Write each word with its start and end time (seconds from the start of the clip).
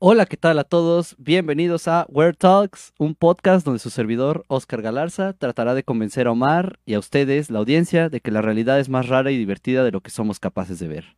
Hola, 0.00 0.26
¿qué 0.26 0.36
tal 0.36 0.60
a 0.60 0.64
todos? 0.64 1.16
Bienvenidos 1.18 1.88
a 1.88 2.06
Word 2.08 2.36
Talks, 2.36 2.92
un 3.00 3.16
podcast 3.16 3.66
donde 3.66 3.80
su 3.80 3.90
servidor, 3.90 4.44
Oscar 4.46 4.80
Galarza, 4.80 5.32
tratará 5.32 5.74
de 5.74 5.82
convencer 5.82 6.28
a 6.28 6.30
Omar 6.30 6.78
y 6.86 6.94
a 6.94 7.00
ustedes, 7.00 7.50
la 7.50 7.58
audiencia, 7.58 8.08
de 8.08 8.20
que 8.20 8.30
la 8.30 8.40
realidad 8.40 8.78
es 8.78 8.88
más 8.88 9.08
rara 9.08 9.32
y 9.32 9.36
divertida 9.36 9.82
de 9.82 9.90
lo 9.90 10.00
que 10.00 10.12
somos 10.12 10.38
capaces 10.38 10.78
de 10.78 10.86
ver. 10.86 11.16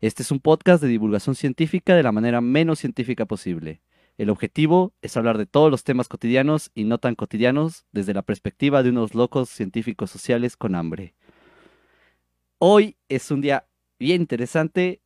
Este 0.00 0.22
es 0.22 0.30
un 0.30 0.38
podcast 0.38 0.80
de 0.80 0.86
divulgación 0.86 1.34
científica 1.34 1.96
de 1.96 2.04
la 2.04 2.12
manera 2.12 2.40
menos 2.40 2.78
científica 2.78 3.26
posible. 3.26 3.82
El 4.16 4.30
objetivo 4.30 4.94
es 5.02 5.16
hablar 5.16 5.36
de 5.36 5.46
todos 5.46 5.68
los 5.68 5.82
temas 5.82 6.06
cotidianos 6.06 6.70
y 6.72 6.84
no 6.84 6.98
tan 6.98 7.16
cotidianos 7.16 7.84
desde 7.90 8.14
la 8.14 8.22
perspectiva 8.22 8.84
de 8.84 8.90
unos 8.90 9.12
locos 9.12 9.48
científicos 9.48 10.08
sociales 10.08 10.56
con 10.56 10.76
hambre. 10.76 11.14
Hoy 12.58 12.96
es 13.08 13.32
un 13.32 13.40
día 13.40 13.66
bien 13.98 14.20
interesante 14.20 15.02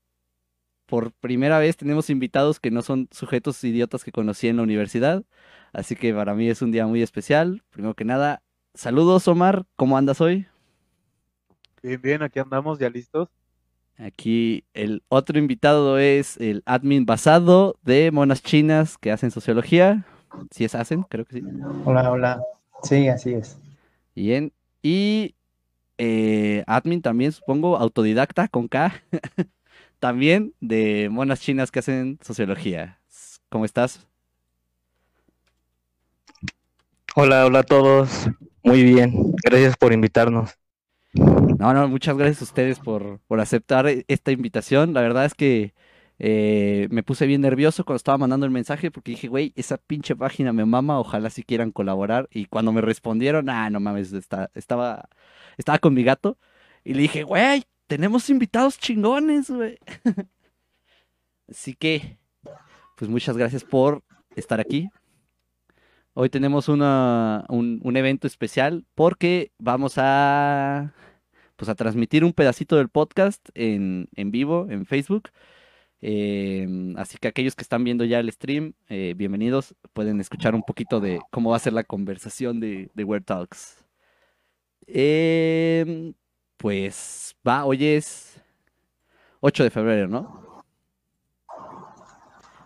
por 0.87 1.13
primera 1.13 1.59
vez 1.59 1.77
tenemos 1.77 2.11
invitados 2.11 2.61
que 2.61 2.71
no 2.71 2.83
son 2.83 3.09
sujetos 3.11 3.63
idiotas 3.65 4.05
que 4.05 4.13
conocí 4.13 4.49
en 4.49 4.57
la 4.57 4.63
universidad. 4.63 5.25
Así 5.73 5.97
que 5.97 6.15
para 6.15 6.35
mí 6.35 6.49
es 6.49 6.63
un 6.63 6.71
día 6.71 6.87
muy 6.87 7.03
especial. 7.03 7.63
Primero 7.71 7.95
que 7.95 8.05
nada, 8.05 8.43
saludos 8.75 9.27
Omar, 9.29 9.67
¿cómo 9.77 9.97
andas 9.97 10.21
hoy? 10.21 10.47
Bien, 11.83 12.01
bien, 12.01 12.23
aquí 12.23 12.39
andamos, 12.39 12.79
ya 12.79 12.89
listos. 12.89 13.29
Aquí 13.99 14.65
el 14.75 15.03
otro 15.09 15.39
invitado 15.39 15.99
es 15.99 16.37
el 16.39 16.63
admin 16.67 17.07
basado 17.07 17.77
de 17.83 18.11
monas 18.11 18.43
chinas 18.43 18.99
que 18.99 19.13
hacen 19.13 19.31
sociología. 19.31 20.05
Si 20.51 20.65
es 20.65 20.75
hacen, 20.75 21.03
creo 21.05 21.25
que 21.25 21.41
sí. 21.41 21.43
Hola, 21.85 22.11
hola. 22.11 22.43
Sí, 22.83 23.09
así 23.09 23.35
es. 23.35 23.57
Bien. 24.15 24.53
Y 24.83 25.37
eh, 25.99 26.65
admin 26.67 27.03
también, 27.03 27.33
supongo, 27.33 27.77
autodidacta 27.77 28.49
con 28.49 28.69
K. 28.69 28.93
también 29.99 30.55
de 30.61 31.09
monas 31.11 31.41
chinas 31.41 31.71
que 31.71 31.81
hacen 31.81 32.19
sociología. 32.23 33.01
¿Cómo 33.49 33.65
estás? 33.65 34.07
Hola, 37.17 37.47
hola 37.47 37.61
a 37.61 37.63
todos. 37.63 38.29
Muy 38.65 38.83
bien. 38.83 39.35
Gracias 39.45 39.77
por 39.77 39.93
invitarnos. 39.93 40.59
No, 41.13 41.73
no, 41.73 41.87
muchas 41.87 42.17
gracias 42.17 42.41
a 42.41 42.45
ustedes 42.45 42.81
por, 42.81 43.21
aceptar 43.39 43.87
esta 44.09 44.33
invitación. 44.33 44.93
La 44.95 45.01
verdad 45.01 45.25
es 45.25 45.35
que 45.35 45.75
eh, 46.19 46.89
me 46.91 47.03
puse 47.03 47.27
bien 47.27 47.41
nervioso 47.41 47.85
cuando 47.85 47.99
estaba 47.99 48.19
mandando 48.19 48.47
el 48.47 48.53
mensaje 48.53 48.91
porque 48.91 49.13
dije, 49.13 49.29
güey, 49.29 49.53
esa 49.55 49.79
pinche 49.79 50.17
página 50.17 50.53
me 50.53 50.65
mama, 50.65 50.99
ojalá 50.99 51.31
si 51.31 51.45
quieran 51.45 51.71
colaborar. 51.71 52.29
Y 52.33 52.47
cuando 52.47 52.73
me 52.73 52.81
respondieron, 52.81 53.49
ah, 53.49 53.71
no 53.71 53.81
mames, 53.81 54.13
estaba, 54.13 55.09
estaba 55.57 55.79
con 55.79 55.95
mi 55.95 56.03
gato. 56.03 56.39
Y 56.85 56.95
le 56.95 57.03
dije, 57.03 57.23
güey, 57.23 57.65
tenemos 57.87 58.31
invitados 58.31 58.79
chingones, 58.79 59.51
güey. 59.51 59.79
Así 61.49 61.75
que, 61.75 62.19
pues 62.97 63.11
muchas 63.11 63.37
gracias 63.37 63.65
por 63.65 64.03
estar 64.37 64.61
aquí. 64.61 64.89
Hoy 66.15 66.31
tenemos 66.31 66.69
una, 66.69 67.45
un, 67.49 67.97
evento 67.97 68.27
especial 68.27 68.85
porque 68.95 69.51
vamos 69.59 69.95
a, 69.97 70.95
pues 71.57 71.69
a 71.69 71.75
transmitir 71.75 72.25
un 72.25 72.33
pedacito 72.33 72.77
del 72.77 72.89
podcast 72.89 73.49
en, 73.55 74.09
vivo 74.17 74.69
en 74.71 74.87
Facebook. 74.87 75.31
Em, 76.01 76.97
así 76.99 77.17
que 77.19 77.29
aquellos 77.29 77.57
que 77.57 77.63
están 77.63 77.83
viendo 77.83 78.05
ya 78.05 78.21
el 78.21 78.31
stream, 78.31 78.75
eh, 78.89 79.15
bienvenidos. 79.17 79.75
Pueden 79.93 80.21
escuchar 80.21 80.55
un 80.55 80.63
poquito 80.63 81.01
de 81.01 81.19
cómo 81.31 81.51
va 81.51 81.57
a 81.57 81.61
ser 81.61 81.73
la 81.73 81.85
conversación 81.85 82.61
de, 82.61 82.91
de 82.95 83.05
Word 83.05 83.25
Talks. 83.25 83.85
Eh, 84.87 86.15
pues 86.57 87.37
va, 87.47 87.65
hoy 87.65 87.85
es 87.85 88.41
8 89.41 89.65
de 89.65 89.71
febrero, 89.71 90.09
¿no? 90.09 90.45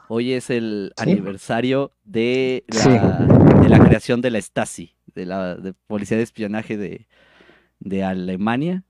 Hoy 0.08 0.32
es 0.32 0.48
el 0.48 0.92
aniversario 0.96 1.92
de 2.04 2.64
la, 2.68 3.18
de 3.60 3.68
la, 3.68 3.78
creación 3.78 4.22
de 4.22 4.30
la 4.30 4.40
Stasi, 4.40 4.94
de 5.14 5.26
la 5.26 5.58
Policía 5.86 6.16
de 6.16 6.22
Espionaje 6.22 6.78
de, 6.78 8.04
Alemania, 8.04 8.84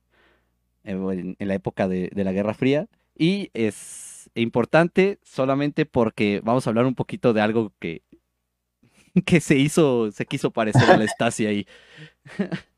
eh, 0.85 0.93
en, 0.93 1.49
la 1.49 1.55
época 1.55 1.89
de, 1.89 2.11
la 2.15 2.33
Guerra 2.33 2.55
Fría. 2.55 2.87
Y 3.17 3.51
es 3.53 4.31
importante 4.35 5.19
solamente 5.25 5.87
porque 5.87 6.41
vamos 6.45 6.67
a 6.67 6.71
hablar 6.71 6.87
un 6.87 6.95
poquito 6.95 7.33
de 7.33 7.41
algo 7.41 7.73
que, 7.81 8.03
que 9.27 9.41
se 9.41 9.57
hizo, 9.57 10.13
se 10.13 10.25
quiso 10.25 10.53
parecer 10.53 10.89
a 10.89 10.97
la 10.99 11.05
Stasi 11.09 11.47
ahí. 11.47 11.67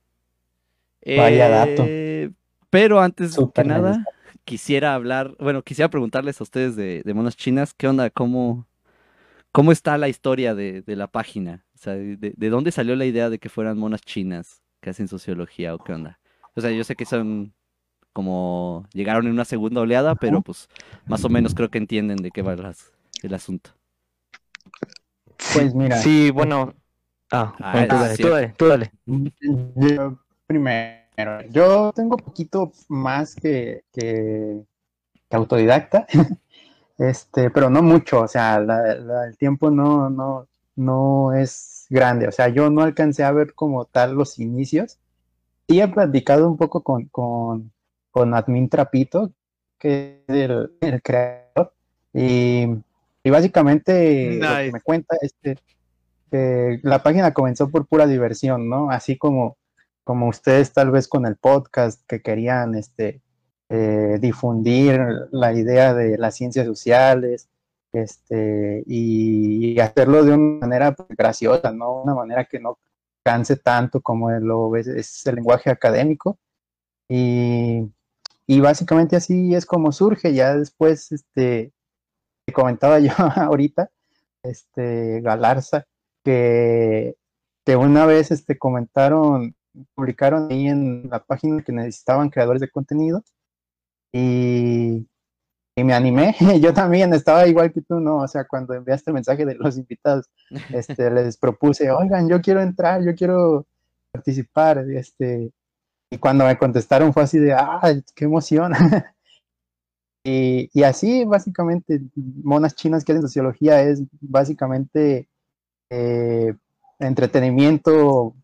Vaya 1.05 1.49
dato. 1.49 1.85
Eh, 1.87 2.00
pero 2.71 3.01
antes 3.01 3.37
de 3.37 3.65
nada, 3.65 4.05
quisiera 4.45 4.95
hablar, 4.95 5.35
bueno, 5.39 5.63
quisiera 5.63 5.91
preguntarles 5.91 6.41
a 6.41 6.45
ustedes 6.45 6.77
de, 6.77 7.03
monas 7.15 7.37
chinas, 7.37 7.75
¿qué 7.75 7.89
onda? 7.89 8.11
¿Cómo, 8.11 8.67
cómo 9.53 9.73
está 9.73 9.99
la 9.99 10.09
historia 10.09 10.55
de, 10.55 10.83
la 10.87 11.09
página? 11.09 11.65
O 11.75 11.79
sea, 11.79 11.95
de, 11.95 12.35
dónde 12.51 12.73
salió 12.73 12.97
la 12.97 13.07
idea 13.07 13.31
de 13.31 13.39
que 13.39 13.49
fueran 13.49 13.79
monas 13.79 14.03
chinas 14.03 14.63
que 14.81 14.91
hacen 14.91 15.09
sociología 15.09 15.75
o 15.75 15.79
qué 15.79 15.93
onda? 15.93 16.19
O 16.55 16.61
sea, 16.61 16.71
yo 16.71 16.85
sé 16.85 16.97
que 16.97 17.05
son 17.05 17.53
como 18.13 18.87
llegaron 18.93 19.27
en 19.27 19.33
una 19.33 19.45
segunda 19.45 19.81
oleada, 19.81 20.15
pero 20.15 20.43
pues 20.43 20.69
más 21.07 21.25
o 21.25 21.29
menos 21.29 21.55
creo 21.55 21.71
que 21.71 21.79
entienden 21.79 22.17
de 22.17 22.31
qué 22.31 22.43
va 22.43 22.55
el 22.55 23.35
asunto. 23.35 23.71
Pues 25.55 25.75
mira. 25.75 25.97
Sí, 25.99 26.31
bueno. 26.31 26.75
Ah, 27.33 27.55
ah 27.61 27.87
tú 27.89 28.29
dale, 28.29 28.55
tú 28.57 28.67
dale, 28.67 28.93
primero. 30.47 31.00
Yo 31.51 31.93
tengo 31.93 32.17
poquito 32.17 32.73
más 32.89 33.35
que, 33.35 33.85
que, 33.93 34.61
autodidacta, 35.31 36.07
este, 36.99 37.51
pero 37.51 37.71
no 37.71 37.83
mucho, 37.83 38.23
o 38.23 38.29
sea, 38.29 38.57
el 38.57 39.37
tiempo 39.37 39.71
no, 39.71 40.11
no, 40.11 40.49
no 40.77 41.33
es 41.33 41.87
grande, 41.91 42.29
o 42.29 42.33
sea, 42.33 42.49
yo 42.49 42.71
no 42.71 42.83
alcancé 42.83 43.25
a 43.25 43.33
ver 43.33 43.55
como 43.55 43.85
tal 43.85 44.15
los 44.15 44.39
inicios. 44.39 44.99
Y 45.67 45.81
he 45.81 45.89
platicado 45.89 46.49
un 46.49 46.57
poco 46.57 46.83
con, 46.83 47.05
con, 47.07 47.71
con 48.11 48.35
Admin 48.35 48.69
Trapito, 48.69 49.31
que 49.79 50.25
es 50.27 50.35
el, 50.35 51.03
creador, 51.03 51.73
y, 52.13 52.67
y 53.23 53.31
básicamente 53.31 54.39
lo 54.41 54.57
que 54.57 54.73
me 54.73 54.81
cuenta 54.81 55.17
es 55.21 55.33
que 55.43 56.81
la 56.83 57.03
página 57.03 57.33
comenzó 57.33 57.71
por 57.71 57.87
pura 57.87 58.07
diversión, 58.07 58.69
¿no? 58.69 58.91
Así 58.91 59.17
como 59.17 59.57
como 60.11 60.27
ustedes 60.27 60.73
tal 60.73 60.91
vez 60.91 61.07
con 61.07 61.25
el 61.25 61.37
podcast 61.37 62.05
que 62.09 62.21
querían 62.21 62.75
este, 62.75 63.23
eh, 63.69 64.19
difundir 64.21 65.01
la 65.31 65.53
idea 65.53 65.95
de 65.95 66.19
las 66.19 66.35
ciencias 66.35 66.67
sociales 66.67 67.49
este, 67.93 68.83
y, 68.89 69.79
hacerlo 69.79 70.25
de 70.25 70.33
una 70.33 70.67
manera 70.67 70.97
pues, 70.97 71.11
graciosa, 71.11 71.71
¿no? 71.71 72.03
Una 72.03 72.17
manera 72.17 72.45
que 72.45 72.59
no 72.59 72.81
canse 73.23 73.55
tanto 73.55 74.01
como 74.01 74.33
lo 74.33 74.75
es 74.75 75.25
el 75.29 75.37
lenguaje 75.37 75.71
académico. 75.71 76.41
Y, 77.09 77.89
básicamente 78.61 79.15
así 79.15 79.55
es 79.55 79.65
como 79.65 79.93
surge. 79.93 80.35
Ya 80.35 80.57
después, 80.57 81.13
este, 81.13 81.73
comentaba 82.53 82.99
yo 82.99 83.13
ahorita, 83.37 83.93
este, 84.43 85.21
Galarza, 85.21 85.87
que, 86.25 87.15
que 87.65 87.77
una 87.77 88.07
vez 88.07 88.33
este, 88.33 88.59
comentaron 88.59 89.55
publicaron 89.95 90.51
ahí 90.51 90.69
en 90.69 91.09
la 91.11 91.23
página 91.23 91.63
que 91.63 91.73
necesitaban 91.73 92.31
creadores 92.31 92.61
de 92.61 92.71
contenido 92.71 93.23
y, 94.13 95.07
me 95.77 95.95
animé. 95.95 96.35
Yo 96.61 96.75
también 96.75 97.15
estaba 97.15 97.47
igual 97.47 97.73
que 97.73 97.81
tú, 97.81 98.01
¿no? 98.01 98.19
O 98.19 98.29
sea, 98.29 98.45
cuando 98.47 98.75
enviaste 98.75 99.11
el 99.11 99.15
mensaje 99.15 99.47
de 99.47 99.55
los 99.55 99.79
invitados, 99.79 100.29
este, 100.75 101.11
les 101.11 101.37
propuse, 101.39 101.91
oigan, 101.91 102.29
yo 102.29 102.41
quiero 102.43 102.61
entrar, 102.61 103.03
yo 103.03 103.15
quiero 103.15 103.67
participar. 104.13 104.85
Este, 104.91 105.53
y 106.11 106.19
cuando 106.19 106.45
me 106.45 106.59
contestaron 106.59 107.15
fue 107.15 107.23
así 107.23 107.39
de, 107.39 107.55
ah, 107.55 107.81
qué 108.15 108.27
emoción. 108.27 108.73
y, 110.25 110.69
y 110.75 110.83
así, 110.83 111.25
básicamente, 111.25 112.03
monas 112.15 112.75
chinas 112.75 113.05
que 113.05 113.13
hacen 113.13 113.23
sociología 113.23 113.81
es 113.83 114.03
básicamente 114.21 115.31
eh, 115.91 116.55
entretenimiento 116.99 118.35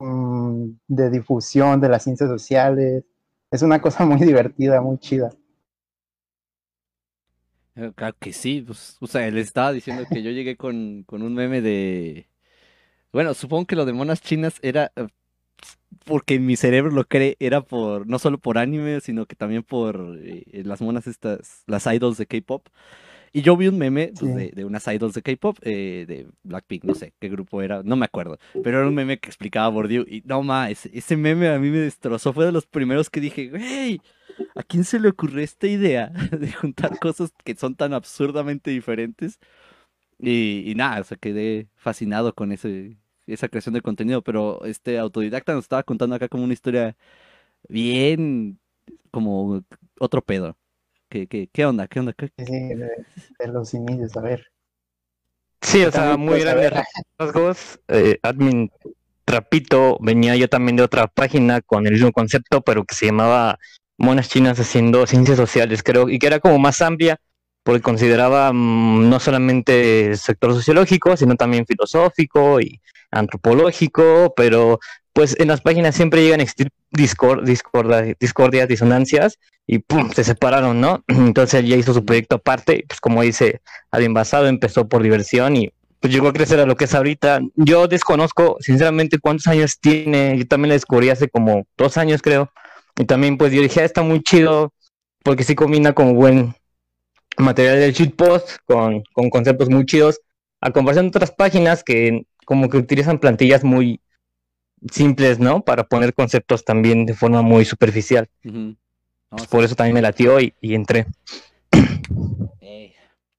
Mm, 0.00 0.72
de 0.88 1.10
difusión 1.10 1.80
de 1.80 1.88
las 1.88 2.02
ciencias 2.04 2.28
sociales. 2.28 3.04
Es 3.50 3.62
una 3.62 3.80
cosa 3.80 4.04
muy 4.06 4.20
divertida, 4.20 4.80
muy 4.80 4.98
chida. 4.98 5.30
Eh, 7.76 7.92
claro 7.94 8.16
que 8.20 8.32
sí, 8.32 8.62
pues, 8.62 8.96
o 9.00 9.06
sea, 9.06 9.26
él 9.26 9.36
estaba 9.38 9.72
diciendo 9.72 10.04
que 10.10 10.22
yo 10.22 10.30
llegué 10.30 10.56
con, 10.56 11.04
un 11.08 11.34
meme 11.34 11.60
de... 11.60 12.28
Bueno, 13.12 13.34
supongo 13.34 13.66
que 13.66 13.76
lo 13.76 13.84
de 13.84 13.92
monas 13.92 14.20
chinas 14.20 14.58
era 14.62 14.92
eh, 14.96 15.06
porque 16.04 16.38
mi 16.40 16.56
cerebro 16.56 16.90
lo 16.90 17.04
cree, 17.04 17.36
era 17.40 17.62
por, 17.62 18.06
no 18.08 18.18
solo 18.18 18.38
por 18.38 18.58
anime, 18.58 19.00
sino 19.00 19.26
que 19.26 19.36
también 19.36 19.62
por 19.62 20.18
eh, 20.20 20.62
las 20.64 20.82
monas 20.82 21.06
estas, 21.06 21.64
las 21.66 21.86
idols 21.86 22.18
de 22.18 22.26
K-pop. 22.26 22.68
Y 23.36 23.42
yo 23.42 23.56
vi 23.56 23.66
un 23.66 23.78
meme 23.78 24.12
pues, 24.16 24.54
de, 24.54 24.64
unas 24.64 24.86
idols 24.86 25.12
de 25.12 25.20
K-pop, 25.20 25.58
eh, 25.62 26.04
de 26.06 26.28
Blackpink, 26.44 26.84
no 26.84 26.94
sé 26.94 27.14
qué 27.18 27.28
grupo 27.28 27.62
era, 27.62 27.82
no 27.82 27.96
me 27.96 28.04
acuerdo. 28.04 28.38
Pero 28.62 28.78
era 28.78 28.86
un 28.86 28.94
meme 28.94 29.18
que 29.18 29.28
explicaba 29.28 29.66
Bordiu. 29.70 30.02
Y 30.08 30.22
no 30.24 30.44
más, 30.44 30.86
ese, 30.86 31.16
meme 31.16 31.48
a 31.48 31.58
mí 31.58 31.68
me 31.68 31.78
destrozó. 31.78 32.32
Fue 32.32 32.46
de 32.46 32.52
los 32.52 32.64
primeros 32.66 33.10
que 33.10 33.20
dije, 33.20 33.48
güey, 33.48 34.00
¿a 34.54 34.62
quién 34.62 34.84
se 34.84 35.00
le 35.00 35.08
ocurrió 35.08 35.42
esta 35.42 35.66
idea 35.66 36.10
de 36.30 36.52
juntar 36.52 36.96
cosas 37.00 37.32
que 37.42 37.56
son 37.56 37.74
tan 37.74 37.92
absurdamente 37.92 38.70
diferentes? 38.70 39.40
Y, 40.20 40.62
y 40.70 40.76
nada, 40.76 41.00
o 41.00 41.04
sea, 41.04 41.16
quedé 41.16 41.66
fascinado 41.74 42.36
con 42.36 42.52
ese, 42.52 42.98
esa 43.26 43.48
creación 43.48 43.74
de 43.74 43.82
contenido, 43.82 44.22
pero 44.22 44.64
este 44.64 44.96
autodidacta 44.96 45.54
nos 45.54 45.64
estaba 45.64 45.82
contando 45.82 46.14
acá 46.14 46.28
como 46.28 46.44
una 46.44 46.52
historia 46.52 46.96
bien, 47.68 48.60
como 49.10 49.64
otro 49.98 50.22
pedo. 50.22 50.56
¿Qué, 51.08 51.26
qué, 51.28 51.48
qué 51.52 51.64
onda? 51.66 51.88
¿Qué 51.88 52.00
onda? 52.00 52.12
¿Qué- 52.12 52.30
Sí, 52.38 52.44
de, 52.52 53.06
de 53.38 53.48
los 53.48 53.74
inicios, 53.74 54.16
a 54.16 54.20
ver. 54.20 54.46
Sí, 55.60 55.82
o 55.84 55.90
sea, 55.90 56.16
muy 56.16 56.40
grandes 56.40 56.70
saber. 56.70 56.84
rasgos. 57.18 57.80
eh, 57.88 58.18
admin 58.22 58.70
Trapito 59.24 59.98
venía 60.00 60.36
yo 60.36 60.48
también 60.48 60.76
de 60.76 60.82
otra 60.84 61.06
página 61.08 61.62
con 61.62 61.86
el 61.86 61.94
mismo 61.94 62.12
concepto, 62.12 62.60
pero 62.62 62.84
que 62.84 62.94
se 62.94 63.06
llamaba 63.06 63.58
Monas 63.98 64.28
Chinas 64.28 64.60
haciendo 64.60 65.06
ciencias 65.06 65.38
sociales, 65.38 65.82
creo, 65.82 66.08
y 66.10 66.18
que 66.18 66.26
era 66.26 66.40
como 66.40 66.58
más 66.58 66.82
amplia, 66.82 67.18
porque 67.64 67.82
consideraba 67.82 68.52
mm, 68.52 69.08
no 69.08 69.18
solamente 69.18 70.06
el 70.06 70.18
sector 70.18 70.52
sociológico, 70.54 71.16
sino 71.16 71.34
también 71.34 71.66
filosófico 71.66 72.60
y 72.60 72.80
antropológico, 73.10 74.32
pero 74.36 74.78
pues 75.12 75.36
en 75.38 75.48
las 75.48 75.60
páginas 75.60 75.94
siempre 75.94 76.22
llegan 76.22 76.40
a 76.40 76.42
existir 76.44 76.70
discor- 76.92 77.42
discorda- 77.44 78.16
discordias, 78.20 78.68
disonancias, 78.68 79.38
y 79.66 79.78
pum, 79.78 80.10
se 80.10 80.24
separaron, 80.24 80.80
¿no? 80.80 81.02
Entonces 81.08 81.60
él 81.60 81.66
ya 81.66 81.76
hizo 81.76 81.94
su 81.94 82.04
proyecto 82.04 82.36
aparte, 82.36 82.84
pues 82.86 83.00
como 83.00 83.22
dice 83.22 83.60
Alguien 83.90 84.12
basado, 84.12 84.46
empezó 84.46 84.88
por 84.88 85.02
diversión 85.02 85.56
y 85.56 85.72
pues 86.00 86.12
llegó 86.12 86.28
a 86.28 86.32
crecer 86.34 86.60
a 86.60 86.66
lo 86.66 86.76
que 86.76 86.84
es 86.84 86.94
ahorita. 86.94 87.40
Yo 87.54 87.88
desconozco, 87.88 88.58
sinceramente, 88.60 89.18
cuántos 89.18 89.46
años 89.46 89.78
tiene. 89.80 90.36
Yo 90.36 90.46
también 90.46 90.68
la 90.70 90.74
descubrí 90.74 91.08
hace 91.08 91.28
como 91.28 91.66
dos 91.78 91.96
años, 91.96 92.20
creo. 92.20 92.50
Y 92.98 93.06
también, 93.06 93.38
pues 93.38 93.52
yo 93.52 93.62
dije, 93.62 93.80
ah, 93.80 93.84
está 93.84 94.02
muy 94.02 94.22
chido, 94.22 94.74
porque 95.22 95.44
sí 95.44 95.54
combina 95.54 95.94
como 95.94 96.12
buen 96.12 96.54
material 97.38 97.80
del 97.80 97.92
shitpost 97.92 98.58
con, 98.66 99.02
con 99.12 99.30
conceptos 99.30 99.70
muy 99.70 99.86
chidos, 99.86 100.20
a 100.60 100.70
comparación 100.72 101.06
de 101.06 101.10
otras 101.16 101.32
páginas 101.32 101.84
que 101.84 102.26
como 102.46 102.68
que 102.68 102.76
utilizan 102.78 103.18
plantillas 103.18 103.64
muy 103.64 104.00
simples, 104.90 105.38
¿no? 105.38 105.62
Para 105.64 105.84
poner 105.84 106.14
conceptos 106.14 106.64
también 106.64 107.06
de 107.06 107.14
forma 107.14 107.42
muy 107.42 107.64
superficial. 107.64 108.28
No, 109.30 109.36
Pues 109.36 109.46
sí. 109.46 109.52
por 109.52 109.64
eso 109.64 109.74
también 109.74 109.94
me 109.94 110.02
latió 110.02 110.40
y, 110.40 110.54
y 110.60 110.74
entré. 110.74 111.06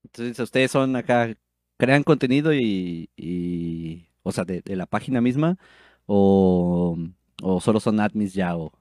Entonces 0.03 0.39
ustedes 0.39 0.71
son 0.71 0.95
acá, 0.95 1.35
crean 1.77 2.03
contenido 2.03 2.53
y, 2.53 3.09
y 3.15 4.07
o 4.23 4.31
sea, 4.31 4.45
de, 4.45 4.61
de 4.61 4.75
la 4.75 4.85
página 4.85 5.21
misma, 5.21 5.57
o, 6.05 6.97
o 7.43 7.59
solo 7.61 7.79
son 7.79 7.99
admins 7.99 8.33
ya, 8.33 8.55
o 8.57 8.71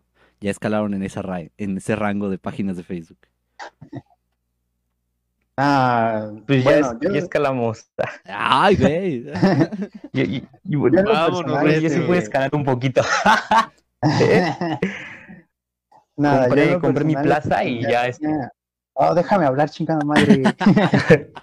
ya 0.41 0.51
escalaron 0.51 0.95
en 0.95 1.03
esa 1.03 1.23
ra- 1.23 1.49
en 1.57 1.77
ese 1.79 1.97
rango 1.97 2.29
de 2.31 2.39
páginas 2.39 2.77
de 2.77 2.85
Facebook. 2.85 3.19
Ah, 5.57 6.31
Pues 6.47 6.65
ya, 6.65 6.71
bueno, 6.71 6.87
es- 6.93 6.97
yo, 7.01 7.11
ya 7.13 7.19
escalamos. 7.21 7.87
Ay, 8.25 8.77
güey. 8.77 9.25
Y, 10.13 10.21
y- 10.21 10.49
y 10.65 10.73
yo 10.73 10.79
bueno, 10.81 11.03
Vámonos, 11.05 11.41
personal, 11.43 11.65
Oye, 11.67 11.75
yo 11.75 11.81
sí 11.81 11.87
este, 11.87 12.01
puedo 12.07 12.21
escalar 12.21 12.51
un 12.55 12.65
poquito. 12.65 13.03
Nada, 16.17 16.49
compré 16.81 17.05
mi 17.05 17.15
plaza 17.17 17.65
y 17.65 17.83
ya 17.83 18.07
este, 18.07 18.27
tenía- 18.27 18.51
Oh, 18.97 19.13
déjame 19.15 19.45
hablar, 19.47 19.69
chingada 19.71 20.05
madre. 20.05 20.43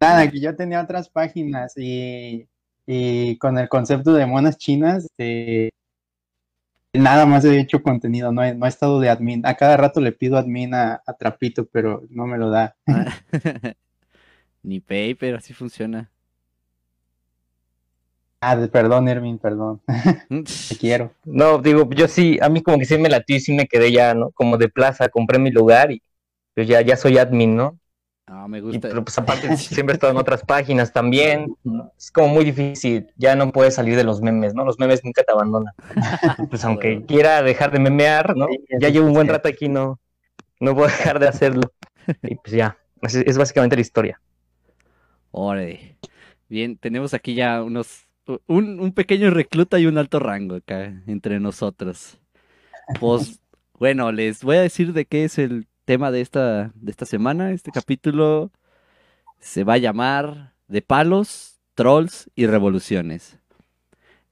Nada, 0.00 0.30
que 0.30 0.40
yo 0.40 0.54
tenía 0.54 0.82
otras 0.82 1.08
páginas 1.08 1.72
y, 1.76 2.46
y 2.86 3.38
con 3.38 3.56
el 3.58 3.68
concepto 3.70 4.12
de 4.12 4.26
monas 4.26 4.58
chinas, 4.58 5.04
este, 5.04 5.70
nada 6.98 7.26
más 7.26 7.44
he 7.44 7.58
hecho 7.60 7.82
contenido, 7.82 8.32
no 8.32 8.42
he, 8.44 8.54
no 8.54 8.66
he 8.66 8.68
estado 8.68 9.00
de 9.00 9.10
admin. 9.10 9.44
A 9.46 9.54
cada 9.56 9.76
rato 9.76 10.00
le 10.00 10.12
pido 10.12 10.36
admin 10.38 10.74
a, 10.74 11.02
a 11.06 11.12
Trapito, 11.14 11.66
pero 11.66 12.02
no 12.10 12.26
me 12.26 12.38
lo 12.38 12.50
da. 12.50 12.76
Ni 14.62 14.80
pay, 14.80 15.14
pero 15.14 15.38
así 15.38 15.54
funciona. 15.54 16.10
Ah, 18.40 18.56
de- 18.56 18.68
perdón, 18.68 19.08
Ermin, 19.08 19.38
perdón. 19.38 19.82
Te 20.68 20.76
quiero. 20.76 21.12
No, 21.24 21.58
digo, 21.58 21.88
yo 21.90 22.08
sí, 22.08 22.38
a 22.40 22.48
mí 22.48 22.62
como 22.62 22.78
que 22.78 22.84
sí 22.84 22.98
me 22.98 23.08
latió 23.08 23.36
y 23.36 23.40
sí 23.40 23.52
me 23.54 23.66
quedé 23.66 23.92
ya, 23.92 24.14
¿no? 24.14 24.30
Como 24.32 24.56
de 24.58 24.68
plaza, 24.68 25.08
compré 25.08 25.38
mi 25.38 25.50
lugar 25.50 25.90
y 25.92 26.02
pues 26.54 26.68
ya, 26.68 26.80
ya 26.82 26.96
soy 26.96 27.18
admin, 27.18 27.56
¿no? 27.56 27.78
No, 28.28 28.48
me 28.48 28.58
Y, 28.58 28.60
gusta. 28.60 28.88
pero 28.88 29.04
pues 29.04 29.16
aparte 29.18 29.48
siempre 29.56 29.92
he 29.94 29.96
estado 29.96 30.12
en 30.12 30.18
otras 30.18 30.42
páginas 30.44 30.92
también. 30.92 31.56
Es 31.96 32.10
como 32.10 32.28
muy 32.28 32.44
difícil, 32.44 33.12
ya 33.16 33.36
no 33.36 33.52
puedes 33.52 33.74
salir 33.74 33.96
de 33.96 34.04
los 34.04 34.20
memes, 34.20 34.54
¿no? 34.54 34.64
Los 34.64 34.78
memes 34.78 35.04
nunca 35.04 35.22
te 35.24 35.32
abandonan. 35.32 35.72
Pues 36.50 36.64
aunque 36.64 37.04
quiera 37.06 37.42
dejar 37.42 37.70
de 37.72 37.80
memear, 37.80 38.36
¿no? 38.36 38.46
Ya 38.80 38.88
llevo 38.90 39.06
un 39.06 39.14
buen 39.14 39.28
rato 39.28 39.48
aquí, 39.48 39.68
no, 39.68 40.00
no 40.60 40.74
puedo 40.74 40.88
dejar 40.88 41.18
de 41.20 41.28
hacerlo. 41.28 41.72
Y 42.22 42.36
pues 42.36 42.52
ya, 42.56 42.78
es, 43.02 43.14
es 43.16 43.38
básicamente 43.38 43.76
la 43.76 43.82
historia. 43.82 44.20
Órale. 45.30 45.98
Bien, 46.48 46.76
tenemos 46.78 47.14
aquí 47.14 47.34
ya 47.34 47.62
unos 47.62 48.06
un, 48.46 48.80
un 48.80 48.92
pequeño 48.92 49.30
recluta 49.30 49.78
y 49.78 49.86
un 49.86 49.98
alto 49.98 50.18
rango 50.18 50.56
acá 50.56 51.02
entre 51.06 51.40
nosotros. 51.40 52.20
Pues 52.92 53.40
bueno, 53.78 54.12
les 54.12 54.44
voy 54.44 54.56
a 54.58 54.62
decir 54.62 54.92
de 54.92 55.06
qué 55.06 55.24
es 55.24 55.38
el 55.38 55.68
tema 55.86 56.10
de 56.10 56.20
esta 56.20 56.72
de 56.74 56.90
esta 56.90 57.06
semana. 57.06 57.52
Este 57.52 57.70
capítulo 57.70 58.50
se 59.38 59.64
va 59.64 59.74
a 59.74 59.78
llamar 59.78 60.54
De 60.68 60.82
palos, 60.82 61.60
trolls 61.74 62.30
y 62.34 62.46
revoluciones. 62.46 63.38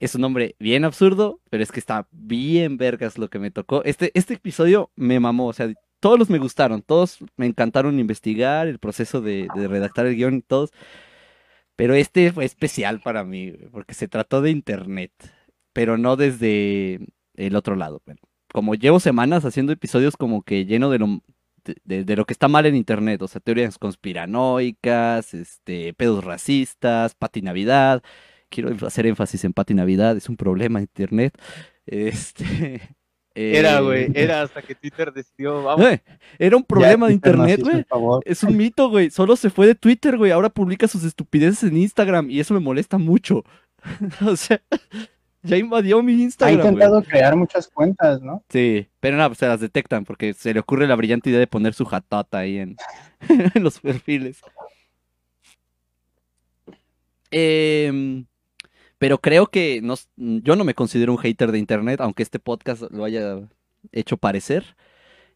Es 0.00 0.14
un 0.16 0.22
nombre 0.22 0.56
bien 0.58 0.84
absurdo, 0.84 1.40
pero 1.48 1.62
es 1.62 1.72
que 1.72 1.80
está 1.80 2.06
bien 2.10 2.76
vergas 2.76 3.16
lo 3.16 3.30
que 3.30 3.38
me 3.38 3.50
tocó. 3.50 3.82
Este, 3.84 4.10
este 4.14 4.34
episodio 4.34 4.90
me 4.96 5.20
mamó, 5.20 5.46
o 5.46 5.52
sea, 5.52 5.72
todos 6.00 6.18
los 6.18 6.28
me 6.28 6.38
gustaron, 6.38 6.82
todos 6.82 7.18
me 7.36 7.46
encantaron 7.46 8.00
investigar, 8.00 8.66
el 8.66 8.78
proceso 8.80 9.22
de, 9.22 9.48
redactar 9.54 10.06
el 10.06 10.16
guion 10.16 10.34
y 10.34 10.42
todos. 10.42 10.72
Pero 11.76 11.94
este 11.94 12.32
fue 12.32 12.44
especial 12.44 13.00
para 13.00 13.24
mí, 13.24 13.52
porque 13.72 13.94
se 13.94 14.08
trató 14.08 14.42
de 14.42 14.50
internet, 14.50 15.12
pero 15.72 15.96
no 15.96 16.16
desde 16.16 17.00
el 17.34 17.56
otro 17.56 17.76
lado. 17.76 18.02
Bueno, 18.04 18.20
como 18.52 18.74
llevo 18.74 19.00
semanas 19.00 19.44
haciendo 19.44 19.72
episodios 19.72 20.16
como 20.16 20.42
que 20.42 20.66
lleno 20.66 20.90
de 20.90 20.98
lo, 20.98 21.22
de, 21.64 21.76
de- 21.84 22.04
de 22.04 22.16
lo 22.16 22.24
que 22.26 22.32
está 22.34 22.48
mal 22.48 22.66
en 22.66 22.74
internet, 22.76 23.20
o 23.22 23.28
sea, 23.28 23.40
teorías 23.40 23.78
conspiranoicas, 23.78 25.34
este, 25.34 25.94
pedos 25.94 26.24
racistas, 26.24 27.14
Pati 27.14 27.42
Navidad. 27.42 28.02
Quiero 28.50 28.70
hacer 28.86 29.06
énfasis 29.06 29.44
en 29.44 29.52
Pati 29.52 29.74
Navidad, 29.74 30.16
es 30.16 30.28
un 30.28 30.36
problema 30.36 30.78
en 30.78 30.84
internet. 30.84 31.36
Este, 31.86 32.80
Era, 33.34 33.78
eh, 33.78 33.82
güey, 33.82 34.12
era 34.14 34.40
hasta 34.42 34.62
que 34.62 34.74
Twitter 34.74 35.12
decidió, 35.12 35.62
vamos. 35.62 35.86
Era 36.38 36.56
un 36.56 36.64
problema 36.64 37.06
de 37.08 37.12
Ya, 37.12 37.14
internet, 37.16 37.60
güey. 37.62 37.84
Es 38.24 38.42
un 38.42 38.56
mito, 38.56 38.88
güey. 38.88 39.10
Solo 39.10 39.36
se 39.36 39.50
fue 39.50 39.66
de 39.66 39.74
Twitter, 39.74 40.16
güey. 40.16 40.30
Ahora 40.32 40.48
publica 40.48 40.88
sus 40.88 41.04
estupideces 41.04 41.62
en 41.64 41.76
Instagram 41.76 42.30
y 42.30 42.40
eso 42.40 42.54
me 42.54 42.60
molesta 42.60 42.96
mucho. 42.96 43.44
o 44.26 44.34
sea, 44.36 44.62
ya 45.44 45.56
invadió 45.56 46.02
mi 46.02 46.12
Ha 46.14 46.24
Instagram, 46.24 46.56
güey. 46.56 46.68
intentado 46.72 47.02
crear 47.02 47.36
muchas 47.36 47.68
cuentas, 47.68 48.20
¿no? 48.22 48.42
Sí, 48.48 48.88
pero 49.00 49.16
no, 49.16 49.26
pues 49.28 49.38
se 49.38 49.46
las 49.46 49.60
detectan 49.60 50.04
porque 50.04 50.34
se 50.34 50.52
le 50.54 50.60
ocurre 50.60 50.86
la 50.86 50.96
brillante 50.96 51.30
idea 51.30 51.40
de 51.40 51.46
poner 51.46 51.74
su 51.74 51.84
jatata 51.84 52.38
ahí 52.38 52.58
en, 52.58 52.76
en 53.54 53.62
los 53.62 53.80
perfiles. 53.80 54.40
Em, 57.30 58.26
pero 58.98 59.18
creo 59.18 59.46
que 59.48 59.80
no, 59.82 59.94
yo 60.16 60.56
no 60.56 60.64
me 60.64 60.74
considero 60.74 61.12
un 61.12 61.18
hater 61.18 61.52
de 61.52 61.58
internet, 61.58 62.00
aunque 62.00 62.22
este 62.22 62.38
podcast 62.38 62.82
lo 62.90 63.04
haya 63.04 63.40
hecho 63.92 64.16
parecer. 64.16 64.76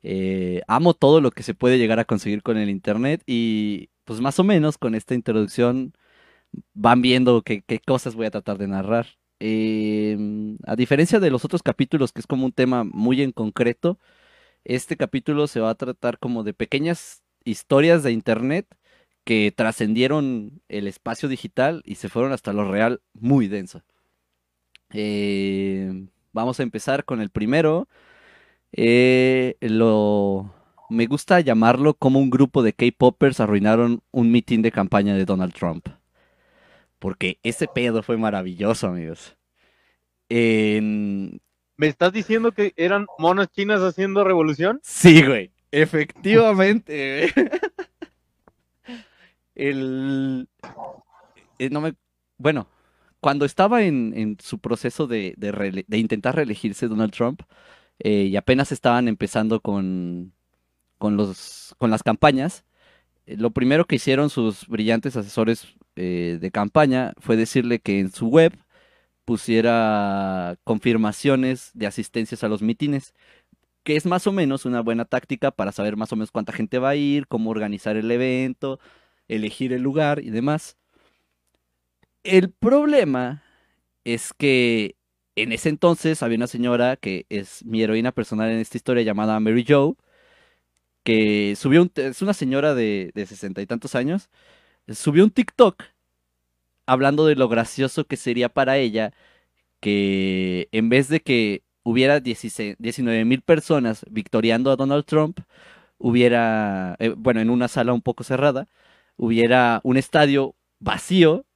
Eh, 0.02 0.62
amo 0.68 0.94
todo 0.94 1.20
lo 1.20 1.32
que 1.32 1.42
se 1.42 1.54
puede 1.54 1.78
llegar 1.78 1.98
a 1.98 2.04
conseguir 2.04 2.42
con 2.42 2.56
el 2.56 2.70
internet 2.70 3.22
y 3.26 3.90
pues 4.04 4.20
más 4.20 4.38
o 4.38 4.44
menos 4.44 4.78
con 4.78 4.94
esta 4.94 5.14
introducción 5.14 5.92
van 6.72 7.02
viendo 7.02 7.42
qué, 7.42 7.62
qué 7.62 7.80
cosas 7.80 8.14
voy 8.14 8.26
a 8.26 8.30
tratar 8.30 8.58
de 8.58 8.68
narrar. 8.68 9.06
Em, 9.40 10.58
a 10.66 10.74
diferencia 10.76 11.20
de 11.20 11.30
los 11.30 11.44
otros 11.44 11.62
capítulos, 11.62 12.12
que 12.12 12.20
es 12.20 12.26
como 12.26 12.44
un 12.44 12.52
tema 12.52 12.84
muy 12.84 13.22
en 13.22 13.32
concreto, 13.32 13.98
este 14.64 14.96
capítulo 14.96 15.46
se 15.46 15.60
va 15.60 15.70
a 15.70 15.74
tratar 15.76 16.18
como 16.18 16.44
de 16.44 16.54
pequeñas 16.54 17.22
historias 17.44 18.02
de 18.02 18.12
internet 18.12 18.66
que 19.24 19.52
trascendieron 19.54 20.62
el 20.68 20.88
espacio 20.88 21.28
digital 21.28 21.82
y 21.84 21.96
se 21.96 22.08
fueron 22.08 22.32
hasta 22.32 22.52
lo 22.52 22.70
real 22.70 23.00
muy 23.14 23.48
denso. 23.48 23.82
Eh, 24.92 26.06
vamos 26.32 26.60
a 26.60 26.62
empezar 26.62 27.04
con 27.04 27.20
el 27.20 27.30
primero. 27.30 27.88
Eh, 28.72 29.56
me 30.90 31.06
gusta 31.06 31.40
llamarlo 31.40 31.94
como 31.94 32.18
un 32.18 32.30
grupo 32.30 32.62
de 32.62 32.72
K-popers 32.72 33.40
arruinaron 33.40 34.02
un 34.10 34.30
mitin 34.32 34.62
de 34.62 34.72
campaña 34.72 35.14
de 35.14 35.24
Donald 35.24 35.52
Trump. 35.52 35.88
Porque 36.98 37.38
ese 37.42 37.68
pedo 37.68 38.02
fue 38.02 38.16
maravilloso, 38.16 38.88
amigos. 38.88 39.36
En- 40.28 41.40
¿Me 41.76 41.86
estás 41.86 42.12
diciendo 42.12 42.52
que 42.52 42.72
eran 42.76 43.06
monas 43.18 43.48
chinas 43.52 43.80
haciendo 43.82 44.24
revolución? 44.24 44.80
Sí, 44.82 45.24
güey. 45.24 45.52
Efectivamente, 45.70 47.30
güey. 47.34 47.48
El... 49.54 50.48
eh, 51.58 51.70
no 51.70 51.80
me... 51.80 51.94
Bueno, 52.36 52.68
cuando 53.20 53.44
estaba 53.44 53.82
en, 53.82 54.12
en 54.16 54.36
su 54.40 54.58
proceso 54.58 55.06
de, 55.06 55.34
de 55.36 55.52
reele- 55.52 55.84
de 55.86 55.98
intentar 55.98 56.36
reelegirse 56.36 56.88
Donald 56.88 57.12
Trump, 57.12 57.42
eh, 58.00 58.24
y 58.30 58.36
apenas 58.36 58.70
estaban 58.70 59.08
empezando 59.08 59.60
con, 59.60 60.32
con 60.98 61.16
los, 61.16 61.74
con 61.78 61.90
las 61.90 62.02
campañas, 62.02 62.64
lo 63.26 63.50
primero 63.50 63.86
que 63.86 63.96
hicieron 63.96 64.30
sus 64.30 64.66
brillantes 64.68 65.16
asesores 65.16 65.74
eh, 66.00 66.38
de 66.40 66.50
campaña 66.52 67.12
fue 67.18 67.36
decirle 67.36 67.80
que 67.80 67.98
en 67.98 68.12
su 68.12 68.28
web 68.28 68.52
pusiera 69.24 70.56
confirmaciones 70.64 71.72
de 71.74 71.88
asistencias 71.88 72.44
a 72.44 72.48
los 72.48 72.62
mitines, 72.62 73.14
que 73.82 73.96
es 73.96 74.06
más 74.06 74.26
o 74.28 74.32
menos 74.32 74.64
una 74.64 74.80
buena 74.80 75.06
táctica 75.06 75.50
para 75.50 75.72
saber 75.72 75.96
más 75.96 76.12
o 76.12 76.16
menos 76.16 76.30
cuánta 76.30 76.52
gente 76.52 76.78
va 76.78 76.90
a 76.90 76.96
ir, 76.96 77.26
cómo 77.26 77.50
organizar 77.50 77.96
el 77.96 78.10
evento, 78.12 78.78
elegir 79.28 79.72
el 79.72 79.82
lugar 79.82 80.20
y 80.22 80.30
demás. 80.30 80.76
El 82.22 82.50
problema 82.52 83.42
es 84.04 84.32
que 84.32 84.96
en 85.36 85.52
ese 85.52 85.68
entonces 85.68 86.22
había 86.22 86.36
una 86.36 86.46
señora 86.46 86.96
que 86.96 87.26
es 87.28 87.64
mi 87.64 87.82
heroína 87.82 88.12
personal 88.12 88.50
en 88.50 88.58
esta 88.58 88.76
historia 88.76 89.02
llamada 89.02 89.40
Mary 89.40 89.64
Jo, 89.68 89.96
que 91.02 91.56
subió 91.56 91.82
un, 91.82 91.90
es 91.96 92.22
una 92.22 92.34
señora 92.34 92.74
de 92.74 93.12
sesenta 93.26 93.62
y 93.62 93.66
tantos 93.66 93.94
años, 93.96 94.30
subió 94.94 95.24
un 95.24 95.30
TikTok 95.30 95.82
hablando 96.86 97.26
de 97.26 97.36
lo 97.36 97.48
gracioso 97.48 98.06
que 98.06 98.16
sería 98.16 98.48
para 98.48 98.78
ella 98.78 99.12
que 99.80 100.68
en 100.72 100.88
vez 100.88 101.08
de 101.08 101.20
que 101.20 101.62
hubiera 101.82 102.20
19 102.20 103.24
mil 103.24 103.42
personas 103.42 104.04
victoriando 104.10 104.70
a 104.70 104.76
Donald 104.76 105.04
Trump, 105.04 105.40
hubiera, 105.98 106.96
eh, 106.98 107.14
bueno, 107.16 107.40
en 107.40 107.50
una 107.50 107.68
sala 107.68 107.92
un 107.92 108.02
poco 108.02 108.24
cerrada, 108.24 108.68
hubiera 109.16 109.80
un 109.84 109.96
estadio 109.96 110.54
vacío 110.80 111.46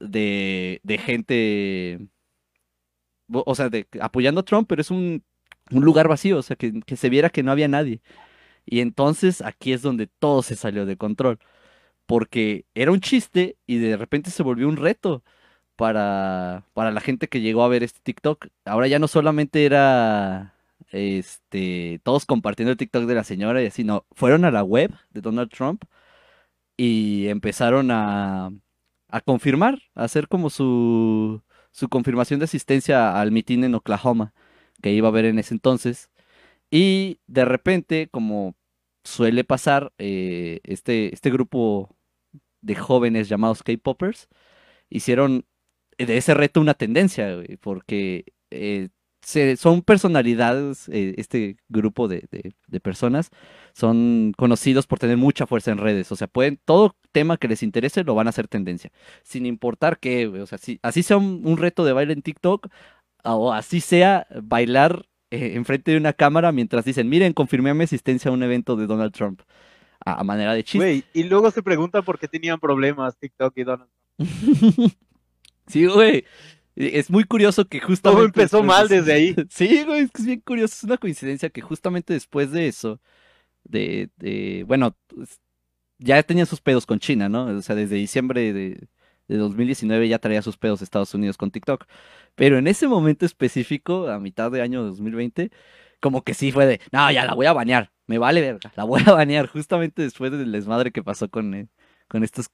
de, 0.00 0.80
de 0.84 0.98
gente, 0.98 2.08
o 3.32 3.54
sea, 3.54 3.68
de, 3.68 3.86
apoyando 4.00 4.40
a 4.40 4.44
Trump, 4.44 4.68
pero 4.68 4.82
es 4.82 4.90
un, 4.90 5.24
un 5.70 5.84
lugar 5.84 6.08
vacío, 6.08 6.38
o 6.38 6.42
sea, 6.42 6.56
que, 6.56 6.80
que 6.82 6.96
se 6.96 7.08
viera 7.10 7.30
que 7.30 7.42
no 7.42 7.52
había 7.52 7.68
nadie. 7.68 8.00
Y 8.66 8.80
entonces 8.80 9.42
aquí 9.42 9.72
es 9.72 9.82
donde 9.82 10.08
todo 10.08 10.42
se 10.42 10.56
salió 10.56 10.86
de 10.86 10.96
control 10.96 11.38
porque 12.06 12.66
era 12.74 12.92
un 12.92 13.00
chiste 13.00 13.58
y 13.66 13.78
de 13.78 13.96
repente 13.96 14.30
se 14.30 14.42
volvió 14.42 14.68
un 14.68 14.76
reto 14.76 15.24
para, 15.76 16.66
para 16.74 16.90
la 16.92 17.00
gente 17.00 17.28
que 17.28 17.40
llegó 17.40 17.64
a 17.64 17.68
ver 17.68 17.82
este 17.82 18.00
TikTok. 18.02 18.48
Ahora 18.64 18.88
ya 18.88 18.98
no 18.98 19.08
solamente 19.08 19.64
era 19.66 20.54
este 20.90 22.00
todos 22.04 22.26
compartiendo 22.26 22.72
el 22.72 22.78
TikTok 22.78 23.04
de 23.06 23.14
la 23.14 23.24
señora 23.24 23.62
y 23.62 23.66
así, 23.66 23.84
no, 23.84 24.06
fueron 24.12 24.44
a 24.44 24.50
la 24.50 24.62
web 24.64 24.92
de 25.10 25.20
Donald 25.20 25.50
Trump 25.50 25.84
y 26.76 27.28
empezaron 27.28 27.90
a, 27.90 28.50
a 29.08 29.20
confirmar, 29.20 29.82
a 29.94 30.04
hacer 30.04 30.28
como 30.28 30.50
su, 30.50 31.42
su 31.72 31.88
confirmación 31.88 32.40
de 32.40 32.44
asistencia 32.44 33.20
al 33.20 33.32
mitin 33.32 33.64
en 33.64 33.74
Oklahoma 33.74 34.34
que 34.82 34.92
iba 34.92 35.08
a 35.08 35.10
haber 35.10 35.26
en 35.26 35.38
ese 35.38 35.54
entonces. 35.54 36.10
Y 36.70 37.20
de 37.26 37.44
repente, 37.44 38.08
como 38.10 38.56
suele 39.04 39.44
pasar, 39.44 39.92
eh, 39.98 40.60
este, 40.64 41.14
este 41.14 41.30
grupo 41.30 41.95
de 42.66 42.74
jóvenes 42.74 43.28
llamados 43.28 43.62
K-Poppers 43.62 44.28
hicieron 44.90 45.46
de 45.98 46.16
ese 46.16 46.34
reto 46.34 46.60
una 46.60 46.74
tendencia, 46.74 47.38
porque 47.60 48.26
eh, 48.50 48.88
son 49.56 49.82
personalidades, 49.82 50.88
eh, 50.88 51.14
este 51.16 51.56
grupo 51.68 52.06
de, 52.08 52.28
personas 52.82 53.30
son 53.72 54.32
conocidos 54.36 54.86
por 54.86 54.98
tener 54.98 55.16
mucha 55.16 55.46
fuerza 55.46 55.72
en 55.72 55.78
redes, 55.78 56.12
o 56.12 56.16
sea, 56.16 56.26
pueden, 56.28 56.60
todo 56.64 56.96
tema 57.12 57.36
que 57.36 57.48
les 57.48 57.62
interese 57.62 58.04
lo 58.04 58.14
van 58.14 58.26
a 58.26 58.30
hacer 58.30 58.46
tendencia, 58.48 58.92
sin 59.22 59.46
importar 59.46 59.98
que, 59.98 60.26
o 60.28 60.46
sea, 60.46 60.58
si, 60.58 60.78
así 60.82 61.02
sea 61.02 61.16
un, 61.16 61.56
reto 61.56 61.84
de 61.84 61.92
baile 61.92 62.12
en 62.12 62.22
TikTok, 62.22 62.68
o 63.24 63.52
así 63.52 63.80
sea 63.80 64.26
bailar 64.42 65.06
eh, 65.30 65.52
enfrente 65.54 65.92
de 65.92 65.96
una 65.96 66.12
cámara 66.12 66.52
mientras 66.52 66.84
dicen, 66.84 67.08
miren, 67.08 67.32
confirmé 67.32 67.74
mi 67.74 67.84
asistencia 67.84 68.30
a 68.30 68.34
un 68.34 68.42
evento 68.42 68.76
de 68.76 68.86
Donald 68.86 69.12
Trump 69.12 69.42
a, 70.06 70.24
manera 70.24 70.54
de 70.54 70.62
chiste. 70.62 70.78
Güey, 70.78 71.04
y 71.12 71.24
luego 71.24 71.50
se 71.50 71.62
pregunta 71.62 72.00
por 72.02 72.18
qué 72.18 72.28
tenían 72.28 72.60
problemas 72.60 73.18
TikTok 73.18 73.52
y 73.56 73.64
Donald 73.64 73.90
sí, 75.66 75.86
güey. 75.86 76.24
Es 76.74 77.10
muy 77.10 77.24
curioso 77.24 77.66
que 77.66 77.80
justamente. 77.80 78.16
Todo 78.16 78.26
empezó 78.26 78.62
mal 78.62 78.88
desde 78.88 79.12
ahí. 79.12 79.34
Sí, 79.50 79.82
güey, 79.84 80.02
es 80.14 80.24
bien 80.24 80.40
curioso. 80.40 80.74
Es 80.74 80.84
una 80.84 80.98
coincidencia 80.98 81.50
que 81.50 81.60
justamente 81.60 82.12
después 82.12 82.50
de 82.52 82.68
eso, 82.68 83.00
de, 83.64 84.10
de 84.16 84.64
bueno, 84.66 84.96
pues, 85.08 85.40
ya 85.98 86.22
tenía 86.22 86.46
sus 86.46 86.60
pedos 86.60 86.86
con 86.86 86.98
China, 86.98 87.28
¿no? 87.28 87.46
O 87.46 87.62
sea, 87.62 87.74
desde 87.74 87.96
diciembre 87.96 88.52
de, 88.52 88.88
de 89.28 89.36
2019 89.36 90.08
ya 90.08 90.18
traía 90.18 90.42
sus 90.42 90.56
pedos 90.56 90.82
Estados 90.82 91.14
Unidos 91.14 91.36
con 91.36 91.50
TikTok. 91.50 91.86
Pero 92.34 92.58
en 92.58 92.66
ese 92.66 92.88
momento 92.88 93.26
específico, 93.26 94.08
a 94.08 94.18
mitad 94.20 94.50
de 94.50 94.62
año 94.62 94.82
2020, 94.82 95.50
como 96.00 96.22
que 96.22 96.34
sí 96.34 96.52
fue 96.52 96.66
de, 96.66 96.80
no, 96.92 97.10
ya 97.10 97.24
la 97.24 97.34
voy 97.34 97.46
a 97.46 97.52
banear, 97.52 97.90
me 98.06 98.18
vale 98.18 98.40
verga, 98.40 98.72
la 98.76 98.84
voy 98.84 99.02
a 99.06 99.12
banear 99.12 99.46
justamente 99.48 100.02
después 100.02 100.30
del 100.32 100.52
desmadre 100.52 100.92
que 100.92 101.02
pasó 101.02 101.28
con, 101.28 101.54
eh, 101.54 101.68
con 102.08 102.24
estos 102.24 102.46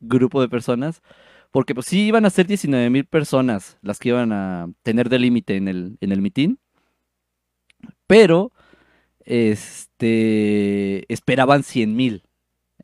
grupos 0.00 0.42
de 0.42 0.48
personas, 0.48 1.02
porque 1.50 1.74
pues 1.74 1.86
sí 1.86 2.06
iban 2.06 2.24
a 2.24 2.30
ser 2.30 2.46
19 2.46 2.90
mil 2.90 3.04
personas 3.06 3.78
las 3.82 3.98
que 3.98 4.10
iban 4.10 4.32
a 4.32 4.68
tener 4.82 5.08
de 5.08 5.18
límite 5.18 5.56
en 5.56 5.68
el, 5.68 5.98
en 6.00 6.12
el 6.12 6.22
mitin, 6.22 6.58
pero 8.06 8.52
este, 9.24 11.12
esperaban 11.12 11.62
100 11.62 11.96
mil 11.96 12.24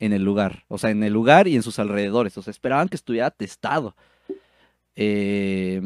en 0.00 0.12
el 0.12 0.22
lugar, 0.22 0.64
o 0.68 0.78
sea, 0.78 0.90
en 0.90 1.02
el 1.02 1.12
lugar 1.12 1.48
y 1.48 1.56
en 1.56 1.62
sus 1.62 1.78
alrededores, 1.78 2.38
o 2.38 2.42
sea, 2.42 2.50
esperaban 2.52 2.88
que 2.88 2.96
estuviera 2.96 3.30
testado. 3.30 3.96
Eh, 4.94 5.80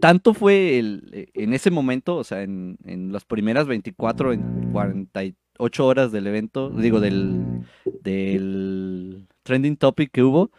tanto 0.00 0.34
fue 0.34 0.78
el, 0.78 1.08
eh, 1.12 1.28
en 1.34 1.54
ese 1.54 1.70
momento, 1.70 2.16
o 2.16 2.24
sea, 2.24 2.42
en, 2.42 2.76
las 3.12 3.24
primeras 3.24 3.66
24, 3.66 4.32
en 4.32 4.72
48 4.72 5.86
horas 5.86 6.12
del 6.12 6.26
evento, 6.26 6.70
digo, 6.70 7.00
del, 7.00 7.64
del 8.02 9.26
trending 9.42 9.76
topic 9.76 10.10
que 10.10 10.22
hubo, 10.22 10.50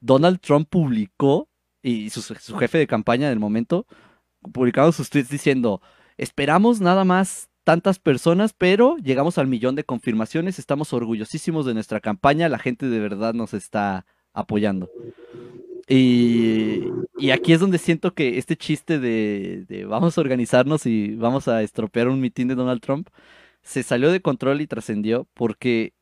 Donald 0.00 0.40
Trump 0.40 0.68
publicó, 0.68 1.48
y 1.82 2.10
su, 2.10 2.34
jefe 2.58 2.78
de 2.78 2.86
campaña 2.86 3.28
del 3.28 3.38
momento, 3.38 3.86
publicaron 4.52 4.92
sus 4.92 5.10
tweets 5.10 5.30
diciendo, 5.30 5.80
esperamos 6.16 6.80
nada 6.80 7.04
más 7.04 7.48
tantas 7.64 7.98
personas, 7.98 8.52
pero 8.52 8.96
llegamos 8.96 9.38
al 9.38 9.46
millón 9.46 9.74
de 9.74 9.84
confirmaciones, 9.84 10.58
estamos 10.58 10.92
orgullosísimos 10.92 11.66
de 11.66 11.74
nuestra 11.74 12.00
campaña, 12.00 12.48
la 12.48 12.58
gente 12.58 12.88
de 12.88 12.98
verdad 12.98 13.34
nos 13.34 13.54
está 13.54 14.06
apoyando. 14.32 14.90
Y, 15.88 16.90
aquí 17.32 17.52
es 17.52 17.60
donde 17.60 17.78
siento 17.78 18.14
que 18.14 18.38
este 18.38 18.56
chiste 18.56 18.98
de, 18.98 19.86
vamos 19.88 20.18
a 20.18 20.20
organizarnos 20.20 20.86
y 20.86 21.14
vamos 21.16 21.48
a 21.48 21.62
estropear 21.62 22.08
un 22.08 22.20
mitin 22.20 22.48
de 22.48 22.54
Donald 22.54 22.80
Trump 22.80 23.08
se 23.62 23.82
salió 23.82 24.10
de 24.10 24.22
control 24.22 24.60
y 24.60 24.66
trascendió 24.66 25.28
porque 25.34 25.92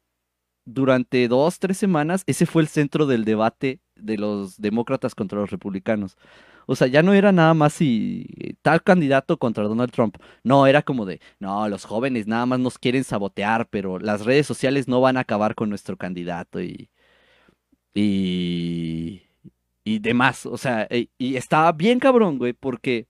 durante 0.64 1.28
dos, 1.28 1.59
tres 1.59 1.78
semanas 1.78 2.23
ese 2.26 2.47
fue 2.47 2.62
el 2.62 2.69
centro 2.69 3.07
del 3.07 3.25
debate 3.25 3.81
de 3.97 4.19
los 4.19 4.61
demócratas 4.61 5.14
contra 5.14 5.40
los 5.40 5.50
republicanos. 5.50 6.16
O 6.66 6.76
sea, 6.76 6.88
ya 6.88 7.02
no 7.02 7.12
era 7.14 7.33
nada 7.33 7.55
más 7.55 7.75
si 7.75 8.26
tal 8.62 8.83
candidato 8.83 9.38
contra 9.38 9.64
Donald 9.64 9.93
Trump. 9.93 10.16
No, 10.45 10.66
era 10.66 10.83
como 10.83 11.07
de, 11.07 11.21
no, 11.40 11.69
los 11.69 11.85
jóvenes 11.85 12.26
nada 12.26 12.47
más 12.47 12.61
nos 12.61 12.78
quieren 12.78 13.05
sabotear, 13.05 13.69
pero 13.69 13.99
las 13.99 14.25
redes 14.25 14.47
sociales 14.47 14.88
no 14.88 15.00
van 15.00 15.16
a 15.16 15.21
acabar 15.21 15.55
con 15.55 15.69
nuestro 15.71 15.97
candidato 15.97 16.61
y... 16.62 16.90
Y, 17.95 19.25
y 19.87 20.00
demás. 20.00 20.47
O 20.47 20.59
sea, 20.59 20.87
eh, 20.90 21.09
y 21.19 21.37
estaba 21.37 21.73
bien 21.73 22.00
cabrón, 22.00 22.38
güey, 22.38 22.52
porque 22.52 23.07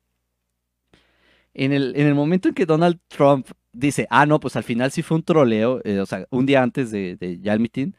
en 1.55 1.73
el, 1.73 1.95
en 1.97 2.07
el 2.07 2.15
momento 2.15 2.49
en 2.49 2.55
que 2.55 2.67
Donald 2.67 3.01
Trump 3.09 3.49
dice, 3.73 4.07
ah, 4.11 4.27
no, 4.27 4.41
pues 4.41 4.57
al 4.57 4.65
final 4.65 4.93
sí 4.93 5.03
fue 5.03 5.17
un 5.17 5.25
troleo, 5.25 5.81
eh, 5.85 6.01
o 6.01 6.07
sea, 6.07 6.27
un 6.31 6.47
día 6.47 6.63
antes 6.63 6.91
de, 6.91 7.17
de 7.17 7.41
ya 7.41 7.55
el 7.55 7.61
mitin, 7.61 7.97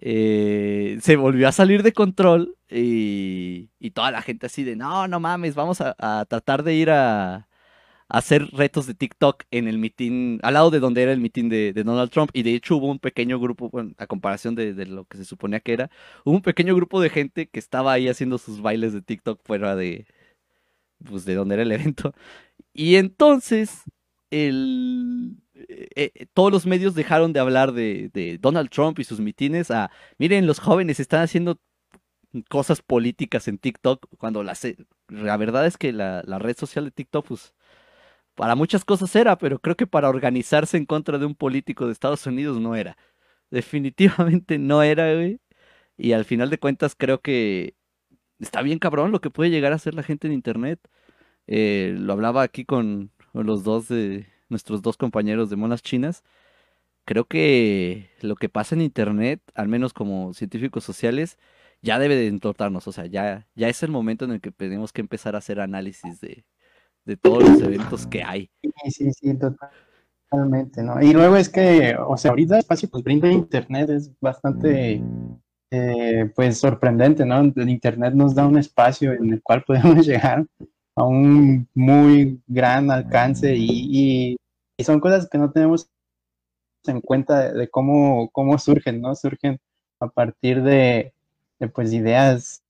eh, 0.00 0.98
se 1.02 1.16
volvió 1.16 1.48
a 1.48 1.52
salir 1.52 1.82
de 1.82 1.92
control 1.92 2.56
y, 2.70 3.70
y, 3.78 3.90
toda 3.92 4.10
la 4.10 4.22
gente 4.22 4.46
así 4.46 4.64
de, 4.64 4.76
no, 4.76 5.08
no 5.08 5.20
mames, 5.20 5.54
vamos 5.54 5.80
a 5.80 6.26
tratar 6.28 6.62
de 6.64 6.74
ir 6.74 6.90
a, 6.90 7.48
hacer 8.08 8.46
retos 8.52 8.86
de 8.86 8.94
TikTok 8.94 9.44
en 9.50 9.68
el 9.68 9.78
mitin, 9.78 10.38
al 10.42 10.54
lado 10.54 10.70
de 10.70 10.80
donde 10.80 11.02
era 11.02 11.12
el 11.12 11.20
mitin 11.20 11.48
de, 11.48 11.72
Donald 11.72 12.10
Trump. 12.10 12.30
Y 12.32 12.42
de 12.42 12.54
hecho 12.54 12.76
hubo 12.76 12.90
un 12.90 12.98
pequeño 12.98 13.38
grupo, 13.40 13.70
a 13.98 14.06
comparación 14.06 14.54
de, 14.54 14.74
lo 14.86 15.04
que 15.06 15.18
se 15.18 15.24
suponía 15.24 15.60
que 15.60 15.72
era, 15.72 15.90
hubo 16.24 16.36
un 16.36 16.42
pequeño 16.42 16.74
grupo 16.74 17.00
de 17.00 17.10
gente 17.10 17.48
que 17.48 17.58
estaba 17.58 17.92
ahí 17.92 18.08
haciendo 18.08 18.38
sus 18.38 18.60
bailes 18.62 18.92
de 18.92 19.02
TikTok 19.02 19.40
fuera 19.44 19.76
de, 19.76 20.06
pues, 21.04 21.24
de 21.24 21.34
donde 21.34 21.54
era 21.54 21.62
el 21.64 21.72
evento. 21.72 22.14
Y 22.72 22.96
entonces, 22.96 23.82
el, 24.30 25.36
eh, 25.54 25.88
eh, 25.96 26.26
todos 26.34 26.52
los 26.52 26.66
medios 26.66 26.94
dejaron 26.94 27.32
de 27.32 27.40
hablar 27.40 27.72
de, 27.72 28.38
Donald 28.40 28.70
Trump 28.70 28.98
y 28.98 29.04
sus 29.04 29.20
mitines 29.20 29.70
a, 29.70 29.90
miren, 30.18 30.46
los 30.46 30.60
jóvenes 30.60 31.00
están 31.00 31.22
haciendo 31.22 31.60
cosas 32.50 32.82
políticas 32.82 33.48
en 33.48 33.58
TikTok, 33.58 34.06
cuando 34.18 34.42
la, 34.42 34.54
la 35.08 35.36
verdad 35.38 35.66
es 35.66 35.78
que 35.78 35.92
la 35.92 36.38
red 36.38 36.56
social 36.56 36.84
de 36.84 36.90
TikTok, 36.90 37.26
pues, 37.26 37.54
para 38.36 38.54
muchas 38.54 38.84
cosas 38.84 39.14
era, 39.16 39.38
pero 39.38 39.58
creo 39.60 39.76
que 39.76 39.86
para 39.86 40.08
organizarse 40.10 40.76
en 40.76 40.86
contra 40.86 41.18
de 41.18 41.26
un 41.26 41.34
político 41.34 41.86
de 41.86 41.92
Estados 41.92 42.26
Unidos 42.26 42.60
no 42.60 42.76
era. 42.76 42.96
Definitivamente 43.50 44.58
no 44.58 44.82
era, 44.82 45.14
güey. 45.14 45.40
Y 45.98 46.12
al 46.12 46.24
final 46.26 46.50
de 46.50 46.58
cuentas 46.58 46.94
creo 46.96 47.20
que 47.20 47.76
está 48.40 48.62
bien 48.62 48.78
cabrón 48.78 49.12
lo 49.12 49.20
que 49.20 49.30
puede 49.30 49.50
llegar 49.50 49.72
a 49.72 49.76
hacer 49.76 49.94
la 49.94 50.02
gente 50.04 50.28
en 50.28 50.34
Internet. 50.34 50.80
Eh, 51.48 51.96
lo 51.98 52.12
hablaba 52.12 52.42
aquí 52.42 52.64
con, 52.64 53.12
los 53.32 53.64
dos 53.64 53.88
de 53.88 54.26
nuestros 54.48 54.82
dos 54.82 54.96
compañeros 54.96 55.50
de 55.50 55.56
monas 55.56 55.82
chinas. 55.82 56.24
creo 57.04 57.26
que 57.26 58.10
lo 58.22 58.36
que 58.36 58.48
pasa 58.48 58.74
en 58.74 58.82
internet, 58.82 59.40
al 59.54 59.68
menos 59.68 59.92
como 59.94 60.34
científicos 60.34 60.84
sociales, 60.84 61.38
ya 61.82 61.98
debe 61.98 62.16
de 62.16 62.28
entortarnos, 62.28 62.88
o 62.88 62.92
sea, 62.92 63.06
ya, 63.06 63.46
ya 63.54 63.68
es 63.68 63.82
el 63.82 63.90
momento 63.90 64.24
en 64.24 64.32
el 64.32 64.40
que 64.40 64.52
tenemos 64.52 64.92
que 64.92 65.02
empezar 65.02 65.34
a 65.36 65.38
hacer 65.38 65.60
análisis 65.60 66.20
de, 66.20 66.44
de 67.06 67.16
todos 67.16 67.44
los 67.48 67.60
eventos 67.62 68.06
que 68.06 68.22
hay. 68.22 68.50
Sí, 68.62 68.90
sí, 68.90 69.12
sí, 69.12 69.38
totalmente, 70.30 70.82
¿no? 70.82 71.00
Y 71.02 71.12
luego 71.12 71.36
es 71.36 71.48
que, 71.48 71.96
o 71.98 72.16
sea, 72.16 72.30
ahorita 72.32 72.54
el 72.54 72.60
espacio 72.60 72.88
pues 72.90 73.02
brinda 73.04 73.30
internet 73.30 73.90
es 73.90 74.10
bastante, 74.20 75.02
eh, 75.70 76.30
pues 76.34 76.58
sorprendente, 76.58 77.24
¿no? 77.24 77.40
El 77.40 77.68
internet 77.70 78.14
nos 78.14 78.34
da 78.34 78.46
un 78.46 78.58
espacio 78.58 79.12
en 79.12 79.32
el 79.34 79.42
cual 79.42 79.64
podemos 79.66 80.06
llegar 80.06 80.46
a 80.96 81.04
un 81.04 81.68
muy 81.74 82.40
gran 82.46 82.90
alcance 82.90 83.54
y, 83.56 84.34
y- 84.34 84.36
son 84.84 85.00
cosas 85.00 85.28
que 85.30 85.38
no 85.38 85.50
tenemos 85.50 85.88
en 86.86 87.00
cuenta 87.00 87.40
de, 87.52 87.58
de 87.60 87.68
cómo, 87.70 88.30
cómo 88.30 88.58
surgen, 88.58 89.00
¿no? 89.00 89.14
Surgen 89.14 89.58
a 90.00 90.08
partir 90.08 90.62
de, 90.62 91.12
de, 91.58 91.68
pues 91.68 91.92
ideas 91.92 92.62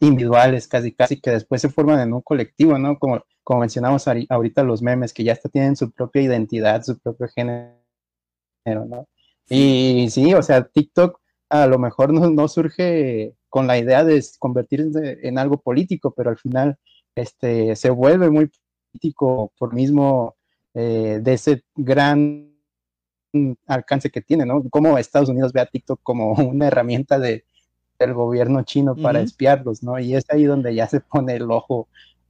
individuales 0.00 0.68
casi 0.68 0.92
casi 0.92 1.20
que 1.20 1.30
después 1.30 1.60
se 1.62 1.68
forman 1.70 2.00
en 2.00 2.12
un 2.12 2.22
colectivo, 2.22 2.78
¿no? 2.78 2.98
Como, 2.98 3.22
como 3.46 3.60
mencionamos 3.60 4.08
ahori- 4.08 4.26
ahorita 4.28 4.64
los 4.64 4.82
memes 4.82 5.12
que 5.12 5.22
ya 5.22 5.32
hasta 5.32 5.48
tienen 5.48 5.76
su 5.76 5.92
propia 5.92 6.20
identidad, 6.20 6.82
su 6.82 6.98
propio 6.98 7.28
género, 7.28 7.76
¿no? 8.64 9.06
Y 9.48 10.08
sí, 10.10 10.34
o 10.34 10.42
sea, 10.42 10.64
TikTok 10.64 11.20
a 11.48 11.68
lo 11.68 11.78
mejor 11.78 12.12
no, 12.12 12.28
no 12.28 12.48
surge 12.48 13.36
con 13.48 13.68
la 13.68 13.78
idea 13.78 14.02
de 14.02 14.20
convertirse 14.40 15.20
en 15.22 15.38
algo 15.38 15.58
político, 15.58 16.12
pero 16.12 16.30
al 16.30 16.38
final 16.38 16.76
este, 17.14 17.76
se 17.76 17.90
vuelve 17.90 18.30
muy 18.30 18.50
político 18.90 19.52
por 19.56 19.72
mismo 19.72 20.34
eh, 20.74 21.20
de 21.22 21.32
ese 21.32 21.62
gran 21.76 22.52
alcance 23.68 24.10
que 24.10 24.22
tiene, 24.22 24.44
¿no? 24.44 24.68
Como 24.70 24.98
Estados 24.98 25.28
Unidos 25.28 25.52
ve 25.52 25.60
a 25.60 25.66
TikTok 25.66 26.00
como 26.02 26.32
una 26.50 26.66
herramienta 26.66 27.20
de, 27.20 27.44
del 27.96 28.12
gobierno 28.12 28.64
chino 28.64 28.96
para 28.96 29.20
espiarlos, 29.20 29.84
¿no? 29.84 30.00
Y 30.00 30.16
es 30.16 30.24
ahí 30.30 30.42
donde 30.42 30.74
ya 30.74 30.88
se 30.88 30.98
pone 30.98 31.36
el 31.36 31.48
ojo 31.48 31.86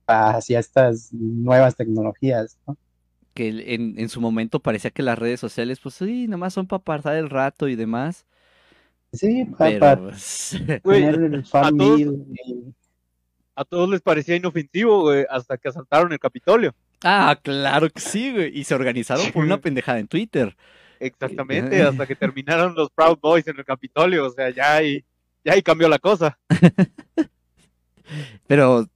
hacia 0.07 0.59
estas 0.59 1.13
nuevas 1.13 1.77
tecnologías, 1.77 2.59
¿no? 2.67 2.77
Que 3.35 3.75
en, 3.75 3.99
en 3.99 4.09
su 4.09 4.21
momento 4.21 4.61
parecía 4.61 4.91
que 4.91 5.03
las 5.03 5.19
redes 5.19 5.41
sociales, 5.41 5.79
pues 5.81 5.95
sí, 5.97 6.27
nomás 6.27 6.55
son 6.55 6.67
para 6.67 6.83
pasar 6.83 7.17
el 7.17 7.29
rato 7.31 7.69
y 7.69 7.77
demás, 7.77 8.25
Sí, 9.13 9.45
pa- 9.45 9.57
pero 9.67 9.81
para 9.81 10.01
pues, 10.03 10.57
Güey, 10.83 11.03
tener 11.05 11.23
el 11.35 11.41
a 11.41 11.45
fan 11.45 11.77
todos- 11.77 11.99
meal 11.99 12.25
y- 12.45 12.75
A 13.55 13.65
todos 13.65 13.89
les 13.89 14.03
parecía 14.03 14.37
inofensivo, 14.37 15.01
güey, 15.03 15.25
hasta 15.31 15.57
que 15.57 15.69
asaltaron 15.69 16.13
el 16.13 16.19
Capitolio. 16.19 16.75
Ah, 17.03 17.39
claro 17.43 17.89
que 17.89 18.01
sí, 18.01 18.31
güey. 18.33 18.59
Y 18.59 18.65
se 18.65 18.75
organizaron 18.75 19.31
por 19.33 19.45
una 19.45 19.59
pendejada 19.63 19.99
en 19.99 20.09
Twitter. 20.09 20.55
Exactamente, 21.01 21.83
hasta 21.83 22.07
que 22.07 22.17
terminaron 22.17 22.75
los 22.75 22.91
Proud 22.91 23.19
Boys 23.19 23.47
en 23.47 23.59
el 23.59 23.65
Capitolio. 23.65 24.27
O 24.27 24.31
sea, 24.31 24.51
ya 24.51 24.75
ahí, 24.77 25.03
ya 25.45 25.53
ahí 25.55 25.63
cambió 25.63 25.89
la 25.89 25.99
cosa. 25.99 26.39
Pero 28.47 28.87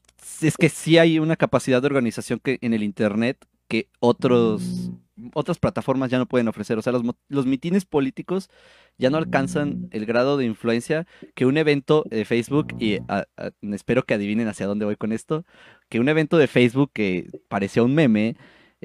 es 0.42 0.56
que 0.56 0.68
sí 0.68 0.99
hay 0.99 1.18
una 1.18 1.37
capacidad 1.37 1.80
de 1.80 1.87
organización 1.87 2.40
que 2.42 2.59
en 2.61 2.75
el 2.75 2.82
internet 2.82 3.38
que 3.68 3.88
otros 4.00 4.90
otras 5.35 5.59
plataformas 5.59 6.11
ya 6.11 6.16
no 6.16 6.25
pueden 6.26 6.49
ofrecer. 6.49 6.78
O 6.78 6.82
sea, 6.82 6.94
los, 6.94 7.02
los 7.28 7.44
mitines 7.44 7.85
políticos 7.85 8.49
ya 8.97 9.11
no 9.11 9.18
alcanzan 9.18 9.88
el 9.90 10.06
grado 10.06 10.38
de 10.38 10.47
influencia 10.47 11.06
que 11.35 11.44
un 11.44 11.59
evento 11.59 12.04
de 12.09 12.25
Facebook, 12.25 12.68
y 12.78 12.97
a- 13.06 13.26
a- 13.37 13.50
espero 13.73 14.04
que 14.04 14.14
adivinen 14.14 14.49
hacia 14.49 14.66
dónde 14.66 14.87
voy 14.87 14.97
con 14.97 15.12
esto, 15.12 15.44
que 15.90 16.00
un 16.00 16.09
evento 16.09 16.38
de 16.38 16.47
Facebook 16.47 16.90
que 16.94 17.26
parecía 17.49 17.82
un 17.82 17.94
meme 17.94 18.37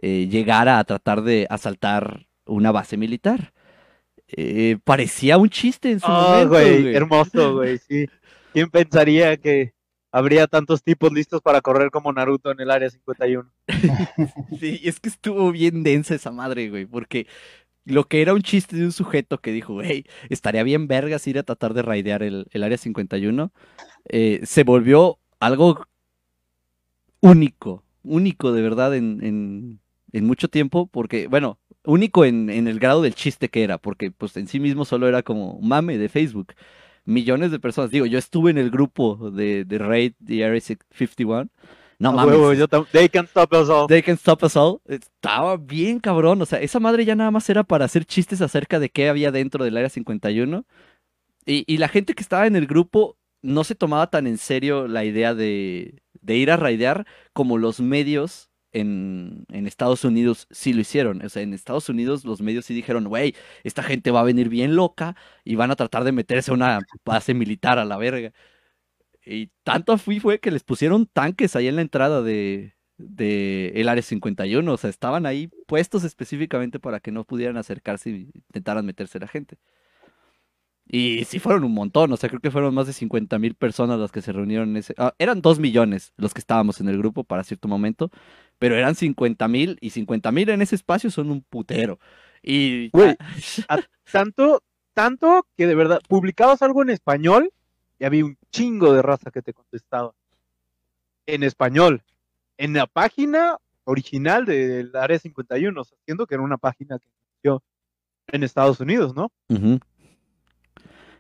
eh, 0.02 0.28
llegara 0.30 0.78
a 0.80 0.84
tratar 0.84 1.22
de 1.22 1.48
asaltar 1.50 2.26
una 2.46 2.74
base 2.74 2.98
militar. 2.98 3.54
Eh, 4.28 4.78
parecía 4.84 5.38
un 5.38 5.50
chiste 5.50 5.92
en 5.92 6.00
su 6.02 6.08
Ah, 6.10 6.30
momento. 6.32 6.50
güey, 6.50 6.82
güey. 6.82 6.96
hermoso, 6.96 7.54
güey, 7.56 7.78
sí. 7.78 8.08
¿Quién 8.52 8.70
pensaría 8.70 9.38
que 9.38 9.74
habría 10.16 10.48
tantos 10.48 10.82
tipos 10.82 11.12
listos 11.12 11.42
para 11.42 11.60
correr 11.60 11.92
como 11.92 12.14
Naruto 12.14 12.50
en 12.50 12.62
el 12.62 12.72
área 12.72 12.90
51? 12.90 13.52
Sí, 14.62 14.80
es 14.86 15.02
que 15.02 15.10
estuvo 15.10 15.52
bien 15.52 15.84
densa 15.84 16.16
esa 16.16 16.32
madre, 16.32 16.70
güey, 16.70 16.86
porque 16.86 17.28
lo 17.84 18.08
que 18.08 18.22
era 18.22 18.34
un 18.34 18.42
chiste 18.42 18.78
de 18.78 18.86
un 18.86 18.94
sujeto 18.94 19.40
que 19.40 19.52
dijo, 19.52 19.74
güey, 19.74 20.06
estaría 20.30 20.64
bien 20.64 20.88
vergas 20.88 21.28
ir 21.28 21.38
a 21.38 21.44
tratar 21.44 21.74
de 21.74 21.82
raidear 21.82 22.24
el, 22.24 22.48
el 22.52 22.64
área 22.64 22.78
51, 22.78 23.52
eh, 24.06 24.40
se 24.46 24.64
volvió 24.64 25.20
algo 25.42 25.86
único, 27.20 27.84
único 28.04 28.54
de 28.54 28.62
verdad 28.62 28.96
en, 28.96 29.20
en, 29.22 29.82
en 30.14 30.26
mucho 30.26 30.48
tiempo, 30.48 30.88
porque, 30.88 31.28
bueno, 31.28 31.60
único 31.84 32.24
en, 32.24 32.50
en 32.50 32.70
el 32.70 32.80
grado 32.80 33.02
del 33.02 33.16
chiste 33.16 33.50
que 33.50 33.64
era, 33.64 33.80
porque 33.80 34.12
pues 34.12 34.38
en 34.38 34.48
sí 34.48 34.62
mismo 34.62 34.86
solo 34.86 35.10
era 35.10 35.24
como 35.24 35.60
mame 35.60 35.98
de 35.98 36.08
Facebook. 36.08 36.54
Millones 37.06 37.52
de 37.52 37.60
personas, 37.60 37.92
digo, 37.92 38.06
yo 38.06 38.18
estuve 38.18 38.52
en 38.52 38.58
el 38.58 38.72
grupo 38.72 39.32
de, 39.32 39.64
de 39.64 39.78
Raid 39.78 40.14
de 40.20 40.44
Area 40.44 40.62
51. 40.62 41.50
No 41.98 42.12
mames, 42.12 42.68
They 42.92 43.10
can 43.10 43.26
stop 43.26 43.54
us 43.54 43.70
all. 43.70 43.88
They 43.88 44.02
Can 44.02 44.16
Stop 44.16 44.44
Us 44.44 44.58
All. 44.58 44.82
Estaba 44.86 45.56
bien 45.58 46.00
cabrón. 46.00 46.42
O 46.42 46.46
sea, 46.46 46.60
esa 46.60 46.80
madre 46.80 47.06
ya 47.06 47.16
nada 47.16 47.32
más 47.32 47.50
era 47.50 47.64
para 47.64 47.86
hacer 47.86 48.06
chistes 48.06 48.42
acerca 48.42 48.80
de 48.80 48.90
qué 48.90 49.08
había 49.08 49.32
dentro 49.32 49.64
del 49.64 49.78
área 49.78 49.90
51. 49.90 50.66
Y, 51.46 51.64
y 51.68 51.78
la 51.78 51.88
gente 51.88 52.14
que 52.14 52.24
estaba 52.24 52.48
en 52.48 52.56
el 52.56 52.68
grupo 52.68 53.18
no 53.42 53.64
se 53.64 53.76
tomaba 53.76 54.10
tan 54.10 54.28
en 54.28 54.38
serio 54.38 54.88
la 54.88 55.06
idea 55.06 55.34
de, 55.34 56.02
de 56.22 56.36
ir 56.36 56.52
a 56.52 56.58
raidear 56.58 57.06
como 57.34 57.58
los 57.58 57.80
medios 57.80 58.50
en, 58.76 59.46
Estados 59.68 60.04
Unidos 60.04 60.48
sí 60.52 60.74
lo 60.74 60.82
hicieron. 60.82 61.24
O 61.24 61.30
sea, 61.30 61.42
en 61.42 61.54
Estados 61.54 61.90
Unidos 61.90 62.26
los 62.26 62.42
medios 62.42 62.66
sí 62.66 62.74
dijeron, 62.74 63.06
güey, 63.08 63.36
esta 63.64 63.84
gente 63.84 64.12
va 64.12 64.22
a 64.22 64.24
venir 64.24 64.50
bien 64.50 64.76
loca 64.76 65.16
y 65.44 65.56
van 65.56 65.72
a 65.72 65.76
tratar 65.76 66.04
de 66.04 66.12
meterse 66.12 66.52
a 66.52 66.54
una 66.54 66.80
base 67.06 67.34
militar 67.34 67.80
a 67.80 67.86
la 67.86 67.98
verga. 67.98 68.34
Y 69.26 69.48
tanto 69.64 69.94
así 69.94 70.20
fue 70.20 70.40
que 70.40 70.52
les 70.52 70.64
pusieron 70.64 71.08
tanques 71.08 71.56
ahí 71.56 71.68
en 71.68 71.78
la 71.78 71.82
entrada 71.82 72.22
de, 72.22 72.76
de 72.98 73.72
el 73.76 73.90
área 73.90 74.04
51. 74.04 74.72
O 74.74 74.78
sea, 74.78 74.90
estaban 74.90 75.26
ahí 75.26 75.50
puestos 75.68 76.04
específicamente 76.04 76.80
para 76.80 77.00
que 77.00 77.12
no 77.12 77.24
pudieran 77.26 77.58
acercarse 77.58 78.10
y 78.12 78.30
intentaran 78.34 78.86
meterse 78.86 79.20
la 79.20 79.28
gente. 79.28 79.58
Y 80.88 81.26
sí 81.26 81.40
fueron 81.40 81.64
un 81.64 81.74
montón, 81.74 82.12
o 82.14 82.18
sea, 82.18 82.30
creo 82.30 82.42
que 82.42 82.52
fueron 82.52 82.74
más 82.74 82.86
de 82.86 82.94
50 82.94 83.40
mil 83.40 83.56
personas 83.56 84.00
las 84.00 84.12
que 84.12 84.22
se 84.22 84.32
reunieron 84.32 84.70
en 84.70 84.78
ese... 84.78 84.94
ah, 84.98 85.16
eran 85.18 85.42
2 85.42 85.60
millones 85.60 86.14
los 86.16 86.34
que 86.34 86.40
estábamos 86.40 86.80
en 86.80 86.88
el 86.90 86.98
grupo 87.00 87.24
para 87.24 87.44
cierto 87.44 87.68
momento, 87.68 88.12
pero 88.60 88.76
eran 88.76 88.94
50 88.94 89.48
mil 89.48 89.78
y 89.82 89.90
50 89.90 90.32
mil 90.32 90.50
en 90.50 90.62
ese 90.62 90.76
espacio 90.76 91.10
son 91.10 91.32
un 91.32 91.42
putero. 91.42 92.00
Y... 92.44 92.90
Güey, 92.92 93.16
Tanto, 94.12 94.62
tanto 94.94 95.48
que 95.58 95.68
de 95.68 95.76
verdad, 95.76 96.00
publicabas 96.08 96.62
algo 96.62 96.84
en 96.84 96.92
español 96.92 97.52
y 98.00 98.06
había 98.06 98.26
un 98.26 98.38
chingo 98.52 98.94
de 98.94 99.02
raza 99.02 99.32
que 99.32 99.42
te 99.42 99.54
contestaba. 99.54 100.14
En 101.26 101.44
español. 101.44 102.04
En 102.58 102.74
la 102.74 102.86
página 102.86 103.58
original 103.84 104.46
del 104.46 104.96
Área 104.96 105.18
51, 105.20 105.82
o 105.82 105.84
sea, 105.84 105.98
siendo 106.06 106.28
que 106.28 106.36
era 106.36 106.44
una 106.44 106.58
página 106.58 107.00
que 107.00 107.08
nació 107.38 107.64
en 108.28 108.44
Estados 108.44 108.80
Unidos, 108.80 109.16
¿no? 109.16 109.32
Ujú. 109.50 109.80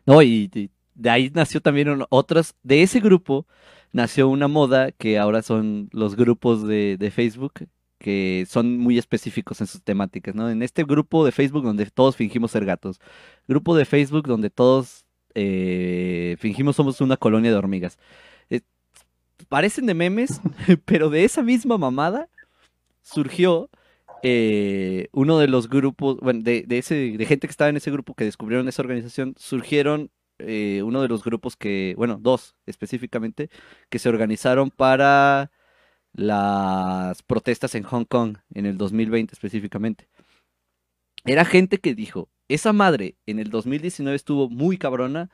No, 0.06 0.22
y, 0.22 0.48
de 0.96 1.10
ahí 1.10 1.32
nació 1.34 1.62
también 1.62 1.89
un- 1.89 2.06
otras, 2.10 2.56
de 2.63 2.84
ese 2.84 3.00
grupo 3.00 3.46
nació 3.91 4.30
una 4.30 4.48
moda 4.48 4.91
que 4.91 5.18
ahora 5.18 5.41
son 5.41 5.89
los 5.91 6.15
grupos 6.15 6.68
de, 6.68 6.98
de 6.98 7.12
Facebook, 7.12 7.54
que 7.98 8.46
son 8.50 8.78
muy 8.78 8.98
específicos 8.98 9.62
en 9.62 9.68
sus 9.68 9.82
temáticas, 9.84 10.36
¿no? 10.36 10.50
En 10.50 10.62
este 10.63 10.84
grupo 10.84 11.26
de 11.26 11.32
Facebook 11.32 11.63
donde 11.63 11.86
todos 11.88 12.15
fingimos 12.15 12.52
ser 12.52 12.65
gatos, 12.65 13.00
grupo 13.48 13.76
de 13.76 13.86
Facebook 13.86 14.28
donde 14.28 14.50
todos 14.50 15.06
eh, 15.34 16.36
fingimos 16.39 16.76
somos 16.76 17.02
una 17.02 17.18
colonia 17.18 17.52
de 17.52 17.58
hormigas. 17.58 17.98
Eh, 18.50 18.62
parecen 19.50 19.86
de 19.86 19.94
memes, 19.94 20.41
pero 20.86 21.10
de 21.10 21.24
esa 21.24 21.41
misma 21.41 21.78
mamada 21.78 22.30
surgió 23.02 23.70
eh, 24.23 25.08
uno 25.12 25.38
de 25.39 25.47
los 25.47 25.69
grupos, 25.69 26.17
bueno, 26.19 26.41
de, 26.43 26.63
de 26.63 26.82
gente 27.25 27.47
que 27.47 27.51
estaba 27.51 27.69
en 27.69 27.78
ese 27.78 27.91
grupo 27.91 28.15
que 28.15 28.25
descubrieron 28.25 28.67
esa 28.67 28.82
organización, 28.82 29.36
surgieron 29.38 30.12
eh, 30.39 30.82
uno 30.84 31.01
de 31.01 31.08
los 31.08 31.23
grupos 31.23 31.56
que, 31.56 31.93
bueno, 31.97 32.17
dos 32.19 32.56
específicamente, 32.65 33.49
que 33.89 33.99
se 33.99 34.10
organizaron 34.10 34.69
para 34.69 35.51
las 36.13 37.23
protestas 37.23 37.75
en 37.75 37.84
Hong 37.84 38.06
Kong 38.06 38.38
en 38.54 38.65
el 38.65 38.78
2020 38.78 39.34
específicamente. 39.34 40.10
Era 41.25 41.45
gente 41.45 41.80
que 41.80 41.95
dijo, 41.95 42.30
esa 42.47 42.73
madre 42.73 43.17
en 43.25 43.39
el 43.39 43.49
2019 43.49 44.15
estuvo 44.15 44.49
muy 44.49 44.78
cabrona, 44.78 45.30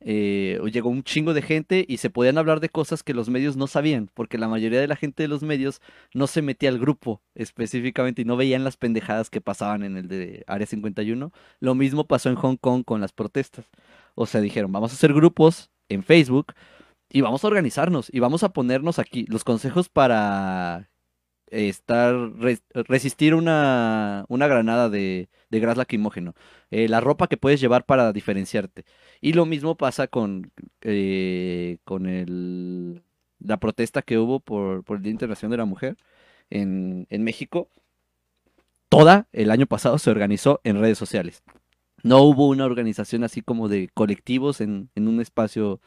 eh, 0.00 0.58
llegó 0.72 0.88
un 0.90 1.02
chingo 1.02 1.34
de 1.34 1.42
gente 1.42 1.84
y 1.88 1.98
se 1.98 2.10
podían 2.10 2.38
hablar 2.38 2.60
de 2.60 2.68
cosas 2.70 3.02
que 3.02 3.14
los 3.14 3.28
medios 3.28 3.56
no 3.56 3.66
sabían, 3.66 4.10
porque 4.14 4.38
la 4.38 4.48
mayoría 4.48 4.80
de 4.80 4.88
la 4.88 4.96
gente 4.96 5.22
de 5.22 5.28
los 5.28 5.42
medios 5.42 5.80
no 6.14 6.26
se 6.26 6.42
metía 6.42 6.70
al 6.70 6.78
grupo 6.78 7.22
específicamente 7.34 8.22
y 8.22 8.24
no 8.24 8.36
veían 8.36 8.64
las 8.64 8.76
pendejadas 8.76 9.30
que 9.30 9.40
pasaban 9.40 9.82
en 9.82 9.96
el 9.96 10.08
de 10.08 10.44
Área 10.46 10.66
51. 10.66 11.32
Lo 11.60 11.74
mismo 11.74 12.06
pasó 12.06 12.28
en 12.30 12.36
Hong 12.36 12.56
Kong 12.56 12.84
con 12.84 13.00
las 13.00 13.12
protestas. 13.12 13.66
O 14.14 14.26
sea, 14.26 14.40
dijeron, 14.40 14.72
vamos 14.72 14.92
a 14.92 14.94
hacer 14.94 15.12
grupos 15.12 15.70
en 15.88 16.02
Facebook 16.02 16.54
y 17.10 17.20
vamos 17.22 17.44
a 17.44 17.48
organizarnos 17.48 18.08
y 18.12 18.20
vamos 18.20 18.42
a 18.42 18.52
ponernos 18.52 18.98
aquí 18.98 19.26
los 19.28 19.44
consejos 19.44 19.88
para 19.88 20.90
estar 21.50 22.14
res- 22.38 22.62
resistir 22.74 23.34
una, 23.34 24.24
una 24.28 24.46
granada 24.46 24.88
de, 24.88 25.28
de 25.50 25.60
gas 25.60 25.76
lacrimógeno. 25.76 26.34
Eh, 26.70 26.88
la 26.88 27.00
ropa 27.00 27.26
que 27.28 27.36
puedes 27.36 27.60
llevar 27.60 27.84
para 27.84 28.12
diferenciarte. 28.12 28.84
Y 29.20 29.32
lo 29.34 29.46
mismo 29.46 29.76
pasa 29.76 30.06
con, 30.06 30.50
eh, 30.82 31.78
con 31.84 32.06
el, 32.06 33.02
la 33.40 33.58
protesta 33.58 34.02
que 34.02 34.18
hubo 34.18 34.40
por, 34.40 34.84
por 34.84 34.98
el 34.98 35.02
Día 35.02 35.12
Internacional 35.12 35.50
de 35.52 35.56
la 35.58 35.64
Mujer 35.66 35.96
en, 36.50 37.06
en 37.10 37.24
México. 37.24 37.68
Toda 38.88 39.28
el 39.32 39.50
año 39.50 39.66
pasado 39.66 39.98
se 39.98 40.10
organizó 40.10 40.60
en 40.64 40.80
redes 40.80 40.98
sociales. 40.98 41.42
No 42.02 42.22
hubo 42.22 42.48
una 42.48 42.64
organización 42.64 43.24
así 43.24 43.42
como 43.42 43.68
de 43.68 43.88
colectivos 43.92 44.60
en, 44.60 44.88
en 44.94 45.06
un 45.06 45.20
espacio 45.20 45.80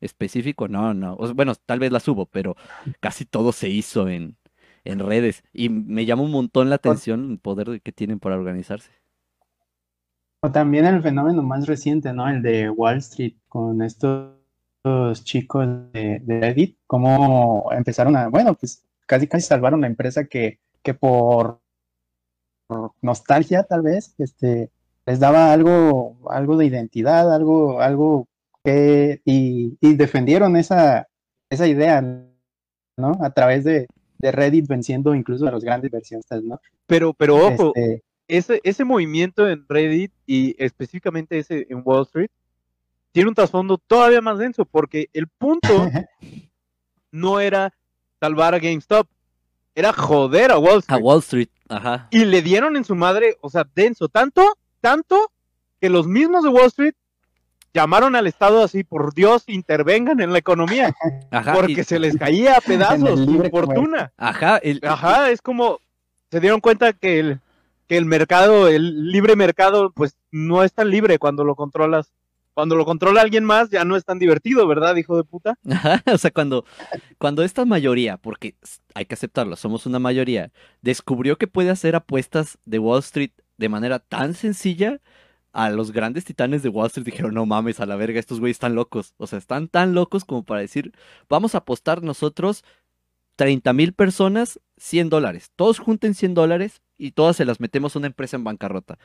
específico, 0.00 0.68
no, 0.68 0.94
no. 0.94 1.16
Bueno, 1.34 1.54
tal 1.56 1.80
vez 1.80 1.90
las 1.90 2.06
hubo, 2.06 2.26
pero 2.26 2.56
casi 3.00 3.24
todo 3.24 3.52
se 3.52 3.68
hizo 3.68 4.08
en, 4.08 4.36
en 4.88 5.00
redes. 5.00 5.44
Y 5.52 5.68
me 5.68 6.06
llama 6.06 6.22
un 6.22 6.32
montón 6.32 6.70
la 6.70 6.76
atención 6.76 7.32
el 7.32 7.38
poder 7.38 7.80
que 7.82 7.92
tienen 7.92 8.18
para 8.18 8.36
organizarse. 8.36 8.90
O 10.40 10.50
también 10.50 10.86
el 10.86 11.02
fenómeno 11.02 11.42
más 11.42 11.66
reciente, 11.66 12.12
¿no? 12.12 12.28
El 12.28 12.42
de 12.42 12.70
Wall 12.70 12.98
Street 12.98 13.34
con 13.48 13.82
estos 13.82 14.34
chicos 15.24 15.66
de, 15.92 16.20
de 16.22 16.40
Reddit, 16.40 16.78
cómo 16.86 17.68
empezaron 17.72 18.16
a, 18.16 18.28
bueno, 18.28 18.54
pues 18.54 18.82
casi 19.06 19.26
casi 19.26 19.46
salvaron 19.46 19.82
la 19.82 19.88
empresa 19.88 20.24
que, 20.24 20.60
que 20.82 20.94
por, 20.94 21.60
por 22.66 22.92
nostalgia 23.02 23.64
tal 23.64 23.82
vez, 23.82 24.14
este, 24.18 24.70
les 25.04 25.20
daba 25.20 25.52
algo, 25.52 26.18
algo 26.30 26.56
de 26.56 26.66
identidad, 26.66 27.34
algo, 27.34 27.82
algo 27.82 28.28
que, 28.64 29.20
y, 29.26 29.76
y 29.80 29.94
defendieron 29.96 30.56
esa, 30.56 31.08
esa 31.50 31.66
idea, 31.66 32.00
¿no? 32.00 33.18
A 33.20 33.30
través 33.30 33.64
de, 33.64 33.88
de 34.18 34.32
Reddit 34.32 34.66
venciendo 34.66 35.14
incluso 35.14 35.46
a 35.46 35.50
los 35.50 35.64
grandes 35.64 35.90
versionistas, 35.90 36.42
¿no? 36.42 36.60
Pero, 36.86 37.14
pero 37.14 37.36
ojo, 37.36 37.72
Este, 37.74 38.02
ese, 38.28 38.60
ese 38.62 38.84
movimiento 38.84 39.48
en 39.48 39.64
Reddit 39.68 40.12
y 40.26 40.54
específicamente 40.62 41.38
ese 41.38 41.66
en 41.70 41.82
Wall 41.84 42.02
Street 42.02 42.30
tiene 43.12 43.30
un 43.30 43.34
trasfondo 43.34 43.78
todavía 43.78 44.20
más 44.20 44.38
denso 44.38 44.64
porque 44.64 45.08
el 45.12 45.28
punto 45.28 45.68
no 47.10 47.40
era 47.40 47.72
salvar 48.20 48.54
a 48.54 48.58
GameStop, 48.58 49.08
era 49.74 49.92
joder 49.92 50.50
a 50.50 50.58
Wall 50.58 50.76
A 50.76 50.78
Street. 50.78 51.00
Wall 51.02 51.18
Street, 51.20 51.48
ajá. 51.68 52.08
Y 52.10 52.24
le 52.24 52.42
dieron 52.42 52.76
en 52.76 52.84
su 52.84 52.94
madre, 52.94 53.36
o 53.40 53.48
sea, 53.48 53.66
denso, 53.74 54.08
tanto, 54.08 54.42
tanto 54.80 55.32
que 55.80 55.88
los 55.88 56.06
mismos 56.06 56.42
de 56.42 56.50
Wall 56.50 56.66
Street 56.66 56.94
llamaron 57.74 58.16
al 58.16 58.26
Estado 58.26 58.62
así, 58.64 58.84
por 58.84 59.14
Dios, 59.14 59.44
intervengan 59.46 60.20
en 60.20 60.32
la 60.32 60.38
economía, 60.38 60.94
Ajá, 61.30 61.52
porque 61.54 61.72
y- 61.80 61.84
se 61.84 61.98
les 61.98 62.16
caía 62.16 62.56
a 62.56 62.60
pedazos 62.66 63.20
su 63.20 63.42
fortuna. 63.50 64.12
ajá, 64.16 64.58
el- 64.58 64.80
Ajá, 64.82 65.30
es 65.30 65.42
como 65.42 65.80
se 66.30 66.40
dieron 66.40 66.60
cuenta 66.60 66.92
que 66.92 67.20
el, 67.20 67.40
que 67.86 67.96
el 67.96 68.04
mercado, 68.04 68.68
el 68.68 69.10
libre 69.10 69.34
mercado, 69.36 69.90
pues 69.92 70.16
no 70.30 70.62
es 70.62 70.72
tan 70.72 70.90
libre 70.90 71.18
cuando 71.18 71.44
lo 71.44 71.54
controlas. 71.54 72.12
Cuando 72.52 72.74
lo 72.74 72.84
controla 72.84 73.20
alguien 73.20 73.44
más, 73.44 73.70
ya 73.70 73.84
no 73.84 73.94
es 73.94 74.04
tan 74.04 74.18
divertido, 74.18 74.66
¿verdad, 74.66 74.96
hijo 74.96 75.16
de 75.16 75.22
puta? 75.22 75.54
Ajá, 75.70 76.02
o 76.12 76.18
sea, 76.18 76.32
cuando, 76.32 76.64
cuando 77.16 77.44
esta 77.44 77.64
mayoría, 77.64 78.16
porque 78.16 78.56
hay 78.94 79.04
que 79.06 79.14
aceptarlo, 79.14 79.54
somos 79.54 79.86
una 79.86 80.00
mayoría, 80.00 80.50
descubrió 80.82 81.38
que 81.38 81.46
puede 81.46 81.70
hacer 81.70 81.94
apuestas 81.94 82.58
de 82.64 82.80
Wall 82.80 82.98
Street 82.98 83.30
de 83.58 83.68
manera 83.68 84.00
tan 84.00 84.34
sencilla, 84.34 84.98
a 85.52 85.70
los 85.70 85.92
grandes 85.92 86.24
titanes 86.24 86.62
de 86.62 86.68
Wall 86.68 86.86
Street 86.88 87.06
dijeron, 87.06 87.34
no 87.34 87.46
mames, 87.46 87.80
a 87.80 87.86
la 87.86 87.96
verga, 87.96 88.20
estos 88.20 88.40
güeyes 88.40 88.56
están 88.56 88.74
locos. 88.74 89.14
O 89.16 89.26
sea, 89.26 89.38
están 89.38 89.68
tan 89.68 89.94
locos 89.94 90.24
como 90.24 90.44
para 90.44 90.60
decir, 90.60 90.92
vamos 91.28 91.54
a 91.54 91.58
apostar 91.58 92.02
nosotros 92.02 92.64
30 93.36 93.72
mil 93.72 93.92
personas 93.92 94.60
100 94.78 95.10
dólares. 95.10 95.50
Todos 95.56 95.78
junten 95.78 96.14
100 96.14 96.34
dólares 96.34 96.82
y 96.96 97.12
todas 97.12 97.36
se 97.36 97.44
las 97.44 97.60
metemos 97.60 97.94
a 97.94 97.98
una 98.00 98.08
empresa 98.08 98.36
en 98.36 98.44
bancarrota. 98.44 98.98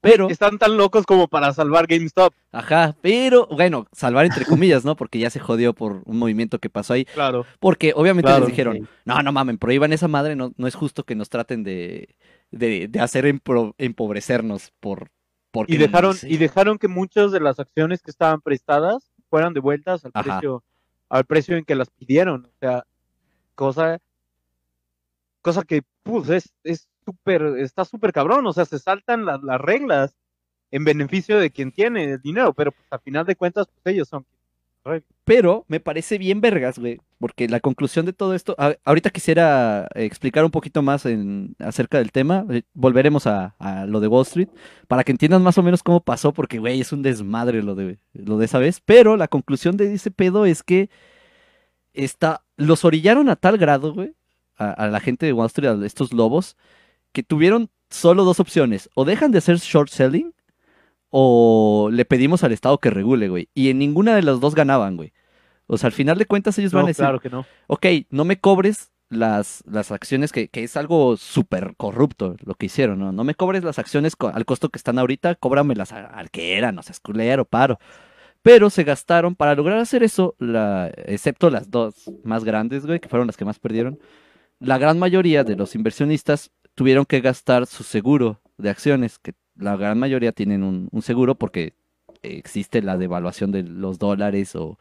Pero... 0.00 0.30
Están 0.30 0.58
tan 0.58 0.78
locos 0.78 1.04
como 1.04 1.28
para 1.28 1.52
salvar 1.52 1.86
GameStop. 1.86 2.32
Ajá, 2.52 2.96
pero 3.02 3.46
bueno, 3.48 3.86
salvar 3.92 4.24
entre 4.24 4.46
comillas, 4.46 4.84
¿no? 4.84 4.96
Porque 4.96 5.18
ya 5.18 5.28
se 5.28 5.40
jodió 5.40 5.74
por 5.74 6.02
un 6.06 6.18
movimiento 6.18 6.58
que 6.58 6.70
pasó 6.70 6.94
ahí. 6.94 7.04
Claro. 7.04 7.44
Porque 7.58 7.92
obviamente 7.94 8.28
Claro. 8.28 8.40
les 8.40 8.48
dijeron, 8.48 8.88
no, 9.04 9.22
no 9.22 9.32
mamen, 9.32 9.58
prohíban 9.58 9.92
esa 9.92 10.08
madre, 10.08 10.36
no, 10.36 10.52
no 10.56 10.66
es 10.66 10.74
justo 10.74 11.04
que 11.04 11.14
nos 11.16 11.28
traten 11.28 11.64
de, 11.64 12.14
de, 12.50 12.88
de 12.88 13.00
hacer 13.00 13.26
empobrecernos 13.26 14.72
por... 14.80 15.10
Porque, 15.50 15.74
Y 15.74 15.78
dejaron, 15.78 16.14
sí. 16.14 16.28
y 16.28 16.36
dejaron 16.36 16.78
que 16.78 16.88
muchas 16.88 17.32
de 17.32 17.40
las 17.40 17.58
acciones 17.58 18.02
que 18.02 18.10
estaban 18.10 18.40
prestadas 18.40 19.10
fueran 19.28 19.52
devueltas 19.52 20.04
al 20.04 20.12
Ajá. 20.14 20.38
precio, 20.38 20.64
al 21.08 21.24
precio 21.24 21.56
en 21.56 21.64
que 21.64 21.74
las 21.74 21.90
pidieron. 21.90 22.46
O 22.46 22.58
sea, 22.60 22.84
cosa, 23.54 23.98
cosa 25.42 25.62
que 25.62 25.82
pues, 26.02 26.28
es, 26.28 26.52
es 26.64 26.88
súper, 27.04 27.42
está 27.58 27.84
súper 27.84 28.12
cabrón. 28.12 28.46
O 28.46 28.52
sea, 28.52 28.64
se 28.64 28.78
saltan 28.78 29.24
las, 29.24 29.42
las 29.42 29.60
reglas 29.60 30.16
en 30.70 30.84
beneficio 30.84 31.38
de 31.38 31.50
quien 31.50 31.72
tiene 31.72 32.12
el 32.12 32.20
dinero, 32.20 32.52
pero 32.54 32.72
pues, 32.72 32.86
a 32.90 32.98
final 32.98 33.26
de 33.26 33.36
cuentas, 33.36 33.66
pues 33.66 33.94
ellos 33.94 34.08
son. 34.08 34.24
Pero 35.24 35.64
me 35.68 35.78
parece 35.78 36.18
bien 36.18 36.40
vergas, 36.40 36.78
güey, 36.78 37.00
porque 37.18 37.48
la 37.48 37.60
conclusión 37.60 38.06
de 38.06 38.12
todo 38.12 38.34
esto, 38.34 38.56
ahorita 38.84 39.10
quisiera 39.10 39.86
explicar 39.94 40.44
un 40.44 40.50
poquito 40.50 40.82
más 40.82 41.06
acerca 41.58 41.98
del 41.98 42.12
tema, 42.12 42.46
eh, 42.50 42.62
volveremos 42.72 43.26
a, 43.26 43.54
lo 43.86 44.00
de 44.00 44.08
Wall 44.08 44.22
Street, 44.22 44.48
para 44.88 45.04
que 45.04 45.12
entiendan 45.12 45.42
más 45.42 45.58
o 45.58 45.62
menos 45.62 45.82
cómo 45.82 46.00
pasó, 46.00 46.32
porque, 46.32 46.58
güey, 46.58 46.80
es 46.80 46.92
un 46.92 47.02
desmadre 47.02 47.62
lo 47.62 47.74
de, 47.74 47.98
lo 48.14 48.38
de 48.38 48.46
esa 48.46 48.58
vez, 48.58 48.80
pero 48.80 49.16
la 49.16 49.28
conclusión 49.28 49.76
de 49.76 49.92
ese 49.94 50.10
pedo 50.10 50.46
es 50.46 50.62
que 50.62 50.88
está, 51.92 52.44
los 52.56 52.84
orillaron 52.84 53.28
a 53.28 53.36
tal 53.36 53.58
grado, 53.58 53.92
güey, 53.92 54.14
a, 54.56 54.72
a 54.72 54.88
la 54.88 55.00
gente 55.00 55.26
de 55.26 55.32
Wall 55.32 55.46
Street, 55.46 55.70
a 55.70 55.86
estos 55.86 56.12
lobos, 56.12 56.56
que 57.12 57.22
tuvieron 57.22 57.70
solo 57.90 58.24
dos 58.24 58.40
opciones, 58.40 58.88
o 58.94 59.04
dejan 59.04 59.30
de 59.30 59.38
hacer 59.38 59.58
short 59.58 59.90
selling, 59.90 60.32
o 61.10 61.90
le 61.92 62.04
pedimos 62.04 62.44
al 62.44 62.52
Estado 62.52 62.78
que 62.78 62.90
regule, 62.90 63.28
güey. 63.28 63.48
Y 63.54 63.70
en 63.70 63.78
ninguna 63.78 64.14
de 64.14 64.22
las 64.22 64.40
dos 64.40 64.54
ganaban, 64.54 64.96
güey. 64.96 65.12
O 65.66 65.76
sea, 65.78 65.88
al 65.88 65.92
final 65.92 66.18
de 66.18 66.26
cuentas 66.26 66.58
ellos 66.58 66.72
van 66.72 66.84
a 66.84 66.88
decir, 66.88 67.04
claro 67.04 67.20
que 67.20 67.30
no. 67.30 67.46
ok, 67.68 67.86
no 68.10 68.24
me 68.24 68.40
cobres 68.40 68.90
las, 69.08 69.62
las 69.66 69.90
acciones, 69.92 70.32
que, 70.32 70.48
que 70.48 70.62
es 70.64 70.76
algo 70.76 71.16
súper 71.16 71.74
corrupto 71.76 72.36
lo 72.44 72.54
que 72.54 72.66
hicieron, 72.66 72.98
¿no? 73.00 73.12
No 73.12 73.24
me 73.24 73.34
cobres 73.34 73.62
las 73.64 73.78
acciones 73.78 74.16
co- 74.16 74.28
al 74.32 74.44
costo 74.44 74.68
que 74.68 74.78
están 74.78 74.98
ahorita, 74.98 75.34
cóbramelas 75.36 75.92
al 75.92 76.30
que 76.30 76.56
era, 76.56 76.72
no 76.72 76.82
seas 76.82 77.00
culero, 77.00 77.44
paro. 77.44 77.78
Pero 78.42 78.70
se 78.70 78.84
gastaron, 78.84 79.34
para 79.34 79.54
lograr 79.54 79.78
hacer 79.78 80.02
eso, 80.02 80.34
la, 80.38 80.90
excepto 81.06 81.50
las 81.50 81.70
dos 81.70 82.10
más 82.24 82.42
grandes, 82.44 82.86
güey, 82.86 82.98
que 83.00 83.08
fueron 83.08 83.26
las 83.26 83.36
que 83.36 83.44
más 83.44 83.58
perdieron, 83.58 83.98
la 84.60 84.78
gran 84.78 84.98
mayoría 84.98 85.44
de 85.44 85.56
los 85.56 85.74
inversionistas 85.74 86.50
tuvieron 86.74 87.04
que 87.04 87.20
gastar 87.20 87.66
su 87.66 87.82
seguro 87.82 88.40
de 88.58 88.70
acciones, 88.70 89.18
que 89.18 89.34
la 89.60 89.76
gran 89.76 89.98
mayoría 89.98 90.32
tienen 90.32 90.62
un, 90.62 90.88
seguro 91.02 91.34
porque 91.34 91.74
existe 92.22 92.82
la 92.82 92.96
devaluación 92.96 93.52
de 93.52 93.62
los 93.62 93.98
dólares 93.98 94.54
o, 94.56 94.78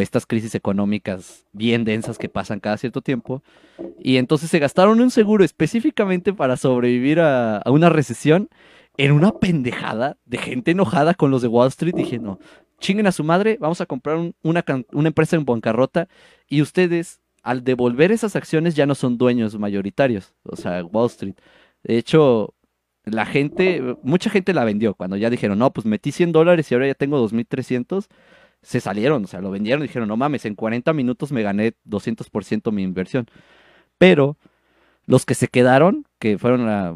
estas 0.00 0.24
crisis 0.24 0.54
económicas 0.54 1.44
bien 1.52 1.84
densas 1.84 2.16
que 2.16 2.30
pasan 2.30 2.60
cada 2.60 2.78
cierto 2.78 3.02
tiempo. 3.02 3.42
Y 4.00 4.16
entonces 4.16 4.48
se 4.48 4.58
gastaron 4.58 5.02
un 5.02 5.10
seguro 5.10 5.44
específicamente 5.44 6.32
para 6.32 6.56
sobrevivir 6.56 7.20
a, 7.20 7.62
una 7.66 7.90
recesión 7.90 8.48
en 8.96 9.12
una 9.12 9.32
pendejada 9.32 10.16
de 10.24 10.38
gente 10.38 10.70
enojada 10.70 11.12
con 11.12 11.30
los 11.30 11.42
de 11.42 11.48
Wall 11.48 11.68
Street. 11.68 11.94
Dije, 11.94 12.18
no, 12.18 12.38
chinguen 12.80 13.06
a 13.06 13.12
su 13.12 13.22
madre, 13.22 13.58
vamos 13.60 13.82
a 13.82 13.86
comprar 13.86 14.16
un- 14.16 14.34
una, 14.42 14.64
una 14.92 15.08
empresa 15.08 15.36
en 15.36 15.44
bancarrota 15.44 16.08
y 16.48 16.62
ustedes, 16.62 17.20
al 17.42 17.62
devolver 17.62 18.12
esas 18.12 18.34
acciones, 18.34 18.74
ya 18.74 18.86
no 18.86 18.94
son 18.94 19.18
dueños 19.18 19.58
mayoritarios, 19.58 20.32
o 20.44 20.56
sea, 20.56 20.82
Wall 20.86 21.08
Street. 21.08 21.34
De 21.82 21.98
hecho, 21.98 22.54
la 23.04 23.26
gente, 23.26 23.96
mucha 24.02 24.30
gente 24.30 24.54
la 24.54 24.64
vendió 24.64 24.94
cuando 24.94 25.16
ya 25.16 25.30
dijeron, 25.30 25.58
no, 25.58 25.72
pues 25.72 25.86
metí 25.86 26.12
100 26.12 26.32
dólares 26.32 26.70
y 26.70 26.74
ahora 26.74 26.86
ya 26.86 26.94
tengo 26.94 27.18
2.300. 27.28 28.06
Se 28.62 28.80
salieron, 28.80 29.24
o 29.24 29.26
sea, 29.26 29.40
lo 29.40 29.50
vendieron 29.50 29.82
y 29.82 29.88
dijeron, 29.88 30.08
no 30.08 30.16
mames, 30.16 30.44
en 30.44 30.54
40 30.54 30.92
minutos 30.92 31.32
me 31.32 31.42
gané 31.42 31.74
200% 31.84 32.70
mi 32.72 32.82
inversión. 32.82 33.26
Pero 33.98 34.36
los 35.06 35.26
que 35.26 35.34
se 35.34 35.48
quedaron, 35.48 36.06
que 36.18 36.38
fueron 36.38 36.66
la, 36.66 36.94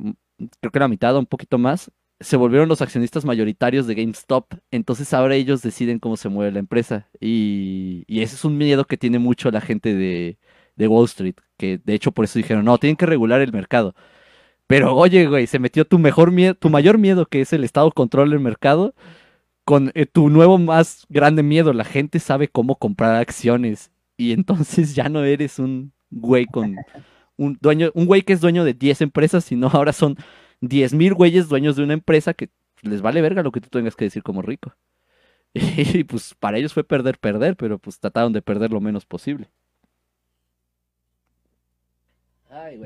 creo 0.61 0.73
que 0.73 0.79
la 0.79 0.89
mitad 0.89 1.17
o 1.17 1.19
un 1.19 1.27
poquito 1.27 1.59
más, 1.59 1.91
se 2.21 2.37
volvieron 2.37 2.69
los 2.69 2.81
accionistas 2.83 3.25
mayoritarios 3.25 3.87
de 3.87 3.95
GameStop. 3.95 4.55
Entonces 4.71 5.13
ahora 5.13 5.35
ellos 5.35 5.63
deciden 5.63 5.99
cómo 5.99 6.17
se 6.17 6.29
mueve 6.29 6.53
la 6.53 6.61
empresa. 6.61 7.09
Y, 7.21 8.05
y 8.07 8.23
ese 8.23 8.37
es 8.37 8.45
un 8.45 8.57
miedo 8.57 8.87
que 8.87 8.97
tiene 8.97 9.19
mucho 9.19 9.51
la 9.51 9.61
gente 9.61 9.95
de, 9.95 10.39
de 10.77 10.89
Wall 10.89 11.07
Street. 11.07 11.37
Que 11.59 11.79
de 11.85 11.95
hecho 11.95 12.13
por 12.13 12.25
eso 12.25 12.39
dijeron, 12.39 12.65
no, 12.65 12.79
tienen 12.79 12.97
que 12.97 13.07
regular 13.07 13.41
el 13.41 13.53
mercado. 13.53 13.95
Pero 14.67 14.95
oye, 14.95 15.27
güey, 15.27 15.47
se 15.47 15.59
metió 15.59 15.85
tu 15.85 15.99
mejor 15.99 16.33
miedo, 16.33 16.55
tu 16.55 16.71
mayor 16.71 16.99
miedo, 16.99 17.27
que 17.27 17.41
es 17.41 17.53
el 17.53 17.65
Estado 17.65 17.91
controla 17.93 18.35
el 18.35 18.41
mercado, 18.41 18.95
con 19.65 19.93
eh, 19.95 20.07
tu 20.07 20.31
nuevo 20.31 20.59
más 20.59 21.07
grande 21.09 21.43
miedo. 21.43 21.73
La 21.73 21.85
gente 21.85 22.19
sabe 22.19 22.49
cómo 22.49 22.77
comprar 22.77 23.17
acciones. 23.17 23.93
Y 24.17 24.33
entonces 24.33 24.95
ya 24.95 25.09
no 25.09 25.25
eres 25.25 25.59
un 25.59 25.93
güey 26.11 26.47
con 26.47 26.77
un 27.37 27.59
dueño, 27.61 27.91
un 27.95 28.07
güey 28.07 28.23
que 28.23 28.33
es 28.33 28.41
dueño 28.41 28.65
de 28.65 28.75
10 28.75 29.03
empresas, 29.03 29.45
sino 29.45 29.69
ahora 29.69 29.93
son 29.93 30.17
10 30.61 30.95
mil 30.95 31.15
güeyes 31.15 31.49
dueños 31.49 31.77
de 31.77 31.85
una 31.85 31.95
empresa 31.95 32.35
que 32.35 32.51
les 32.83 33.03
vale 33.03 33.21
verga 33.21 33.43
lo 33.43 33.53
que 33.53 33.61
tú 33.61 33.69
tengas 33.69 33.97
que 33.97 34.07
decir 34.07 34.23
como 34.23 34.43
rico. 34.43 34.75
Y 35.55 36.05
pues 36.05 36.35
para 36.35 36.59
ellos 36.59 36.75
fue 36.75 36.85
perder, 36.85 37.19
perder, 37.19 37.57
pero 37.57 37.79
pues 37.79 37.99
trataron 37.99 38.33
de 38.33 38.43
perder 38.43 38.73
lo 38.73 38.81
menos 38.81 39.07
posible. 39.07 39.49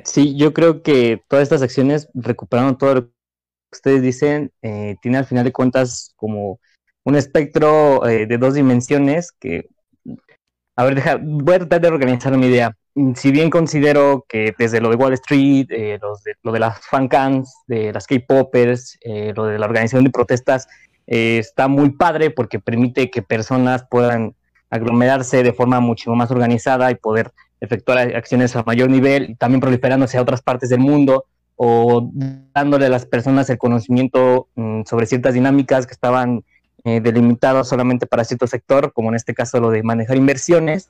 Sí, 0.04 0.37
yo 0.37 0.52
creo 0.52 0.83
que 0.83 1.22
todas 1.28 1.42
estas 1.44 1.62
acciones, 1.62 2.09
recuperando 2.14 2.76
todo 2.76 2.94
lo 2.94 3.02
que 3.04 3.11
ustedes 3.72 4.02
dicen, 4.02 4.50
eh, 4.62 4.96
tiene 5.02 5.18
al 5.18 5.24
final 5.26 5.44
de 5.44 5.52
cuentas 5.52 6.12
como 6.16 6.59
un 7.04 7.16
espectro 7.16 8.06
eh, 8.06 8.26
de 8.26 8.38
dos 8.38 8.54
dimensiones 8.54 9.33
que, 9.33 9.68
a 10.76 10.85
ver, 10.85 10.94
deja, 10.94 11.18
voy 11.20 11.54
a 11.54 11.59
tratar 11.61 11.80
de 11.80 11.88
organizar 11.88 12.37
mi 12.37 12.46
idea. 12.46 12.76
Mm, 12.94 13.14
Si 13.14 13.30
bien 13.30 13.50
considero 13.50 14.24
que 14.28 14.54
desde 14.59 14.80
lo 14.80 14.90
de 14.90 14.96
Wall 14.96 15.12
Street, 15.14 15.66
eh, 15.70 15.98
los 16.00 16.22
de- 16.22 16.35
lo 16.42 16.52
de 16.52 16.59
las 16.61 16.80
fancams, 16.87 17.52
de 17.66 17.92
las 17.92 18.06
K-popers, 18.06 18.98
eh, 19.02 19.33
lo 19.37 19.46
de 19.46 19.59
la 19.59 19.66
organización 19.66 20.04
de 20.04 20.11
protestas, 20.11 20.66
está 21.06 21.66
muy 21.68 21.90
padre 21.90 22.30
porque 22.30 22.61
permite 22.61 23.11
que 23.11 23.22
personas 23.22 23.85
puedan 23.90 24.35
aglomerarse 24.70 25.42
de 25.42 25.52
forma 25.52 25.80
mucho 25.80 26.12
más 26.14 26.30
organizada 26.30 26.90
y 26.92 26.94
poder 26.94 27.33
efectuar 27.60 27.98
acciones 28.16 28.56
a 28.56 28.62
mayor 28.62 28.90
nivel, 28.90 29.36
también 29.38 29.60
proliferándose 29.60 30.18
a 30.18 30.22
otras 30.22 30.42
partes 30.42 30.70
del 30.70 30.80
mundo 30.80 31.26
o 31.56 32.10
dándole 32.54 32.86
a 32.86 32.88
las 32.88 33.04
personas 33.04 33.50
el 33.50 33.58
conocimiento 33.58 34.48
mm, 34.54 34.82
sobre 34.84 35.06
ciertas 35.06 35.34
dinámicas 35.34 35.86
que 35.86 35.92
estaban 35.92 36.42
eh, 36.84 37.00
delimitadas 37.00 37.68
solamente 37.68 38.06
para 38.06 38.24
cierto 38.24 38.46
sector, 38.46 38.92
como 38.94 39.10
en 39.10 39.16
este 39.16 39.34
caso 39.34 39.60
lo 39.60 39.70
de 39.70 39.82
manejar 39.82 40.16
inversiones. 40.16 40.88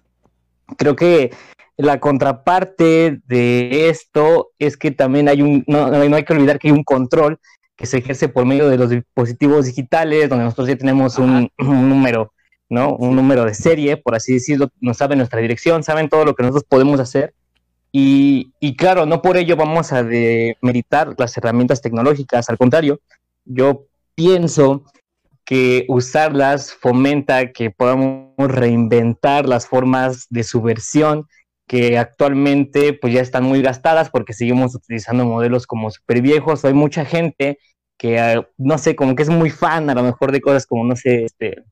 Creo 0.77 0.95
que 0.95 1.33
la 1.77 1.99
contraparte 1.99 3.21
de 3.27 3.89
esto 3.89 4.51
es 4.61 4.77
que 4.77 4.93
también 4.93 5.29
hay 5.29 5.43
un, 5.43 5.65
no, 5.67 5.91
no 5.91 6.17
hay 6.17 6.25
que 6.25 6.33
olvidar 6.33 6.61
que 6.61 6.69
hay 6.69 6.73
un 6.73 6.85
control 6.85 7.41
que 7.75 7.87
se 7.87 7.99
ejerce 7.99 8.29
por 8.29 8.45
medio 8.45 8.69
de 8.69 8.77
los 8.77 8.91
dispositivos 8.91 9.65
digitales, 9.65 10.29
donde 10.29 10.45
nosotros 10.45 10.69
ya 10.69 10.77
tenemos 10.77 11.19
un, 11.19 11.51
un 11.59 11.89
número, 11.89 12.33
¿no? 12.71 12.97
Un 12.97 13.17
número 13.17 13.45
de 13.45 13.55
serie, 13.55 13.99
por 13.99 14.15
así 14.15 14.35
decirlo, 14.35 14.71
nos 14.81 14.97
saben 14.97 15.19
nuestra 15.19 15.41
dirección, 15.41 15.83
saben 15.83 16.09
todo 16.09 16.25
lo 16.25 16.35
que 16.35 16.45
nosotros 16.45 16.65
podemos 16.69 17.01
hacer. 17.01 17.35
Y, 17.93 18.53
y 18.61 18.77
claro, 18.77 19.05
no 19.05 19.21
por 19.21 19.37
ello 19.37 19.57
vamos 19.57 19.93
a 19.93 20.03
demeritar 20.03 21.15
las 21.19 21.37
herramientas 21.37 21.83
tecnológicas, 21.83 22.49
al 22.49 22.57
contrario, 22.57 23.01
yo 23.45 23.87
pienso 24.15 24.85
que 25.45 25.85
usarlas 25.89 26.73
fomenta 26.73 27.53
que 27.53 27.71
podamos 27.71 28.31
reinventar 28.39 29.49
las 29.49 29.67
formas 29.67 30.29
de 30.31 30.45
subversión 30.45 31.27
que 31.67 31.99
actualmente 31.99 32.93
pues 32.93 33.15
ya 33.15 33.21
están 33.21 33.45
muy 33.45 33.63
gastadas 33.63 34.11
porque 34.11 34.33
seguimos 34.33 34.75
utilizando 34.75 35.25
modelos 35.25 35.67
como 35.67 35.91
super 35.91 36.21
viejos. 36.21 36.65
Hay 36.65 36.75
mucha 36.75 37.05
gente 37.05 37.59
que, 37.97 38.17
eh, 38.19 38.43
no 38.59 38.79
sé, 38.79 38.97
como 38.97 39.15
que 39.15 39.23
es 39.23 39.29
muy 39.29 39.51
fan 39.51 39.89
a 39.91 39.95
lo 39.95 40.03
mejor 40.03 40.33
de 40.33 40.41
cosas 40.41 40.67
como, 40.67 40.85
no 40.85 40.97
sé, 40.97 41.25
este, 41.25 41.63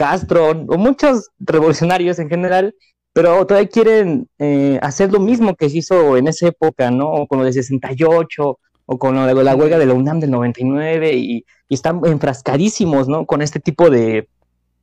Castro 0.00 0.48
o 0.48 0.78
muchos 0.78 1.28
revolucionarios 1.38 2.18
en 2.18 2.30
general, 2.30 2.74
pero 3.12 3.44
todavía 3.44 3.68
quieren 3.68 4.28
eh, 4.38 4.78
hacer 4.80 5.12
lo 5.12 5.20
mismo 5.20 5.54
que 5.54 5.68
se 5.68 5.76
hizo 5.76 6.16
en 6.16 6.26
esa 6.26 6.48
época, 6.48 6.90
¿no? 6.90 7.10
O 7.10 7.26
con 7.26 7.38
lo 7.38 7.44
de 7.44 7.52
68 7.52 8.58
o 8.86 8.98
con 8.98 9.14
de 9.26 9.44
la 9.44 9.54
huelga 9.54 9.78
de 9.78 9.84
la 9.84 9.92
UNAM 9.92 10.20
del 10.20 10.30
99 10.30 11.12
y, 11.16 11.44
y 11.68 11.74
están 11.74 12.00
enfrascadísimos, 12.06 13.08
¿no? 13.08 13.26
Con 13.26 13.42
este 13.42 13.60
tipo 13.60 13.90
de, 13.90 14.26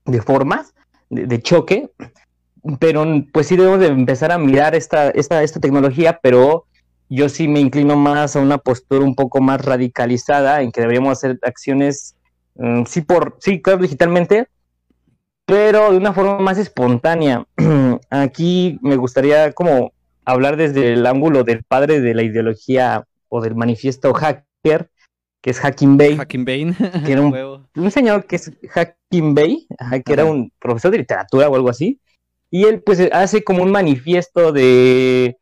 de 0.05 0.21
formas 0.21 0.75
de, 1.09 1.25
de 1.25 1.41
choque, 1.41 1.89
pero 2.79 3.03
pues 3.33 3.47
sí 3.47 3.57
debemos 3.57 3.79
de 3.79 3.87
empezar 3.87 4.31
a 4.31 4.37
mirar 4.37 4.75
esta, 4.75 5.09
esta, 5.09 5.41
esta 5.41 5.59
tecnología, 5.59 6.19
pero 6.21 6.65
yo 7.09 7.27
sí 7.27 7.47
me 7.47 7.59
inclino 7.59 7.95
más 7.95 8.35
a 8.35 8.39
una 8.39 8.59
postura 8.59 9.03
un 9.03 9.15
poco 9.15 9.41
más 9.41 9.65
radicalizada 9.65 10.61
en 10.61 10.71
que 10.71 10.81
deberíamos 10.81 11.13
hacer 11.13 11.39
acciones, 11.41 12.15
mm, 12.53 12.83
sí, 12.85 13.01
por, 13.01 13.37
sí, 13.39 13.63
claro, 13.63 13.81
digitalmente, 13.81 14.47
pero 15.47 15.91
de 15.91 15.97
una 15.97 16.13
forma 16.13 16.37
más 16.39 16.57
espontánea. 16.57 17.45
Aquí 18.09 18.77
me 18.81 18.97
gustaría 18.97 19.53
como 19.53 19.93
hablar 20.25 20.57
desde 20.57 20.91
el 20.93 21.05
ángulo 21.07 21.45
del 21.45 21.63
padre 21.63 22.01
de 22.01 22.13
la 22.13 22.21
ideología 22.21 23.05
o 23.29 23.41
del 23.41 23.55
manifiesto 23.55 24.13
hacker, 24.13 24.91
que 25.41 25.49
es 25.49 25.59
Hacking 25.59 25.97
Bay, 25.97 26.17
Hacking 26.17 26.43
Bane. 26.43 26.75
que 27.05 27.13
era 27.13 27.21
un 27.23 27.65
un 27.75 27.91
señor 27.91 28.25
que 28.25 28.35
es 28.35 28.51
Hacking 28.69 29.33
Bay, 29.33 29.67
que 30.05 30.13
era 30.13 30.25
un 30.25 30.51
profesor 30.59 30.91
de 30.91 30.97
literatura 30.97 31.47
o 31.47 31.55
algo 31.55 31.69
así, 31.69 32.01
y 32.49 32.65
él 32.65 32.81
pues 32.81 32.99
hace 33.13 33.43
como 33.43 33.63
un 33.63 33.71
manifiesto 33.71 34.51
de, 34.51 35.37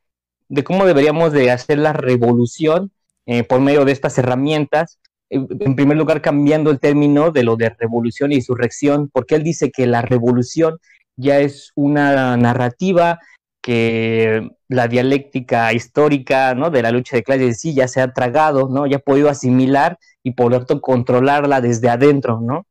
de 0.50 0.64
cómo 0.64 0.86
deberíamos 0.86 1.32
de 1.34 1.50
hacer 1.50 1.80
la 1.80 1.94
revolución 1.94 2.92
eh, 3.26 3.44
por 3.44 3.60
medio 3.60 3.86
de 3.86 3.92
estas 3.92 4.20
herramientas, 4.20 5.00
en 5.30 5.76
primer 5.76 5.98
lugar 5.98 6.22
cambiando 6.22 6.72
el 6.72 6.80
término 6.80 7.32
de 7.32 7.44
lo 7.44 7.56
de 7.56 7.70
revolución 7.70 8.32
y 8.32 8.36
insurrección, 8.36 9.10
porque 9.12 9.36
él 9.36 9.44
dice 9.44 9.72
que 9.72 9.88
la 9.88 10.02
revolución 10.02 10.78
ya 11.18 11.40
es 11.40 11.72
una 11.76 12.38
narrativa 12.38 13.20
que 13.62 14.48
la 14.68 14.88
dialéctica 14.88 15.74
histórica 15.74 16.54
¿no? 16.54 16.70
de 16.70 16.84
la 16.84 16.92
lucha 16.92 17.16
de 17.16 17.24
clases 17.24 17.48
en 17.48 17.56
sí 17.56 17.74
ya 17.74 17.88
se 17.88 18.00
ha 18.00 18.14
tragado, 18.14 18.70
¿no? 18.70 18.86
ya 18.86 18.98
ha 18.98 19.00
podido 19.00 19.28
asimilar 19.28 19.98
y 20.24 20.32
por 20.34 20.52
lo 20.52 20.60
tanto 20.60 20.82
controlarla 20.82 21.62
desde 21.62 21.90
adentro, 21.90 22.40
¿no? 22.42 22.68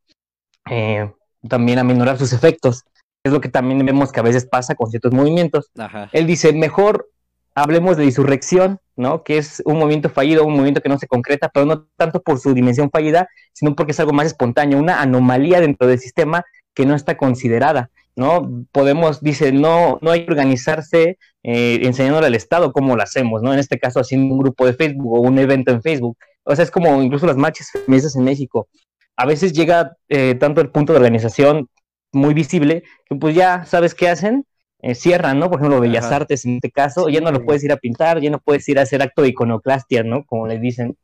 Eh, 0.71 1.11
también 1.49 1.81
aminorar 1.81 2.17
sus 2.17 2.33
efectos. 2.33 2.85
Es 3.25 3.33
lo 3.33 3.41
que 3.41 3.49
también 3.49 3.85
vemos 3.85 4.13
que 4.13 4.21
a 4.21 4.23
veces 4.23 4.47
pasa 4.47 4.77
con 4.77 4.89
ciertos 4.89 5.13
movimientos. 5.13 5.71
Ajá. 5.77 6.11
Él 6.13 6.27
dice, 6.27 6.53
mejor 6.53 7.11
hablemos 7.55 7.97
de 7.97 8.05
insurrección, 8.05 8.79
¿no? 8.97 9.23
Que 9.23 9.39
es 9.39 9.63
un 9.65 9.79
movimiento 9.79 10.09
fallido, 10.09 10.45
un 10.45 10.55
movimiento 10.55 10.81
que 10.81 10.89
no 10.89 10.99
se 10.99 11.07
concreta, 11.07 11.51
pero 11.53 11.67
no 11.67 11.87
tanto 11.97 12.23
por 12.23 12.39
su 12.39 12.55
dimensión 12.55 12.91
fallida, 12.91 13.29
sino 13.53 13.75
porque 13.75 13.93
es 13.93 14.01
algo 14.01 14.13
más 14.13 14.27
espontáneo, 14.27 14.79
una 14.79 15.01
anomalía 15.01 15.61
dentro 15.61 15.87
del 15.87 15.99
sistema 15.99 16.45
que 16.75 16.87
no 16.87 16.95
está 16.95 17.17
considerada, 17.17 17.91
¿no? 18.17 18.67
Podemos, 18.73 19.23
dice, 19.23 19.53
no, 19.53 19.99
no 20.03 20.11
hay 20.11 20.25
que 20.25 20.33
organizarse 20.33 21.19
eh, 21.43 21.81
enseñándole 21.83 22.27
al 22.27 22.35
Estado 22.35 22.73
cómo 22.73 22.97
lo 22.97 23.03
hacemos, 23.03 23.43
¿no? 23.43 23.53
En 23.53 23.61
este 23.61 23.79
caso, 23.79 24.01
haciendo 24.01 24.35
un 24.35 24.41
grupo 24.41 24.67
de 24.67 24.75
Facebook 24.75 25.15
o 25.15 25.21
un 25.21 25.39
evento 25.39 25.71
en 25.71 25.83
Facebook. 25.83 26.17
O 26.45 26.55
sea, 26.55 26.65
es 26.65 26.71
como 26.71 27.01
incluso 27.03 27.27
las 27.27 27.37
marchas 27.37 27.71
feministas 27.71 28.17
en 28.17 28.25
México. 28.25 28.69
A 29.17 29.27
veces 29.27 29.53
llega 29.53 29.97
eh, 30.09 30.35
tanto 30.35 30.61
el 30.61 30.71
punto 30.71 30.93
de 30.93 30.99
organización 30.99 31.69
muy 32.13 32.35
visible 32.35 32.85
que 33.07 33.17
pues 33.17 33.35
ya 33.35 33.65
sabes 33.65 33.95
qué 33.95 34.09
hacen, 34.09 34.45
eh, 34.87 34.95
cierran, 34.95 35.39
¿no? 35.39 35.49
Por 35.51 35.61
ejemplo, 35.61 35.81
Bellas 35.81 36.05
Ajá. 36.07 36.17
Artes 36.17 36.45
en 36.45 36.57
este 36.57 36.71
caso, 36.71 37.09
ya 37.09 37.21
no 37.21 37.31
lo 37.33 37.45
puedes 37.45 37.63
ir 37.65 37.73
a 37.73 37.77
pintar, 37.77 38.21
ya 38.21 38.31
no 38.31 38.39
puedes 38.39 38.69
ir 38.69 38.79
a 38.79 38.83
hacer 38.83 39.01
acto 39.03 39.23
de 39.23 39.29
iconoclastia, 39.29 40.03
¿no? 40.03 40.25
Como 40.25 40.47
les 40.47 40.61
dicen. 40.61 40.97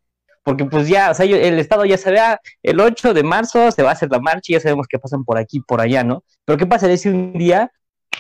Porque 0.43 0.65
pues 0.65 0.89
ya, 0.89 1.11
o 1.11 1.15
sea, 1.15 1.27
yo- 1.27 1.37
el 1.37 1.59
Estado 1.59 1.85
ya 1.85 1.97
sabe, 1.99 2.19
ah, 2.19 2.41
el 2.63 2.81
8 2.81 3.13
de 3.15 3.23
marzo 3.23 3.71
se 3.71 3.83
va 3.83 3.91
a 3.91 3.93
hacer 3.93 4.11
la 4.11 4.19
marcha 4.21 4.47
y 4.49 4.53
ya 4.55 4.61
sabemos 4.61 4.87
que 4.89 4.99
pasan 4.99 5.25
por 5.25 5.39
aquí, 5.39 5.61
por 5.61 5.81
allá, 5.81 6.03
¿no? 6.05 6.25
Pero 6.45 6.59
¿qué 6.59 6.67
pasaría 6.67 6.97
si 6.97 7.09
un 7.09 7.33
día 7.35 7.71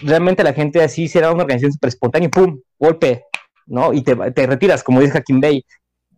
realmente 0.02 0.42
la 0.44 0.52
gente 0.52 0.82
así 0.82 1.08
será 1.08 1.30
una 1.32 1.42
organización 1.42 1.72
súper 1.72 1.88
espontánea 1.88 2.26
y 2.28 2.30
¡pum! 2.30 2.60
golpe, 2.78 3.24
¿no? 3.66 3.92
Y 3.92 4.02
te, 4.02 4.14
te 4.32 4.46
retiras, 4.46 4.82
como 4.82 5.00
dice 5.00 5.16
Hakim 5.18 5.40
Bey, 5.40 5.64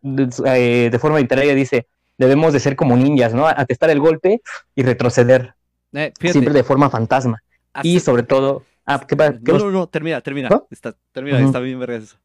de, 0.03 0.29
eh, 0.47 0.89
de 0.91 0.99
forma 0.99 1.19
literaria 1.21 1.55
dice, 1.55 1.87
debemos 2.19 2.53
de 2.53 2.61
ser 2.61 2.75
como 2.77 2.97
ninjas, 2.97 3.33
¿no? 3.35 3.47
Atestar 3.47 3.91
el 3.91 4.01
golpe 4.01 4.41
y 4.75 4.83
retroceder, 4.83 5.55
Eh, 5.95 6.13
siempre 6.21 6.53
de 6.55 6.65
forma 6.65 6.91
fantasma. 6.91 7.43
Y 7.83 8.01
sobre 8.01 8.23
todo, 8.25 8.65
ah, 8.87 9.05
¿qué, 9.07 9.16
pa- 9.16 9.33
qué 9.33 9.53
No, 9.53 9.59
no, 9.59 9.71
no, 9.71 9.87
termina, 9.88 10.21
termina. 10.21 10.49
Está, 10.71 10.95
termina, 11.12 11.40
está 11.40 11.59
bien 11.61 11.79
vergas 11.79 12.03
eso. 12.05 12.16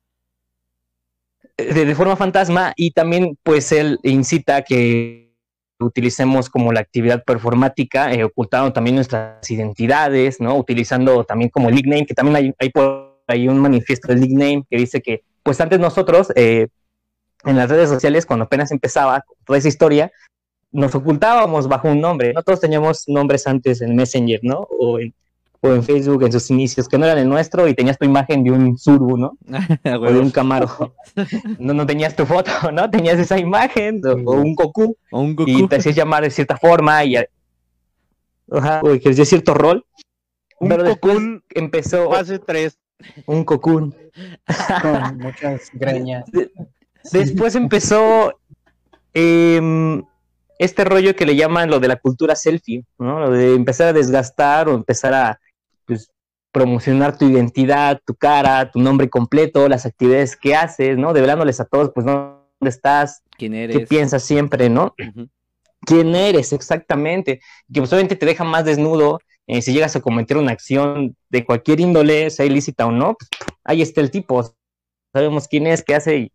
de, 1.58 1.86
de 1.86 1.96
forma 1.96 2.16
fantasma 2.16 2.74
y 2.76 2.92
también 2.92 3.38
pues 3.44 3.72
él 3.72 4.00
incita 4.04 4.58
a 4.58 4.62
que 4.62 5.34
utilicemos 5.80 6.50
como 6.50 6.72
la 6.74 6.80
actividad 6.80 7.24
performática, 7.24 8.12
eh, 8.12 8.24
ocultando 8.24 8.74
también 8.74 8.96
nuestras 8.96 9.50
identidades, 9.52 10.40
¿no? 10.42 10.56
Utilizando 10.58 11.24
también 11.24 11.50
como 11.52 11.70
el 11.70 11.76
nickname, 11.76 12.06
que 12.06 12.14
también 12.16 12.36
hay, 12.36 12.54
hay 12.60 12.70
por 12.70 13.22
ahí 13.28 13.48
un 13.48 13.60
manifiesto 13.60 14.08
del 14.08 14.22
nickname 14.22 14.64
que 14.70 14.78
dice 14.78 15.02
que 15.02 15.24
pues 15.44 15.60
antes 15.62 15.80
nosotros 15.80 16.32
eh, 16.36 16.68
en 17.44 17.56
las 17.56 17.70
redes 17.70 17.90
sociales 17.90 18.26
cuando 18.26 18.46
apenas 18.46 18.72
empezaba 18.72 19.24
toda 19.46 19.60
esa 19.60 19.68
historia, 19.68 20.12
nos 20.72 20.94
ocultábamos 20.96 21.68
bajo 21.68 21.88
un 21.90 22.02
nombre, 22.02 22.34
no 22.34 22.42
todos 22.44 22.60
teníamos 22.60 23.04
nombres 23.08 23.46
antes 23.48 23.82
en 23.82 23.96
Messenger, 23.96 24.40
¿no? 24.44 24.68
O 24.80 25.00
en, 25.00 25.14
o 25.62 25.70
en 25.74 25.84
Facebook 25.84 26.24
en 26.24 26.32
sus 26.32 26.50
inicios, 26.52 26.88
que 26.88 26.98
no 26.98 27.06
eran 27.06 27.18
el 27.18 27.28
nuestro 27.30 27.68
y 27.68 27.74
tenías 27.74 27.98
tu 27.98 28.06
imagen 28.06 28.44
de 28.44 28.52
un 28.52 28.78
Zurbu, 28.78 29.18
¿no? 29.18 29.38
O 30.02 30.12
de 30.12 30.20
un 30.20 30.32
Camaro. 30.32 30.94
No, 31.60 31.74
no 31.74 31.86
tenías 31.86 32.16
tu 32.16 32.26
foto, 32.26 32.52
¿no? 32.72 32.90
Tenías 32.90 33.18
esa 33.20 33.40
imagen 33.40 34.02
o, 34.06 34.12
o 34.32 34.36
un 34.36 34.54
Goku 34.54 34.96
O 35.12 35.20
un 35.22 35.36
Goku. 35.36 35.50
y 35.50 35.68
te 35.68 35.78
hacías 35.78 35.96
llamar 35.96 36.24
de 36.24 36.30
cierta 36.30 36.58
forma 36.58 37.04
y 37.04 37.16
Ajá, 38.52 38.82
o 38.84 38.92
ejercías 38.92 39.28
cierto 39.28 39.54
rol. 39.54 39.86
Un 40.60 40.70
pero 40.70 40.84
después 40.84 41.14
Cocoon 41.16 41.44
empezó 41.50 42.10
fase 42.12 42.40
3. 42.40 42.78
un 43.26 43.44
Cocoon. 43.44 43.96
con 44.82 45.18
muchas 45.18 45.70
greñas. 45.74 46.26
Después 47.12 47.56
empezó 47.56 48.40
em, 49.14 50.04
este 50.60 50.84
rollo 50.84 51.16
que 51.16 51.26
le 51.26 51.36
llaman 51.36 51.70
lo 51.70 51.80
de 51.80 51.88
la 51.88 51.98
cultura 51.98 52.36
selfie, 52.36 52.86
¿no? 52.98 53.20
Lo 53.20 53.32
de 53.32 53.54
empezar 53.54 53.88
a 53.88 53.94
desgastar 53.94 54.68
o 54.70 54.76
empezar 54.76 55.14
a 55.14 55.40
promocionar 56.52 57.18
tu 57.18 57.30
identidad, 57.30 58.00
tu 58.06 58.16
cara, 58.16 58.72
tu 58.72 58.80
nombre 58.80 59.10
completo, 59.10 59.68
las 59.68 59.86
actividades 59.86 60.36
que 60.36 60.56
haces, 60.56 60.98
¿no? 60.98 61.14
Develándoles 61.14 61.60
a 61.60 61.66
todos, 61.66 61.92
pues, 61.94 62.06
dónde 62.06 62.38
estás, 62.62 63.22
¿Quién 63.38 63.54
qué 63.54 63.64
eres? 63.66 63.88
piensas 63.88 64.24
siempre, 64.24 64.70
¿no? 64.70 64.96
Quién 65.82 66.16
eres 66.16 66.54
exactamente, 66.54 67.40
que 67.72 67.80
pues 67.80 67.94
obviamente 67.94 68.16
te 68.16 68.26
deja 68.26 68.44
más 68.44 68.66
desnudo 68.66 69.20
eh, 69.48 69.62
si 69.62 69.72
llegas 69.72 69.96
a 69.96 70.02
cometer 70.02 70.36
una 70.38 70.52
acción 70.52 71.16
de 71.30 71.46
cualquier 71.46 71.80
índole, 71.80 72.30
sea 72.30 72.46
ilícita 72.46 72.86
o 72.86 72.92
no, 72.92 73.16
pues, 73.16 73.30
ahí 73.64 73.82
está 73.82 74.02
el 74.02 74.12
tipo, 74.12 74.44
sabemos 75.14 75.48
quién 75.48 75.68
es, 75.68 75.84
qué 75.84 75.96
hace 75.96 76.18
y 76.18 76.32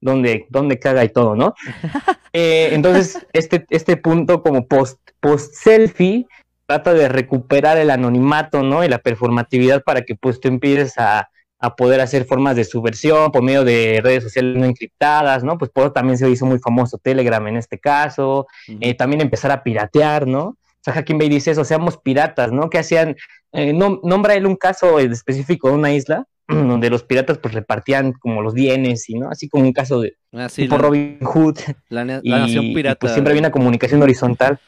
dónde, 0.00 0.46
dónde 0.50 0.78
caga 0.78 1.04
y 1.04 1.08
todo, 1.08 1.34
¿no? 1.36 1.54
Eh, 2.38 2.74
entonces, 2.74 3.26
este, 3.32 3.64
este 3.70 3.96
punto 3.96 4.42
como 4.42 4.66
post, 4.66 5.00
post 5.20 5.54
selfie 5.54 6.26
trata 6.66 6.94
de 6.94 7.08
recuperar 7.08 7.78
el 7.78 7.90
anonimato, 7.90 8.62
¿no? 8.62 8.84
Y 8.84 8.88
la 8.88 8.98
performatividad 8.98 9.82
para 9.82 10.02
que 10.02 10.14
pues 10.16 10.40
tú 10.40 10.48
empieces 10.48 10.98
a, 10.98 11.30
a 11.58 11.76
poder 11.76 12.00
hacer 12.00 12.24
formas 12.24 12.56
de 12.56 12.64
subversión 12.64 13.30
por 13.32 13.42
medio 13.42 13.64
de 13.64 14.00
redes 14.02 14.24
sociales 14.24 14.56
no 14.56 14.66
encriptadas, 14.66 15.42
¿no? 15.44 15.56
Pues 15.58 15.70
por 15.70 15.84
eso 15.84 15.92
también 15.92 16.18
se 16.18 16.28
hizo 16.28 16.44
muy 16.46 16.58
famoso 16.58 16.98
Telegram 16.98 17.46
en 17.46 17.56
este 17.56 17.78
caso, 17.78 18.46
eh, 18.80 18.94
también 18.94 19.20
empezar 19.22 19.50
a 19.50 19.62
piratear, 19.62 20.26
¿no? 20.26 20.42
O 20.44 20.56
sea, 20.82 20.94
Hacking 20.94 21.18
Bay 21.18 21.28
dice 21.28 21.50
eso, 21.50 21.64
seamos 21.64 21.98
piratas, 21.98 22.52
¿no? 22.52 22.70
Que 22.70 22.78
hacían, 22.78 23.16
eh, 23.52 23.72
no, 23.72 24.00
nombra 24.04 24.34
él 24.34 24.46
un 24.46 24.56
caso 24.56 24.98
específico 25.00 25.68
de 25.68 25.74
una 25.74 25.92
isla 25.92 26.26
donde 26.48 26.90
los 26.90 27.02
piratas 27.02 27.38
pues 27.38 27.54
repartían 27.54 28.12
como 28.12 28.42
los 28.42 28.54
bienes 28.54 29.08
y 29.08 29.14
no 29.18 29.30
así 29.30 29.48
como 29.48 29.64
un 29.64 29.72
caso 29.72 30.00
de 30.00 30.14
Ah, 30.32 30.48
sí, 30.50 30.62
tipo 30.62 30.76
la, 30.76 30.82
Robin 30.82 31.18
Hood 31.22 31.58
la 31.88 32.20
y, 32.22 32.30
nación 32.30 32.64
y, 32.64 32.74
pirata. 32.74 32.98
pues 32.98 33.12
siempre 33.14 33.32
había 33.32 33.40
una 33.40 33.50
comunicación 33.50 34.02
horizontal 34.02 34.58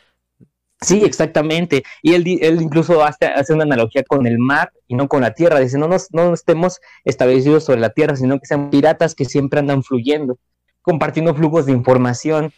sí 0.81 1.03
exactamente 1.05 1.83
y 2.03 2.15
él, 2.15 2.25
él 2.41 2.63
incluso 2.63 3.05
hace, 3.05 3.27
hace 3.27 3.53
una 3.53 3.65
analogía 3.65 4.05
con 4.05 4.27
el 4.27 4.39
mar 4.39 4.73
y 4.87 4.95
no 4.95 5.09
con 5.09 5.23
la 5.23 5.35
tierra 5.35 5.59
dice 5.59 5.79
no 5.79 5.89
nos 5.89 6.13
no 6.13 6.33
estemos 6.33 6.81
establecidos 7.05 7.65
sobre 7.65 7.81
la 7.81 7.91
tierra 7.91 8.17
sino 8.17 8.39
que 8.39 8.47
sean 8.47 8.71
piratas 8.71 9.15
que 9.15 9.25
siempre 9.25 9.61
andan 9.61 9.83
fluyendo 9.83 10.39
compartiendo 10.83 11.35
flujos 11.35 11.67
de 11.67 11.73
información 11.73 12.53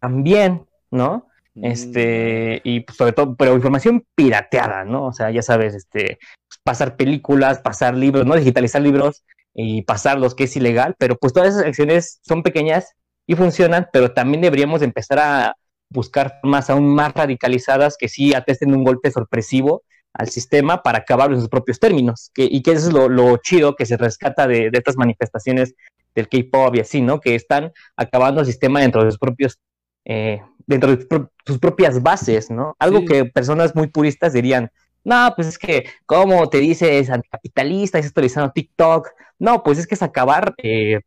también 0.00 0.66
no 0.90 1.26
Mm, 1.56 1.64
este, 1.64 2.60
y 2.64 2.80
pues, 2.80 2.96
sobre 2.98 3.12
todo, 3.12 3.34
pero 3.34 3.54
información 3.54 4.04
pirateada, 4.14 4.84
¿no? 4.84 5.06
O 5.06 5.12
sea, 5.12 5.30
ya 5.30 5.42
sabes, 5.42 5.74
este, 5.74 6.18
pues, 6.48 6.60
pasar 6.62 6.96
películas, 6.96 7.60
pasar 7.60 7.94
libros, 7.96 8.26
¿no? 8.26 8.36
Digitalizar 8.36 8.82
libros 8.82 9.24
y 9.54 9.82
pasarlos, 9.82 10.34
que 10.34 10.44
es 10.44 10.56
ilegal, 10.56 10.94
pero 10.98 11.16
pues 11.16 11.32
todas 11.32 11.54
esas 11.54 11.64
acciones 11.64 12.20
son 12.22 12.42
pequeñas 12.42 12.92
y 13.26 13.36
funcionan, 13.36 13.88
pero 13.90 14.12
también 14.12 14.42
deberíamos 14.42 14.82
empezar 14.82 15.18
a 15.18 15.56
buscar 15.96 16.38
formas 16.40 16.70
aún 16.70 16.94
más 16.94 17.12
radicalizadas 17.12 17.96
que 17.98 18.08
sí 18.08 18.34
atesten 18.34 18.72
un 18.72 18.84
golpe 18.84 19.10
sorpresivo 19.10 19.82
al 20.12 20.28
sistema 20.28 20.82
para 20.82 20.98
acabar 20.98 21.32
en 21.32 21.40
sus 21.40 21.48
propios 21.48 21.80
términos, 21.80 22.30
que, 22.32 22.44
y 22.48 22.62
que 22.62 22.72
eso 22.72 22.88
es 22.88 22.94
lo, 22.94 23.08
lo 23.08 23.36
chido 23.38 23.74
que 23.74 23.84
se 23.84 23.96
rescata 23.96 24.46
de, 24.46 24.70
de 24.70 24.78
estas 24.78 24.96
manifestaciones 24.96 25.74
del 26.14 26.28
K-pop 26.28 26.74
y 26.76 26.80
así, 26.80 27.02
¿no? 27.02 27.20
Que 27.20 27.34
están 27.34 27.72
acabando 27.96 28.40
el 28.40 28.46
sistema 28.46 28.80
dentro 28.80 29.04
de 29.04 29.10
sus 29.10 29.18
propios 29.18 29.58
eh, 30.08 30.40
dentro 30.66 30.90
de 30.90 30.96
sus 30.96 31.06
pro- 31.06 31.30
sus 31.44 31.58
propias 31.58 32.00
bases, 32.02 32.50
¿no? 32.50 32.74
Algo 32.78 33.00
Sí. 33.00 33.06
que 33.06 33.24
personas 33.24 33.74
muy 33.74 33.88
puristas 33.88 34.32
dirían, 34.32 34.70
no, 35.04 35.32
pues 35.36 35.48
es 35.48 35.58
que, 35.58 35.84
¿cómo 36.06 36.48
te 36.48 36.58
dices 36.58 37.10
anticapitalista? 37.10 37.98
Es 37.98 38.06
actualizando 38.06 38.52
TikTok. 38.52 39.08
No, 39.38 39.62
pues 39.62 39.78
es 39.78 39.86
que 39.86 39.94
es 39.96 40.02
acabar 40.02 40.54
eh, 40.62 41.00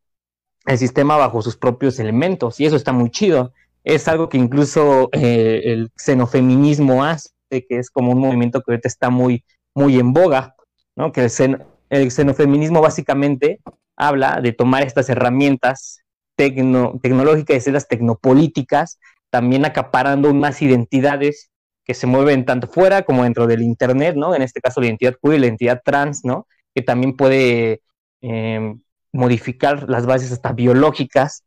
el 0.66 0.78
sistema 0.78 1.18
bajo 1.18 1.42
sus 1.42 1.58
propios 1.58 1.98
elementos, 2.00 2.60
y 2.60 2.66
eso 2.66 2.76
está 2.76 2.92
muy 2.92 3.10
chido. 3.10 3.54
Es 3.84 4.08
algo 4.08 4.30
que 4.30 4.38
incluso 4.38 5.10
eh, 5.14 5.62
el 5.66 5.92
xenofeminismo 5.96 7.04
hace, 7.04 7.30
que 7.50 7.66
es 7.80 7.90
como 7.90 8.12
un 8.12 8.20
movimiento 8.20 8.62
que 8.62 8.72
ahorita 8.74 8.88
está 8.88 9.10
muy, 9.10 9.44
muy 9.74 9.98
en 10.00 10.14
boga, 10.14 10.56
¿no? 10.96 11.12
Que 11.12 11.22
el, 11.22 11.30
xen- 11.30 11.66
el 11.90 12.12
xenofeminismo 12.12 12.82
básicamente 12.82 13.60
habla 13.96 14.40
de 14.42 14.52
tomar 14.54 14.84
estas 14.84 15.10
herramientas 15.10 16.02
tecno, 16.36 17.00
tecnológicas 17.02 17.56
y 17.56 17.58
hacerlas 17.60 17.88
tecnopolíticas, 17.88 19.00
también 19.30 19.66
acaparando 19.66 20.34
más 20.34 20.62
identidades 20.62 21.50
que 21.86 21.94
se 21.94 22.06
mueven 22.08 22.46
tanto 22.46 22.68
fuera 22.68 23.04
como 23.04 23.24
dentro 23.24 23.48
del 23.48 23.62
Internet, 23.62 24.16
¿no? 24.16 24.36
En 24.36 24.42
este 24.42 24.62
caso 24.62 24.80
la 24.82 24.88
identidad 24.88 25.16
queer 25.22 25.40
la 25.40 25.48
identidad 25.48 25.82
trans, 25.84 26.24
¿no? 26.24 26.48
Que 26.76 26.82
también 26.82 27.16
puede 27.16 27.82
eh, 28.22 28.76
modificar 29.12 29.90
las 29.90 30.06
bases 30.06 30.32
hasta 30.32 30.54
biológicas 30.54 31.44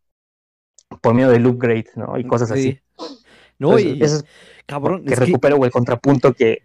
por 1.00 1.14
medio 1.14 1.30
del 1.30 1.46
upgrade, 1.46 1.86
¿no? 1.96 2.18
Y 2.18 2.24
cosas 2.24 2.50
así. 2.50 2.72
Sí. 2.72 2.80
No, 3.58 3.78
Entonces, 3.78 3.96
y 3.98 4.02
eso 4.04 4.16
es 4.16 4.24
cabrón, 4.66 5.04
que 5.04 5.12
es 5.14 5.18
que 5.18 5.26
recupero 5.26 5.64
el 5.64 5.70
contrapunto 5.70 6.32
que, 6.34 6.62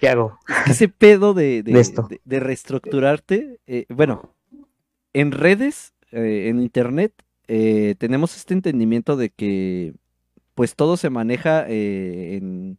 que 0.00 0.08
hago. 0.08 0.38
ese 0.66 0.88
pedo 0.88 1.32
de, 1.34 1.62
de, 1.62 1.72
de 1.72 1.80
esto. 1.80 2.02
de- 2.08 2.20
de 2.24 2.40
reestructurarte, 2.40 3.58
eh, 3.66 3.86
bueno, 3.88 4.34
en 5.12 5.32
redes, 5.32 5.94
eh, 6.12 6.48
en 6.48 6.60
internet, 6.60 7.12
eh, 7.48 7.94
tenemos 7.98 8.36
este 8.36 8.54
entendimiento 8.54 9.16
de 9.16 9.30
que 9.30 9.94
pues 10.54 10.74
todo 10.74 10.96
se 10.96 11.10
maneja 11.10 11.66
en, 11.68 12.78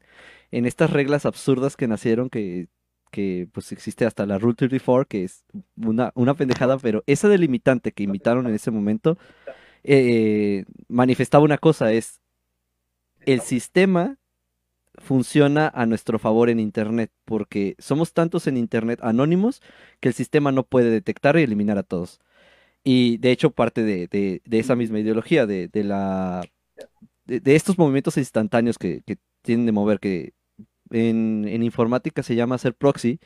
en 0.51 0.65
estas 0.65 0.91
reglas 0.91 1.25
absurdas 1.25 1.75
que 1.77 1.87
nacieron, 1.87 2.29
que, 2.29 2.67
que 3.11 3.47
pues 3.51 3.71
existe 3.71 4.05
hasta 4.05 4.25
la 4.25 4.37
Rule 4.39 4.55
34, 4.55 5.05
que 5.07 5.23
es 5.23 5.45
una, 5.77 6.11
una 6.15 6.33
pendejada, 6.33 6.77
pero 6.79 7.03
esa 7.07 7.27
delimitante 7.29 7.91
que 7.91 8.03
invitaron 8.03 8.45
en 8.47 8.55
ese 8.55 8.71
momento 8.71 9.17
eh, 9.83 10.65
manifestaba 10.87 11.43
una 11.45 11.57
cosa, 11.57 11.93
es 11.93 12.21
el 13.25 13.41
sistema 13.41 14.17
funciona 14.99 15.71
a 15.75 15.85
nuestro 15.87 16.19
favor 16.19 16.49
en 16.49 16.59
Internet, 16.59 17.11
porque 17.25 17.75
somos 17.79 18.13
tantos 18.13 18.47
en 18.47 18.57
Internet 18.57 18.99
anónimos 19.03 19.61
que 20.01 20.09
el 20.09 20.15
sistema 20.15 20.51
no 20.51 20.63
puede 20.65 20.89
detectar 20.91 21.37
y 21.37 21.43
eliminar 21.43 21.77
a 21.77 21.83
todos. 21.83 22.19
Y 22.83 23.17
de 23.19 23.31
hecho 23.31 23.51
parte 23.51 23.83
de, 23.83 24.07
de- 24.07 24.41
de 24.45 24.59
esa 24.59 24.75
misma 24.77 24.99
ideología, 24.99 25.47
de, 25.47 25.67
de 25.69 25.83
la, 25.85 26.43
de, 27.25 27.39
de 27.41 27.55
estos 27.55 27.77
movimientos 27.77 28.17
instantáneos 28.17 28.77
que, 28.79 29.03
que 29.03 29.17
tienen 29.43 29.65
de 29.67 29.73
mover, 29.73 29.99
que 30.01 30.33
en, 30.91 31.45
en 31.47 31.63
informática 31.63 32.23
se 32.23 32.35
llama 32.35 32.55
hacer 32.55 32.75
proxy, 32.75 33.19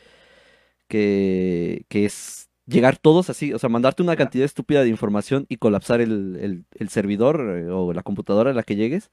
que, 0.88 1.86
que 1.90 2.06
es 2.06 2.50
llegar 2.72 2.98
todos 2.98 3.30
así, 3.30 3.54
o 3.54 3.60
sea, 3.60 3.70
mandarte 3.70 4.04
una 4.04 4.16
cantidad 4.16 4.46
estúpida 4.46 4.84
de 4.84 4.90
información 4.90 5.46
y 5.50 5.58
colapsar 5.58 6.02
el, 6.02 6.38
el- 6.42 6.66
el 6.76 6.90
servidor 6.90 7.42
eh, 7.58 7.70
o 7.70 7.94
la 7.94 8.04
computadora 8.04 8.52
a 8.52 8.54
la 8.54 8.64
que 8.64 8.76
llegues. 8.76 9.10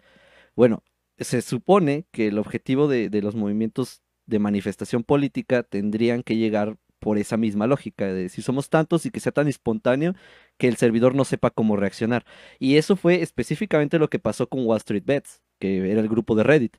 Bueno, 0.57 0.83
se 1.19 1.43
supone 1.43 2.07
que 2.13 2.29
el 2.29 2.39
objetivo 2.39 2.89
de, 2.89 3.11
de 3.11 3.23
los 3.23 3.35
movimientos 3.35 4.03
de 4.27 4.39
manifestación 4.39 5.05
política 5.05 5.63
tendrían 5.63 6.23
que 6.23 6.37
llegar 6.37 6.77
por 7.01 7.19
esa 7.19 7.37
misma 7.37 7.67
lógica, 7.69 8.07
de 8.13 8.29
si 8.29 8.43
somos 8.43 8.71
tantos 8.71 9.07
y 9.07 9.11
que 9.11 9.21
sea 9.21 9.33
tan 9.33 9.49
espontáneo 9.49 10.15
que 10.59 10.69
el 10.69 10.77
servidor 10.77 11.15
no 11.15 11.25
sepa 11.25 11.51
cómo 11.51 11.77
reaccionar. 11.77 12.25
Y 12.59 12.77
eso 12.77 12.97
fue 12.97 13.23
específicamente 13.23 13.99
lo 14.01 14.09
que 14.11 14.19
pasó 14.19 14.49
con 14.49 14.67
Wall 14.67 14.79
Street 14.79 15.05
Bets, 15.07 15.41
que 15.61 15.91
era 15.93 16.01
el 16.01 16.09
grupo 16.09 16.35
de 16.35 16.43
Reddit. 16.43 16.77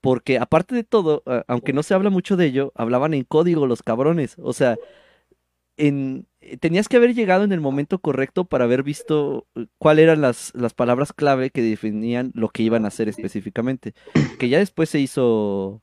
Porque 0.00 0.38
aparte 0.38 0.74
de 0.74 0.84
todo, 0.84 1.22
aunque 1.46 1.72
no 1.72 1.82
se 1.84 1.94
habla 1.94 2.10
mucho 2.10 2.36
de 2.36 2.46
ello, 2.46 2.72
hablaban 2.74 3.14
en 3.14 3.24
código 3.24 3.66
los 3.68 3.82
cabrones. 3.84 4.34
O 4.38 4.52
sea, 4.52 4.76
eh, 6.40 6.56
tenías 6.58 6.88
que 6.88 6.96
haber 6.96 7.14
llegado 7.14 7.44
en 7.44 7.52
el 7.52 7.60
momento 7.60 7.98
correcto 8.00 8.44
para 8.44 8.64
haber 8.64 8.82
visto 8.82 9.46
eh, 9.54 9.66
cuáles 9.78 10.04
eran 10.04 10.20
las, 10.20 10.52
las 10.54 10.74
palabras 10.74 11.12
clave 11.12 11.50
que 11.50 11.62
definían 11.62 12.30
lo 12.34 12.48
que 12.50 12.62
iban 12.62 12.84
a 12.84 12.88
hacer 12.88 13.08
específicamente. 13.08 13.94
Que 14.38 14.48
ya 14.48 14.58
después 14.58 14.88
se 14.90 15.00
hizo, 15.00 15.82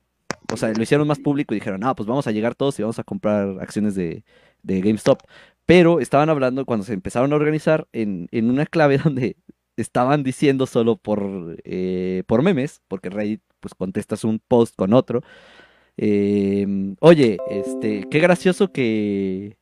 o 0.52 0.56
sea, 0.56 0.72
lo 0.72 0.82
hicieron 0.82 1.06
más 1.08 1.18
público 1.18 1.54
y 1.54 1.58
dijeron, 1.58 1.80
no, 1.80 1.94
pues 1.94 2.06
vamos 2.08 2.26
a 2.26 2.30
llegar 2.32 2.54
todos 2.54 2.78
y 2.78 2.82
vamos 2.82 2.98
a 2.98 3.04
comprar 3.04 3.58
acciones 3.60 3.94
de, 3.94 4.24
de 4.62 4.80
GameStop. 4.80 5.20
Pero 5.66 6.00
estaban 6.00 6.30
hablando 6.30 6.64
cuando 6.66 6.84
se 6.84 6.92
empezaron 6.94 7.32
a 7.32 7.36
organizar 7.36 7.86
en, 7.92 8.28
en 8.32 8.50
una 8.50 8.66
clave 8.66 8.98
donde 9.04 9.36
estaban 9.76 10.22
diciendo 10.22 10.66
solo 10.66 10.96
por, 10.96 11.58
eh, 11.64 12.22
por 12.26 12.42
memes, 12.42 12.82
porque 12.88 13.10
Reddit 13.10 13.42
pues 13.60 13.74
contestas 13.74 14.24
un 14.24 14.40
post 14.40 14.74
con 14.76 14.92
otro. 14.94 15.22
em, 15.96 16.96
Oye, 17.00 17.38
este, 17.50 18.06
qué 18.10 18.20
gracioso 18.20 18.72
que, 18.72 19.58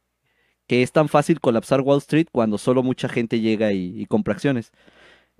que 0.69 0.83
es 0.83 0.93
tan 0.93 1.09
fácil 1.09 1.41
colapsar 1.41 1.81
Wall 1.81 1.99
Street 1.99 2.29
cuando 2.31 2.59
solo 2.59 2.83
mucha 2.85 3.09
gente 3.09 3.41
llega 3.41 3.73
y, 3.73 4.07
compra 4.07 4.35
acciones. 4.35 4.73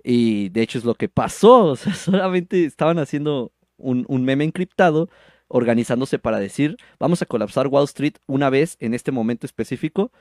Y 0.03 0.49
de 0.49 0.61
hecho 0.63 0.77
es 0.79 0.85
lo 0.85 0.95
que 0.95 1.09
pasó, 1.09 1.65
o 1.67 1.75
sea, 1.77 1.93
solamente 1.93 2.65
estaban 2.65 2.99
haciendo 2.99 3.53
un, 3.77 4.05
un 4.09 4.25
meme 4.25 4.43
encriptado, 4.43 5.09
organizándose 5.47 6.19
para 6.19 6.39
decir, 6.39 6.77
vamos 6.99 7.21
a 7.21 7.25
colapsar 7.25 7.67
Wall 7.67 7.85
Street 7.85 8.15
una 8.27 8.49
vez 8.49 8.77
en 8.79 8.93
este 8.93 9.11
momento 9.11 9.45
específico, 9.45 10.11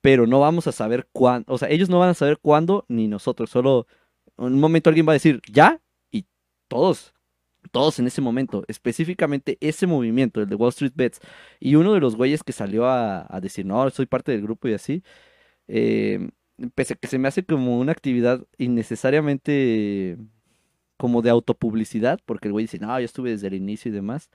pero 0.00 0.26
no 0.26 0.40
vamos 0.40 0.66
a 0.66 0.72
saber 0.72 1.08
cuándo, 1.12 1.52
o 1.52 1.58
sea, 1.58 1.68
ellos 1.70 1.88
no 1.88 1.98
van 1.98 2.10
a 2.10 2.14
saber 2.14 2.38
cuándo 2.38 2.84
ni 2.88 3.08
nosotros, 3.08 3.50
solo 3.50 3.86
en 4.38 4.46
un 4.46 4.60
momento 4.60 4.90
alguien 4.90 5.06
va 5.06 5.12
a 5.12 5.14
decir, 5.14 5.42
ya, 5.50 5.80
y 6.10 6.26
todos, 6.68 7.14
todos 7.68 7.98
en 7.98 8.06
ese 8.06 8.20
momento, 8.20 8.64
específicamente 8.68 9.58
ese 9.60 9.86
movimiento, 9.86 10.40
el 10.40 10.48
de 10.48 10.54
Wall 10.56 10.70
Street 10.70 10.92
Bets, 10.94 11.20
y 11.60 11.76
uno 11.76 11.94
de 11.94 12.00
los 12.00 12.16
güeyes 12.16 12.42
que 12.42 12.52
salió 12.52 12.86
a, 12.86 13.26
decir, 13.42 13.66
no, 13.66 13.88
soy 13.90 14.06
parte 14.06 14.32
del 14.32 14.42
grupo 14.42 14.68
y 14.68 14.74
así, 14.74 15.02
eh, 15.68 16.30
pese 16.74 16.94
a 16.94 16.96
que 16.96 17.08
se 17.08 17.18
me 17.18 17.28
hace 17.28 17.44
como 17.44 17.78
una 17.78 17.92
actividad 17.92 18.46
innecesariamente 18.58 20.18
como 20.96 21.22
de 21.22 21.30
autopublicidad, 21.30 22.20
porque 22.26 22.48
el 22.48 22.52
güey 22.52 22.64
dice, 22.64 22.78
no, 22.78 22.98
yo 22.98 23.04
estuve 23.06 23.30
desde 23.30 23.48
el 23.48 23.54
inicio 23.54 23.90
y 23.90 23.94
demás. 23.94 24.30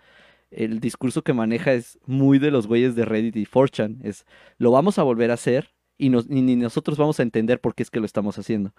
El 0.51 0.79
discurso 0.79 1.23
que 1.23 1.33
maneja 1.33 1.73
es 1.73 1.99
muy 2.05 2.39
de 2.39 2.51
los 2.51 2.67
güeyes 2.67 2.95
de 2.95 3.05
Reddit 3.05 3.35
y 3.35 3.45
4chan. 3.45 3.99
Es, 4.03 4.25
lo 4.57 4.71
vamos 4.71 4.99
a 4.99 5.03
volver 5.03 5.31
a 5.31 5.35
hacer 5.35 5.73
y, 5.97 6.09
nos, 6.09 6.25
y 6.29 6.41
ni 6.41 6.55
nosotros 6.55 6.97
vamos 6.97 7.19
a 7.19 7.23
entender 7.23 7.59
por 7.59 7.75
qué 7.75 7.83
es 7.83 7.89
que 7.91 7.99
lo 7.99 8.05
estamos 8.05 8.37
haciendo. 8.39 8.73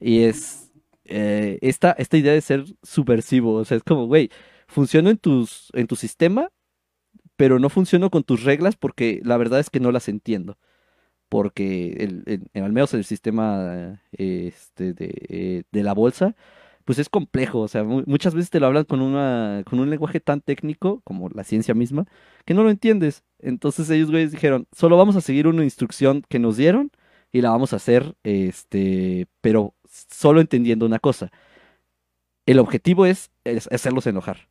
Y 0.00 0.20
es 0.20 0.65
eh, 1.08 1.58
esta, 1.62 1.92
esta 1.92 2.16
idea 2.18 2.32
de 2.32 2.40
ser 2.40 2.64
subversivo. 2.82 3.54
O 3.54 3.64
sea, 3.64 3.76
es 3.78 3.82
como, 3.84 4.06
güey, 4.06 4.30
funciono 4.68 5.10
en, 5.10 5.18
tus, 5.18 5.70
en 5.74 5.86
tu 5.86 5.96
sistema, 5.96 6.50
pero 7.36 7.58
no 7.58 7.68
funciono 7.70 8.10
con 8.10 8.24
tus 8.24 8.44
reglas 8.44 8.76
porque 8.76 9.20
la 9.24 9.36
verdad 9.38 9.60
es 9.60 9.70
que 9.70 9.80
no 9.80 9.92
las 9.92 10.08
entiendo. 10.08 10.58
porque 11.28 11.92
el, 12.24 12.50
al 12.54 12.72
menos 12.72 12.94
el 12.94 13.04
sistema 13.04 14.00
eh, 14.18 14.48
este, 14.54 14.94
de, 14.94 15.14
eh, 15.28 15.62
de 15.72 15.82
la 15.84 15.94
bolsa, 15.94 16.36
pues 16.84 16.98
es 17.00 17.08
complejo, 17.08 17.60
o 17.62 17.68
sea, 17.68 17.84
mu- 17.84 18.04
muchas 18.06 18.34
veces 18.34 18.50
te 18.50 18.60
lo 18.60 18.66
hablan 18.68 18.84
con 18.84 19.00
una, 19.02 19.62
con 19.68 19.80
un 19.80 19.90
lenguaje 19.90 20.20
tan 20.20 20.40
técnico 20.40 21.00
como 21.04 21.28
la 21.30 21.44
ciencia 21.44 21.74
misma, 21.74 22.06
que 22.46 22.54
no 22.54 22.62
lo 22.64 22.70
entiendes. 22.70 23.24
Entonces 23.40 23.90
ellos, 23.90 24.10
güeyes, 24.10 24.32
dijeron, 24.32 24.68
solo 24.72 24.96
vamos 24.96 25.16
a 25.16 25.20
seguir 25.22 25.48
una 25.48 25.64
instrucción 25.64 26.22
que 26.28 26.38
nos 26.40 26.56
dieron 26.56 26.90
y 27.32 27.40
la 27.42 27.50
vamos 27.50 27.72
a 27.72 27.76
hacer, 27.76 28.16
este, 28.24 29.26
pero 29.40 29.74
solo 30.10 30.40
entendiendo 30.40 30.86
una 30.86 30.98
cosa. 30.98 31.30
El 32.46 32.58
objetivo 32.58 33.06
es, 33.06 33.30
es 33.44 33.68
hacerlos 33.72 34.06
enojar. 34.06 34.48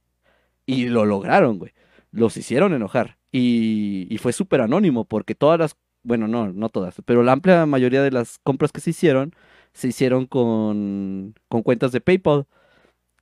Y 0.65 0.87
lo 0.87 1.05
lograron, 1.05 1.59
güey. 1.59 1.73
Los 2.11 2.37
hicieron 2.37 2.73
enojar. 2.73 3.17
Y, 3.31 4.07
y 4.09 4.17
fue 4.17 4.33
súper 4.33 4.61
anónimo 4.61 5.05
porque 5.05 5.35
todas 5.35 5.59
las, 5.59 5.75
bueno, 6.03 6.27
no, 6.27 6.51
no 6.53 6.69
todas, 6.69 6.95
pero 7.05 7.23
la 7.23 7.33
amplia 7.33 7.65
mayoría 7.65 8.01
de 8.01 8.11
las 8.11 8.39
compras 8.39 8.71
que 8.71 8.79
se 8.81 8.91
hicieron, 8.91 9.33
se 9.73 9.89
hicieron 9.89 10.25
con, 10.25 11.35
con 11.49 11.61
cuentas 11.63 11.91
de 11.91 12.01
PayPal. 12.01 12.45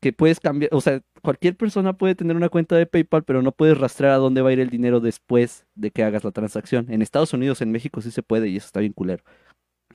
Que 0.01 0.11
puedes 0.11 0.41
cambiar, 0.41 0.69
o 0.73 0.81
sea, 0.81 1.01
cualquier 1.21 1.55
persona 1.55 1.93
puede 1.93 2.13
tener 2.13 2.35
una 2.35 2.49
cuenta 2.49 2.75
de 2.75 2.85
PayPal, 2.85 3.23
pero 3.23 3.41
no 3.41 3.53
puedes 3.53 3.77
rastrear 3.77 4.13
a 4.13 4.17
dónde 4.17 4.41
va 4.41 4.49
a 4.49 4.53
ir 4.53 4.59
el 4.59 4.69
dinero 4.69 4.99
después 4.99 5.65
de 5.75 5.91
que 5.91 6.03
hagas 6.03 6.25
la 6.25 6.31
transacción. 6.31 6.87
En 6.89 7.01
Estados 7.01 7.33
Unidos, 7.33 7.61
en 7.61 7.71
México 7.71 8.01
sí 8.01 8.11
se 8.11 8.21
puede 8.21 8.49
y 8.49 8.57
eso 8.57 8.65
está 8.67 8.81
bien 8.81 8.91
culero. 8.93 9.23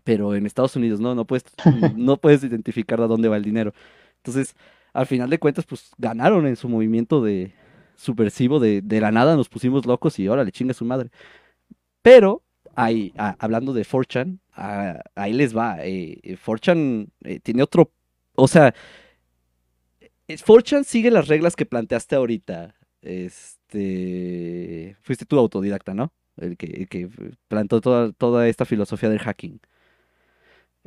Pero 0.09 0.35
en 0.35 0.47
Estados 0.47 0.75
Unidos 0.75 1.01
no, 1.01 1.15
no 1.15 1.27
puedes, 1.27 1.45
no 1.97 2.17
puedes 2.17 2.43
identificar 2.43 2.99
a 3.03 3.07
dónde 3.07 3.29
va 3.29 3.37
el 3.37 3.43
dinero. 3.45 3.75
Entonces, 4.17 4.55
al 4.95 5.05
final 5.07 5.29
de 5.29 5.39
cuentas, 5.39 5.67
pues 5.67 5.91
ganaron 5.99 6.47
en 6.47 6.57
su 6.57 6.67
movimiento 6.67 7.23
de 7.23 7.53
subversivo 7.95 8.59
de, 8.59 8.81
de 8.81 9.01
la 9.03 9.11
nada, 9.13 9.37
nos 9.37 9.51
pusimos 9.51 9.85
locos 9.85 10.19
y 10.19 10.27
ahora 10.27 10.45
le 10.45 10.51
chinga 10.53 10.73
su 10.73 10.87
madre. 10.87 11.11
Pero, 12.01 12.43
ahí, 12.75 13.13
a- 13.19 13.37
hablando 13.39 13.75
de 13.75 13.85
4chan, 13.85 14.39
a- 14.55 15.03
ahí 15.15 15.35
les 15.35 15.55
va. 15.55 15.85
Eh, 15.85 16.19
eh, 16.23 16.39
4chan 16.43 17.09
eh, 17.25 17.41
tiene 17.41 17.63
otro, 17.63 17.93
o 18.35 18.49
sea, 18.49 18.75
eh, 20.01 20.37
4chan 20.39 20.85
sigue 20.85 21.11
las 21.11 21.29
reglas 21.29 21.55
que 21.55 21.67
planteaste 21.67 22.17
ahorita. 22.17 22.75
Este, 23.03 24.97
fuiste 25.03 25.27
tú 25.27 25.39
autodidacta, 25.39 25.93
¿no? 25.93 26.13
El 26.39 26.57
que, 26.57 26.67
el 26.67 26.89
que 26.89 27.11
plantó 27.49 27.83
toda, 27.83 28.13
toda 28.13 28.49
esta 28.49 28.65
filosofía 28.65 29.11
del 29.11 29.19
hacking. 29.19 29.61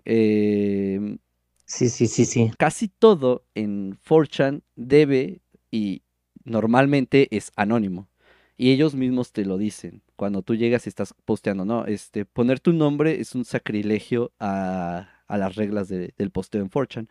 Em, 0.05 1.19
Sí, 1.65 1.89
sí, 1.89 2.05
sí, 2.07 2.25
sí. 2.25 2.51
casi 2.57 2.87
todo 2.87 3.45
en 3.55 3.97
4chan 4.07 4.63
debe 4.75 5.41
y 5.71 6.03
normalmente 6.43 7.27
es 7.35 7.51
anónimo. 7.55 8.09
Y 8.57 8.71
ellos 8.71 8.93
mismos 8.95 9.31
te 9.31 9.45
lo 9.45 9.57
dicen. 9.57 10.03
Cuando 10.15 10.43
tú 10.43 10.55
llegas 10.55 10.85
y 10.85 10.89
estás 10.89 11.15
posteando, 11.25 11.65
¿no? 11.65 11.85
Este, 11.85 12.25
poner 12.25 12.59
tu 12.59 12.73
nombre 12.73 13.19
es 13.19 13.33
un 13.35 13.45
sacrilegio 13.45 14.31
a, 14.39 15.09
a 15.27 15.37
las 15.37 15.55
reglas 15.55 15.87
de- 15.89 16.13
del 16.17 16.31
posteo 16.31 16.61
en 16.61 16.69
4chan. 16.69 17.09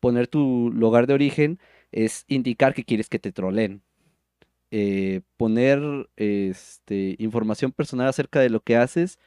Poner 0.00 0.28
tu 0.28 0.70
lugar 0.74 1.06
de 1.06 1.14
origen 1.14 1.58
es 1.92 2.24
indicar 2.28 2.74
que 2.74 2.84
quieres 2.84 3.08
que 3.08 3.18
te 3.18 3.32
troleen. 3.32 3.82
Eh, 4.72 5.22
poner 5.36 5.80
este, 6.16 7.16
información 7.18 7.72
personal 7.72 8.06
acerca 8.08 8.38
de 8.40 8.50
lo 8.50 8.60
que 8.60 8.76
haces 8.76 9.18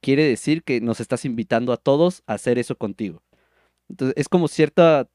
quiere 0.00 0.24
decir 0.24 0.62
que 0.62 0.80
nos 0.80 1.00
estás 1.00 1.24
invitando 1.24 1.72
a 1.72 1.76
todos 1.76 2.22
a 2.26 2.34
hacer 2.34 2.58
eso 2.58 2.76
contigo. 2.76 3.22
Entonces, 3.88 4.14
es 4.16 4.28
como 4.28 4.48
cierta 4.48 5.08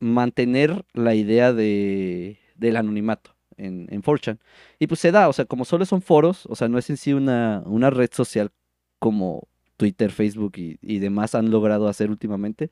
mantener 0.00 0.84
la 0.94 1.14
idea 1.14 1.52
de, 1.52 2.38
del 2.56 2.76
anonimato 2.76 3.36
en, 3.56 3.86
en 3.90 4.02
4chan. 4.02 4.38
Y 4.78 4.86
pues 4.86 5.00
se 5.00 5.12
da, 5.12 5.28
o 5.28 5.32
sea, 5.32 5.44
como 5.44 5.64
solo 5.64 5.84
son 5.86 6.02
foros, 6.02 6.46
o 6.46 6.56
sea, 6.56 6.68
no 6.68 6.78
es 6.78 6.90
en 6.90 6.96
sí 6.96 7.12
una, 7.12 7.62
una 7.66 7.90
red 7.90 8.10
social 8.12 8.50
como 8.98 9.48
Twitter, 9.76 10.10
Facebook 10.10 10.52
y, 10.56 10.78
y 10.82 10.98
demás 10.98 11.34
han 11.34 11.50
logrado 11.50 11.88
hacer 11.88 12.10
últimamente. 12.10 12.70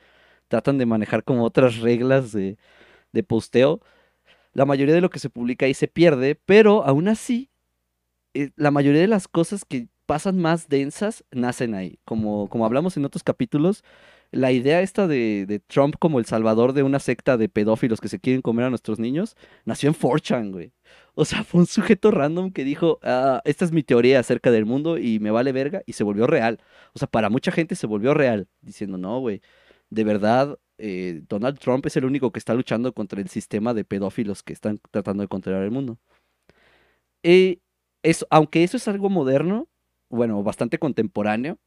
Tratan 0.49 0.79
de 0.79 0.87
manejar 0.87 1.25
como 1.25 1.45
otras 1.45 1.79
reglas 1.79 2.33
de, 2.33 2.59
de 3.13 3.23
posteo. 3.23 3.81
La 4.53 4.65
mayoría 4.67 4.95
de 4.95 5.01
lo 5.01 5.11
que 5.11 5.21
se 5.21 5.31
publica 5.31 5.67
ahí 5.67 5.75
se 5.75 5.89
pierde, 5.89 6.35
pero 6.35 6.85
aún 6.85 7.09
así, 7.09 7.51
eh, 8.35 8.51
la 8.57 8.71
mayoría 8.71 9.01
de 9.01 9.09
las 9.09 9.29
cosas 9.29 9.65
que 9.65 9.89
pasan 10.11 10.39
más 10.39 10.69
densas 10.69 11.25
nacen 11.31 11.73
ahí. 11.73 12.01
Como, 12.05 12.49
como 12.49 12.67
hablamos 12.67 12.97
en 12.97 13.05
otros 13.05 13.23
capítulos, 13.23 13.85
la 14.33 14.51
idea 14.51 14.81
esta 14.81 15.07
de, 15.07 15.47
de 15.47 15.61
Trump 15.61 15.95
como 16.01 16.19
el 16.19 16.25
salvador 16.25 16.73
de 16.73 16.83
una 16.83 16.99
secta 16.99 17.37
de 17.37 17.49
pedófilos 17.49 18.01
que 18.01 18.09
se 18.09 18.19
quieren 18.19 18.43
comer 18.43 18.65
a 18.67 18.71
nuestros 18.71 18.99
niños, 18.99 19.37
nació 19.65 19.89
en 19.89 19.95
4chan, 19.95 20.51
güey. 20.51 20.73
O 21.15 21.25
sea, 21.25 21.45
fue 21.45 21.61
un 21.61 21.69
sujeto 21.69 22.11
random 22.11 22.51
que 22.51 22.65
dijo, 22.65 22.99
"Ah, 23.05 23.41
esta 23.45 23.65
es 23.65 23.71
mi 23.71 23.85
teoría 23.85 24.19
acerca 24.19 24.51
del 24.51 24.67
mundo 24.67 24.99
y 24.99 25.21
me 25.21 25.31
vale 25.31 25.53
verga, 25.53 25.83
y 25.87 25.93
se 25.93 26.03
volvió 26.03 26.27
real. 26.27 26.59
O 26.93 26.99
sea, 26.99 27.07
para 27.07 27.31
mucha 27.31 27.53
gente 27.53 27.77
se 27.77 27.87
volvió 27.87 28.13
real, 28.13 28.49
diciendo, 28.63 28.99
no, 28.99 29.21
güey, 29.21 29.43
de 29.91 30.03
verdad, 30.03 30.59
eh, 30.79 31.23
Donald 31.29 31.61
Trump 31.61 31.87
es 31.87 31.97
el 31.97 32.05
único 32.05 32.33
que 32.33 32.41
está 32.41 32.55
luchando 32.55 32.93
contra 32.95 33.21
el 33.21 33.29
sistema 33.29 33.75
de 33.75 33.85
pedófilos 33.85 34.43
que 34.43 34.55
están 34.55 34.81
tratando 34.91 35.23
de 35.23 35.29
controlar 35.29 35.63
el 35.63 35.71
mundo. 35.71 35.99
Y 37.23 37.61
eso, 38.03 38.27
aunque 38.31 38.65
eso 38.65 38.77
es 38.77 38.89
algo 38.89 39.09
moderno, 39.09 39.70
bueno, 40.11 40.43
bastante 40.43 40.79
contemporáneo, 40.79 41.59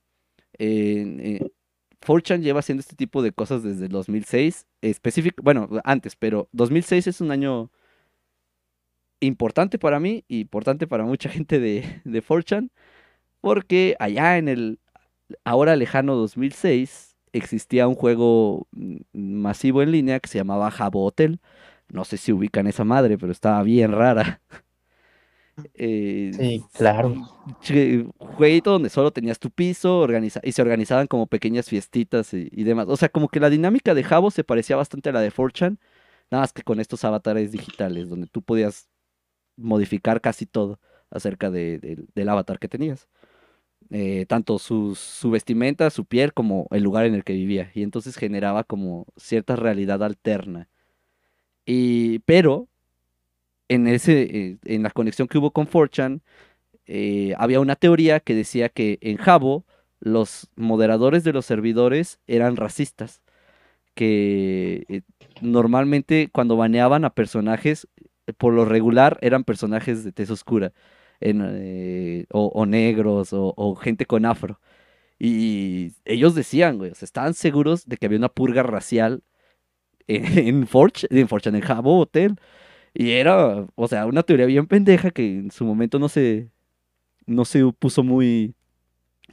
4chan 0.58 2.42
lleva 2.42 2.60
haciendo 2.60 2.82
este 2.82 2.96
tipo 2.96 3.22
de 3.22 3.32
cosas 3.32 3.64
desde 3.64 3.86
el 3.86 3.92
2006, 3.92 4.68
específico, 4.82 5.42
bueno, 5.42 5.70
antes, 5.84 6.16
pero 6.16 6.50
2006 6.52 7.08
es 7.08 7.22
un 7.22 7.32
año 7.32 7.72
importante 9.20 9.80
para 9.80 10.00
mí 10.00 10.26
y 10.28 10.42
importante 10.42 10.86
para 10.88 11.06
mucha 11.06 11.30
gente 11.30 11.60
de, 11.60 12.02
de 12.04 12.24
4chan, 12.24 12.70
porque 13.42 13.96
allá 14.00 14.38
en 14.38 14.48
el 14.50 14.80
ahora 15.44 15.76
lejano 15.76 16.16
2006 16.16 17.16
existía 17.34 17.88
un 17.88 17.96
juego 17.96 18.68
masivo 19.14 19.82
en 19.82 19.92
línea 19.92 20.20
que 20.20 20.30
se 20.30 20.38
llamaba 20.38 20.68
Habbo 20.78 21.06
Hotel. 21.06 21.40
No 21.90 22.06
sé 22.06 22.18
si 22.18 22.32
ubican 22.32 22.68
esa 22.68 22.84
madre, 22.84 23.18
pero 23.18 23.32
estaba 23.32 23.62
bien 23.64 23.92
rara. 23.92 24.42
Eh, 25.74 26.32
Sí, 26.38 26.64
claro. 26.74 27.14
jueguito 28.18 28.72
donde 28.72 28.90
solo 28.90 29.12
tenías 29.12 29.40
tu 29.40 29.50
piso 29.52 30.00
organiza 30.00 30.40
y 30.44 30.52
se 30.54 30.62
organizaban 30.62 31.08
como 31.08 31.28
pequeñas 31.28 31.70
fiestitas 31.70 32.34
y, 32.34 32.48
y 32.52 32.64
demás. 32.64 32.88
O 32.90 32.98
sea, 32.98 33.10
como 33.10 33.28
que 33.30 33.40
la 33.40 33.50
dinámica 33.50 33.94
de 33.94 34.06
Habbo 34.10 34.32
se 34.32 34.44
parecía 34.44 34.76
bastante 34.76 35.10
a 35.10 35.12
la 35.14 35.22
de 35.22 35.32
4chan, 35.32 35.78
nada 36.32 36.42
más 36.44 36.54
que 36.54 36.64
con 36.64 36.80
estos 36.80 37.04
avatares 37.04 37.52
digitales, 37.52 38.10
donde 38.10 38.28
tú 38.28 38.42
podías 38.42 38.90
modificar 39.58 40.22
casi 40.22 40.46
todo 40.46 40.80
acerca 41.12 41.52
de- 41.52 41.78
del- 41.80 42.08
del 42.16 42.30
avatar 42.30 42.60
que 42.60 42.68
tenías. 42.68 43.08
Eh, 43.92 44.26
tanto 44.28 44.58
su, 44.60 44.96
su 44.96 45.30
vestimenta, 45.30 45.90
su 45.92 46.06
piel, 46.06 46.34
como 46.34 46.68
el 46.72 46.84
lugar 46.84 47.06
en 47.06 47.14
el 47.16 47.24
que 47.24 47.34
vivía. 47.34 47.72
Y 47.76 47.84
entonces 47.84 48.16
generaba 48.18 48.64
como 48.64 49.06
cierta 49.18 49.56
realidad 49.56 50.02
alterna. 50.04 50.70
Y, 51.66 52.20
pero 52.20 52.68
en 53.74 53.88
ese, 53.88 54.22
eh, 54.24 54.58
en 54.66 54.84
la 54.84 54.92
conexión 54.92 55.28
que 55.28 55.38
hubo 55.38 55.52
con 55.52 55.68
4chan, 55.68 56.22
eh, 56.86 57.34
había 57.38 57.60
una 57.60 57.76
teoría 57.76 58.20
que 58.20 58.36
decía 58.36 58.70
que 58.70 59.00
en 59.02 59.18
Jabo 59.18 59.66
los 60.00 60.50
moderadores 60.56 61.24
de 61.24 61.34
los 61.34 61.46
servidores 61.46 62.20
eran 62.28 62.58
racistas, 62.58 63.22
que 63.96 64.86
eh, 64.90 65.02
normalmente 65.42 66.30
cuando 66.32 66.58
baneaban 66.58 67.06
a 67.06 67.12
personajes, 67.12 67.88
por 68.38 68.54
lo 68.54 68.66
regular 68.66 69.18
eran 69.22 69.44
personajes 69.44 70.04
de 70.04 70.12
tez 70.12 70.30
oscura, 70.32 70.74
o, 72.32 72.66
negros, 72.66 73.30
o, 73.34 73.76
gente 73.76 74.06
con 74.06 74.26
afro. 74.26 74.60
Y 75.20 75.94
ellos 76.06 76.36
decían, 76.36 76.78
güey, 76.78 76.92
o 76.92 76.96
sea, 76.96 77.06
estaban 77.06 77.34
seguros 77.34 77.86
de 77.88 77.98
que 77.98 78.08
había 78.08 78.18
una 78.18 78.30
purga 78.30 78.64
racial 78.64 79.24
en, 80.08 80.26
en 80.48 80.68
4chan, 80.68 81.08
en 81.12 81.28
4chan, 81.28 81.56
en 81.56 81.62
Jabo 81.62 82.00
Hotel. 82.00 82.36
Y 82.94 83.12
era, 83.12 83.68
o 83.76 83.88
sea, 83.88 84.06
una 84.06 84.24
teoría 84.24 84.46
bien 84.46 84.68
pendeja 84.68 85.12
que 85.12 85.26
en 85.26 85.52
su 85.52 85.66
momento 85.66 85.98
no 86.00 86.10
se, 86.10 86.50
no 87.26 87.46
se 87.46 87.64
puso 87.80 88.04
muy, 88.04 88.54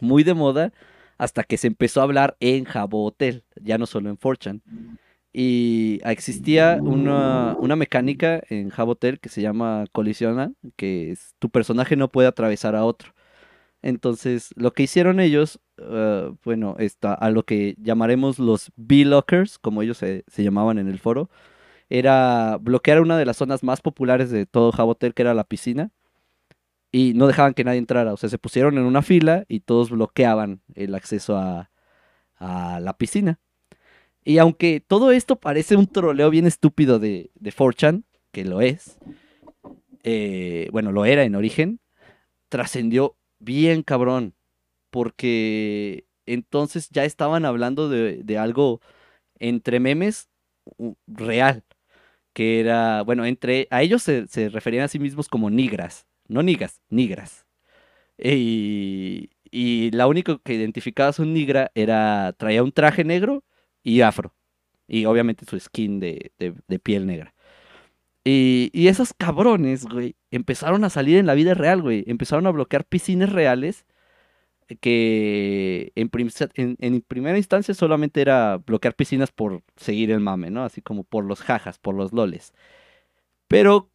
muy 0.01 0.25
de 0.25 0.35
moda 0.35 0.73
hasta 1.19 1.45
que 1.45 1.59
se 1.59 1.67
empezó 1.67 2.01
a 2.01 2.05
hablar 2.05 2.37
en 2.41 2.65
Jabo 2.65 3.05
Hotel, 3.05 3.45
ya 3.61 3.77
no 3.77 3.87
solo 3.87 4.09
en 4.09 4.19
4chan. 4.19 4.63
Y 5.33 6.01
existía 6.05 6.79
una, 6.81 7.55
una 7.59 7.77
mecánica 7.77 8.43
en 8.49 8.71
Jabo 8.71 8.93
Hotel 8.93 9.21
que 9.21 9.29
se 9.29 9.43
llama 9.43 9.85
colisiona, 9.93 10.53
que 10.77 11.11
es, 11.11 11.35
tu 11.39 11.51
personaje 11.51 11.95
no 11.97 12.09
puede 12.11 12.29
atravesar 12.29 12.75
a 12.75 12.85
otro. 12.85 13.13
Entonces, 13.83 14.51
lo 14.57 14.73
que 14.73 14.83
hicieron 14.83 15.21
ellos, 15.21 15.61
eh, 15.79 16.33
bueno, 16.45 16.77
está 16.79 17.15
a 17.15 17.31
lo 17.31 17.45
que 17.45 17.77
llamaremos 17.79 18.39
los 18.39 18.73
B-Lockers, 18.77 19.59
como 19.59 19.83
ellos 19.83 19.99
se, 19.99 20.25
se 20.27 20.43
llamaban 20.43 20.79
en 20.79 20.89
el 20.89 20.99
foro, 20.99 21.31
era 21.91 22.59
bloquear 22.61 23.01
una 23.03 23.19
de 23.19 23.27
las 23.27 23.37
zonas 23.37 23.63
más 23.63 23.83
populares 23.83 24.31
de 24.31 24.47
todo 24.47 24.73
Jabotel, 24.73 25.15
que 25.15 25.23
era 25.23 25.35
la 25.35 25.45
piscina, 25.45 25.91
y 26.93 27.15
no 27.15 27.27
dejaban 27.27 27.55
que 27.55 27.65
nadie 27.65 27.79
entrara. 27.79 28.13
O 28.13 28.17
sea, 28.17 28.29
se 28.31 28.39
pusieron 28.39 28.79
en 28.79 28.85
una 28.85 29.03
fila 29.03 29.45
y 29.49 29.61
todos 29.61 29.91
bloqueaban 29.91 30.63
el 30.75 30.95
acceso 30.95 31.37
a, 31.37 31.71
a 32.37 32.81
la 32.81 32.97
piscina. 32.97 33.39
Y 34.25 34.39
aunque 34.39 34.81
todo 34.87 35.13
esto 35.13 35.37
parece 35.37 35.77
un 35.77 35.87
troleo 35.87 36.31
bien 36.31 36.47
estúpido 36.47 36.99
de, 36.99 37.31
de 37.35 37.53
4chan, 37.53 38.05
que 38.33 38.45
lo 38.45 38.61
es, 38.61 38.99
eh, 40.03 40.69
bueno, 40.73 40.93
lo 40.93 41.05
era 41.05 41.25
en 41.25 41.35
origen, 41.35 41.81
trascendió 42.49 43.17
bien 43.39 43.83
cabrón. 43.83 44.35
porque 44.91 46.07
entonces 46.27 46.91
ya 46.91 47.05
estaban 47.05 47.45
hablando 47.45 47.89
de, 47.89 48.23
de 48.25 48.39
algo 48.39 48.81
entre 49.39 49.81
memes 49.81 50.29
real, 51.07 51.65
que 52.33 52.61
era, 52.61 53.03
bueno, 53.03 53.25
entre, 53.27 53.67
a 53.71 53.83
ellos 53.83 54.03
se, 54.03 54.27
se 54.29 54.49
referían 54.49 54.85
a 54.85 54.89
sí 54.89 54.99
mismos 54.99 55.29
como 55.29 55.51
nigras, 55.51 56.07
no 56.29 56.43
nigas, 56.43 56.81
nigras. 56.91 57.47
Y, 58.19 59.31
y 59.51 59.91
la 59.93 60.07
única 60.07 60.39
que 60.45 60.55
identificaba 60.55 61.11
a 61.11 61.13
su 61.15 61.25
nigra 61.25 61.71
era, 61.75 62.35
traía 62.39 62.63
un 62.63 62.73
traje 62.73 63.05
negro 63.05 63.45
y 63.83 64.03
afro, 64.03 64.35
y 64.89 65.07
obviamente 65.07 65.47
su 65.47 65.59
skin 65.61 66.01
de, 66.01 66.33
de- 66.39 66.55
de 66.69 66.79
piel 66.79 67.07
negra. 67.07 67.35
Y, 68.25 68.71
y 68.75 68.89
esos 68.89 69.15
cabrones, 69.15 69.87
güey, 69.87 70.17
empezaron 70.31 70.85
a 70.85 70.91
salir 70.91 71.17
en 71.19 71.27
la 71.27 71.35
vida 71.35 71.55
real, 71.55 71.81
güey. 71.83 72.05
Empezaron 72.07 72.47
a 72.47 72.51
bloquear 72.51 72.85
piscines 72.85 73.31
reales 73.33 73.87
que 74.77 75.93
en, 75.95 76.09
prim- 76.09 76.31
en- 76.55 76.77
en 76.81 77.01
primera 77.03 77.37
instancia 77.39 77.75
solamente 77.75 78.21
era 78.21 78.59
bloquear 78.59 78.95
piscinas 78.95 79.33
por 79.33 79.63
seguir 79.77 80.11
el 80.11 80.21
mame, 80.21 80.51
¿no? 80.51 80.65
Así 80.65 80.83
como 80.83 81.05
por 81.05 81.25
los 81.25 81.41
jajas, 81.43 81.79
por 81.79 81.95
los 81.95 82.13
loles. 82.13 82.53
Pero 83.49 83.91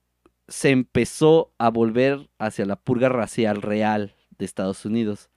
se 0.47 0.69
empezó 0.71 1.51
a 1.57 1.69
volver 1.69 2.29
hacia 2.39 2.65
la 2.65 2.75
purga 2.75 3.09
racial 3.09 3.61
real 3.61 4.15
de 4.37 4.45
Estados 4.45 4.85
Unidos. 4.85 5.29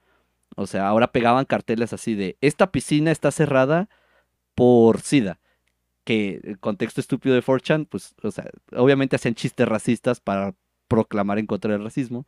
O 0.57 0.67
sea, 0.67 0.89
ahora 0.89 1.13
pegaban 1.13 1.45
carteles 1.45 1.93
así 1.93 2.15
de, 2.15 2.37
esta 2.41 2.73
piscina 2.73 3.11
está 3.11 3.31
cerrada 3.31 3.89
por 4.55 5.01
SIDA. 5.01 5.41
Que 6.05 6.41
el 6.43 6.59
contexto 6.59 7.01
estúpido 7.01 7.35
de 7.35 7.43
4chan, 7.43 7.87
pues, 7.87 8.15
o 8.23 8.31
sea, 8.31 8.51
obviamente 8.75 9.17
hacían 9.17 9.35
chistes 9.35 9.69
racistas 9.69 10.21
para 10.21 10.55
proclamar 10.89 11.39
en 11.39 11.47
contra 11.47 11.73
del 11.73 11.85
racismo. 11.85 12.27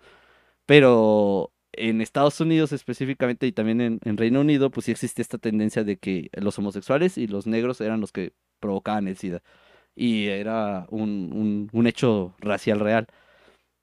Pero 0.66 1.52
en 1.72 2.00
Estados 2.00 2.40
Unidos 2.40 2.72
específicamente 2.72 3.46
y 3.46 3.52
también 3.52 3.80
en, 3.80 4.00
en 4.04 4.16
Reino 4.16 4.40
Unido, 4.40 4.70
pues 4.70 4.86
sí 4.86 4.92
existe 4.92 5.22
esta 5.22 5.38
tendencia 5.38 5.84
de 5.84 5.98
que 5.98 6.30
los 6.34 6.58
homosexuales 6.58 7.18
y 7.18 7.26
los 7.28 7.46
negros 7.46 7.80
eran 7.80 8.00
los 8.00 8.12
que 8.12 8.32
provocaban 8.60 9.08
el 9.08 9.16
SIDA. 9.16 9.42
Y 9.96 10.26
era 10.28 10.86
un, 10.90 11.30
un- 11.34 11.70
un 11.72 11.86
hecho 11.86 12.34
racial 12.40 12.80
real. 12.80 13.06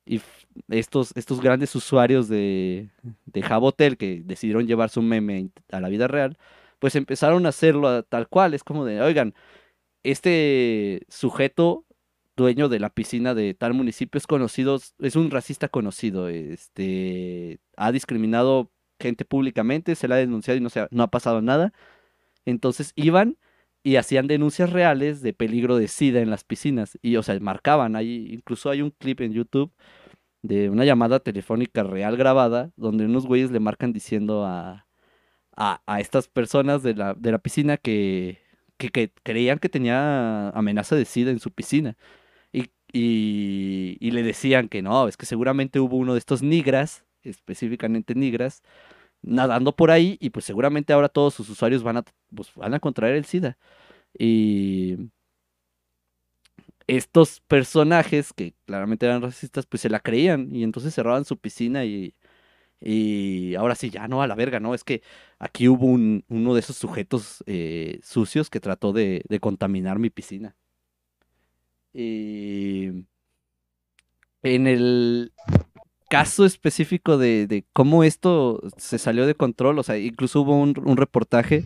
Y 0.05 0.21
estos, 0.69 1.11
estos 1.17 1.41
grandes 1.41 1.75
usuarios 1.75 2.29
de, 2.29 2.89
de 3.25 3.41
Jabotel 3.41 3.97
que 3.97 4.21
decidieron 4.25 4.67
llevar 4.67 4.89
su 4.89 5.01
meme 5.01 5.49
a 5.71 5.81
la 5.81 5.89
vida 5.89 6.07
real, 6.07 6.37
pues 6.79 6.95
empezaron 6.95 7.45
a 7.45 7.49
hacerlo 7.49 8.03
tal 8.03 8.27
cual. 8.29 8.53
Es 8.53 8.63
como 8.63 8.85
de, 8.85 9.01
oigan, 9.01 9.33
este 10.03 11.03
sujeto 11.09 11.85
dueño 12.37 12.69
de 12.69 12.79
la 12.79 12.89
piscina 12.89 13.33
de 13.35 13.53
tal 13.53 13.73
municipio 13.73 14.17
es 14.17 14.27
conocido, 14.27 14.79
es 14.99 15.15
un 15.17 15.31
racista 15.31 15.67
conocido, 15.67 16.29
este, 16.29 17.59
ha 17.75 17.91
discriminado 17.91 18.71
gente 18.99 19.25
públicamente, 19.25 19.95
se 19.95 20.07
la 20.07 20.15
ha 20.15 20.19
denunciado 20.19 20.57
y 20.57 20.61
no, 20.61 20.69
se 20.69 20.81
ha, 20.81 20.87
no 20.91 21.03
ha 21.03 21.11
pasado 21.11 21.41
nada. 21.41 21.73
Entonces 22.45 22.93
iban 22.95 23.37
y 23.83 23.97
hacían 23.97 24.27
denuncias 24.27 24.71
reales 24.71 25.21
de 25.21 25.33
peligro 25.33 25.77
de 25.77 25.87
SIDA 25.87 26.21
en 26.21 26.29
las 26.29 26.43
piscinas 26.43 26.97
y, 27.01 27.17
o 27.17 27.23
sea, 27.23 27.39
marcaban, 27.39 27.99
incluso 28.01 28.69
hay 28.69 28.81
un 28.81 28.91
clip 28.91 29.21
en 29.21 29.33
YouTube 29.33 29.73
de 30.41 30.69
una 30.69 30.85
llamada 30.85 31.19
telefónica 31.19 31.83
real 31.83 32.17
grabada 32.17 32.71
donde 32.77 33.05
unos 33.05 33.25
güeyes 33.27 33.51
le 33.51 33.59
marcan 33.59 33.93
diciendo 33.93 34.45
a, 34.45 34.87
a, 35.55 35.99
estas 35.99 36.27
personas 36.27 36.83
de 36.83 36.95
la, 36.95 37.13
de 37.15 37.31
la 37.31 37.39
piscina 37.39 37.77
que, 37.77 38.39
que 38.77 39.11
creían 39.23 39.59
que 39.59 39.69
tenía 39.69 40.49
amenaza 40.49 40.95
de 40.95 41.05
SIDA 41.05 41.31
en 41.31 41.39
su 41.39 41.51
piscina. 41.51 41.97
Y, 42.93 43.97
y, 43.99 44.11
le 44.11 44.23
decían 44.23 44.69
que 44.69 44.81
no, 44.81 45.07
es 45.07 45.17
que 45.17 45.25
seguramente 45.25 45.79
hubo 45.79 45.97
uno 45.97 46.13
de 46.13 46.19
estos 46.19 46.41
nigras, 46.41 47.05
específicamente 47.23 48.15
nigras, 48.15 48.63
nadando 49.21 49.75
por 49.75 49.91
ahí 49.91 50.17
y 50.21 50.29
pues 50.31 50.45
seguramente 50.45 50.93
ahora 50.93 51.09
todos 51.09 51.33
sus 51.33 51.49
usuarios 51.49 51.83
van 51.83 51.97
a, 51.97 52.05
pues, 52.35 52.53
van 52.55 52.73
a 52.73 52.79
contraer 52.79 53.15
el 53.15 53.25
SIDA. 53.25 53.57
Y 54.17 54.97
estos 56.87 57.41
personajes 57.41 58.33
que 58.33 58.53
claramente 58.65 59.05
eran 59.05 59.21
racistas, 59.21 59.65
pues 59.65 59.81
se 59.81 59.89
la 59.89 59.99
creían 59.99 60.55
y 60.55 60.63
entonces 60.63 60.93
cerraban 60.95 61.25
su 61.25 61.37
piscina 61.37 61.85
y, 61.85 62.15
y 62.81 63.55
ahora 63.55 63.75
sí, 63.75 63.89
ya 63.91 64.07
no 64.07 64.21
a 64.21 64.27
la 64.27 64.35
verga, 64.35 64.59
¿no? 64.59 64.73
Es 64.75 64.83
que 64.83 65.01
aquí 65.39 65.67
hubo 65.69 65.87
un, 65.87 66.25
uno 66.29 66.53
de 66.55 66.61
esos 66.61 66.77
sujetos 66.77 67.43
eh, 67.47 67.99
sucios 68.03 68.49
que 68.49 68.59
trató 68.61 68.93
de 68.93 69.23
contaminar 69.41 69.99
mi 69.99 70.09
piscina. 70.09 70.55
Y 71.99 73.07
en 74.43 74.67
el 74.67 75.33
caso 76.09 76.45
específico 76.45 77.17
de, 77.17 77.65
cómo 77.73 78.03
esto 78.03 78.61
se 78.77 78.99
salió 78.99 79.25
de 79.25 79.35
control, 79.35 79.79
o 79.79 79.83
sea, 79.83 79.97
incluso 79.97 80.41
hubo 80.41 80.55
un, 80.59 80.75
reportaje 80.75 81.65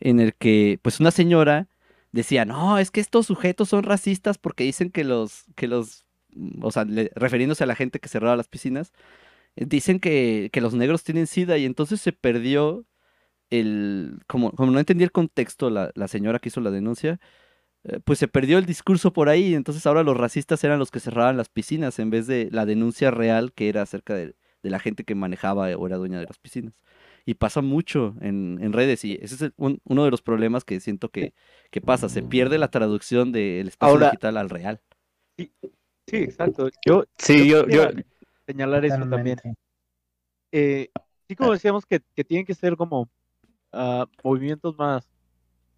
en 0.00 0.20
el 0.20 0.34
que, 0.34 0.80
pues, 0.82 1.00
una 1.00 1.10
señora 1.10 1.68
decía, 2.12 2.46
no, 2.46 2.78
es 2.78 2.90
que 2.90 3.00
estos 3.00 3.26
sujetos 3.26 3.68
son 3.68 3.82
racistas 3.84 4.38
porque 4.38 4.64
dicen 4.64 4.90
que 4.90 5.04
los, 5.04 5.44
que 5.54 5.68
los, 5.68 6.06
mm, 6.30 6.64
o 6.64 6.70
sea, 6.70 6.84
le- 6.84 7.10
refiriéndose 7.14 7.64
a 7.64 7.66
la 7.66 7.76
gente 7.76 8.00
que 8.00 8.08
cerraba 8.08 8.36
las 8.36 8.48
piscinas, 8.48 8.92
eh, 9.56 9.66
dicen 9.66 10.00
que, 10.00 10.50
los 10.54 10.74
negros 10.74 11.04
tienen 11.04 11.26
sida 11.26 11.58
y 11.58 11.66
entonces 11.66 12.00
se 12.00 12.12
perdió 12.12 12.86
el, 13.50 14.20
como, 14.28 14.52
no 14.58 14.78
entendía 14.78 15.06
el 15.06 15.12
contexto 15.12 15.70
la, 15.70 15.92
señora 16.08 16.38
que 16.40 16.48
hizo 16.50 16.60
la 16.60 16.70
denuncia, 16.70 17.12
eh, 17.12 17.18
pues 18.04 18.18
se 18.18 18.28
perdió 18.28 18.58
el 18.58 18.66
discurso 18.66 19.12
por 19.12 19.28
ahí, 19.28 19.54
entonces 19.54 19.86
ahora 19.86 20.02
los 20.02 20.16
racistas 20.16 20.62
eran 20.64 20.78
los 20.78 20.90
que 20.90 21.00
cerraban 21.00 21.36
las 21.36 21.48
piscinas 21.48 21.98
en 21.98 22.10
vez 22.10 22.26
de 22.26 22.48
la 22.50 22.66
denuncia 22.66 23.10
real 23.10 23.52
que 23.52 23.68
era 23.68 23.82
acerca 23.82 24.14
de, 24.14 24.34
de 24.62 24.70
la 24.70 24.78
gente 24.78 25.04
que 25.04 25.14
manejaba 25.14 25.68
o 25.76 25.86
era 25.86 25.96
dueña 25.96 26.18
de 26.20 26.26
las 26.26 26.38
piscinas. 26.38 26.74
Y 27.24 27.34
pasa 27.34 27.60
mucho 27.60 28.14
en, 28.20 28.58
en 28.62 28.72
redes 28.72 29.04
y 29.04 29.14
ese 29.20 29.34
es 29.34 29.42
el- 29.42 29.54
un- 29.56 29.80
uno 29.84 30.04
de 30.04 30.10
los 30.10 30.22
problemas 30.22 30.64
que 30.64 30.80
siento 30.80 31.10
que, 31.10 31.34
que 31.70 31.80
pasa, 31.82 32.08
se 32.08 32.22
pierde 32.22 32.56
la 32.58 32.68
traducción 32.70 33.32
del 33.32 33.68
espacio 33.68 33.92
Ahora- 33.94 34.06
digital 34.06 34.36
al 34.38 34.48
real. 34.48 34.80
Sí, 35.36 35.52
exacto. 36.16 36.70
Yo 36.86 37.04
Sí, 37.18 37.46
yo, 37.48 37.66
yo, 37.68 37.84
señalar 38.46 38.84
eso 38.86 39.06
también. 39.08 39.36
Eh, 40.52 40.88
sí 41.28 41.36
como 41.36 41.52
decíamos 41.52 41.84
que, 41.84 42.00
que 42.14 42.24
tienen 42.24 42.46
que 42.46 42.54
ser 42.54 42.76
como 42.76 43.08
ah, 43.72 44.06
movimientos 44.24 44.76
más 44.78 45.06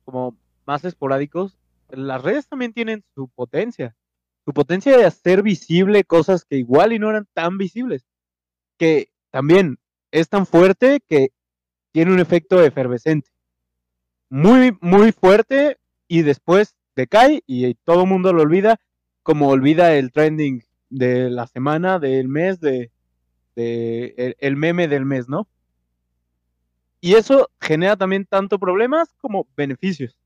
como 0.05 0.37
más 0.67 0.85
esporádicos 0.85 1.59
las 1.93 2.23
redes 2.23 2.49
también 2.49 2.73
tienen 2.73 3.05
su 3.15 3.29
potencia 3.29 3.97
su 4.45 4.53
potencia 4.53 4.97
de 4.97 5.05
hacer 5.05 5.43
visible 5.43 6.05
cosas 6.05 6.45
que 6.45 6.57
igual 6.57 6.93
y 6.93 6.99
no 6.99 7.11
eran 7.11 7.29
tan 7.35 7.59
visibles 7.59 8.07
que 8.79 9.11
también 9.31 9.79
es 10.11 10.29
tan 10.29 10.47
fuerte 10.47 11.01
que 11.07 11.31
tiene 11.93 12.13
un 12.13 12.21
efecto 12.21 12.63
efervescente 12.63 13.31
muy 14.29 14.77
muy 14.81 15.13
fuerte 15.13 15.79
y 16.09 16.23
después 16.23 16.75
decae 16.97 17.43
y 17.47 17.75
todo 17.75 18.03
el 18.03 18.09
mundo 18.09 18.33
lo 18.33 18.43
olvida 18.43 18.81
como 19.23 19.49
olvida 19.49 19.95
el 19.95 20.13
trending 20.13 20.63
de 20.89 21.31
la 21.31 21.47
semana 21.47 21.99
del 21.99 22.29
mes 22.29 22.61
de 22.61 22.91
el 23.57 24.57
meme 24.57 24.89
del 24.89 25.05
mes, 25.05 25.29
¿no? 25.29 25.49
Y 27.01 27.15
eso 27.15 27.51
genera 27.61 27.97
también 27.97 28.27
tanto 28.27 28.59
problemas 28.59 29.15
como 29.19 29.49
beneficios, 29.57 30.17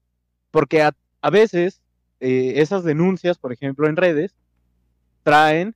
porque 0.51 0.83
a, 0.83 0.93
a 1.25 1.31
veces 1.31 1.81
eh, 2.21 2.61
esas 2.61 2.85
denuncias, 2.85 3.39
por 3.39 3.51
ejemplo, 3.51 3.89
en 3.89 3.97
redes, 3.97 4.37
traen, 5.23 5.75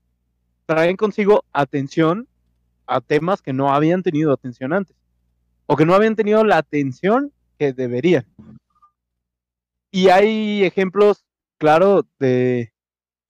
traen 0.67 0.99
consigo 0.99 1.43
atención 1.55 2.29
a 2.87 3.01
temas 3.01 3.41
que 3.41 3.55
no 3.55 3.73
habían 3.73 4.03
tenido 4.03 4.31
atención 4.31 4.75
antes, 4.75 4.95
o 5.65 5.75
que 5.75 5.87
no 5.87 5.95
habían 5.95 6.17
tenido 6.17 6.45
la 6.45 6.59
atención 6.59 7.33
que 7.59 7.73
deberían. 7.73 8.27
Y 9.91 10.11
hay 10.11 10.65
ejemplos, 10.65 11.25
claro, 11.57 12.07
de 12.19 12.75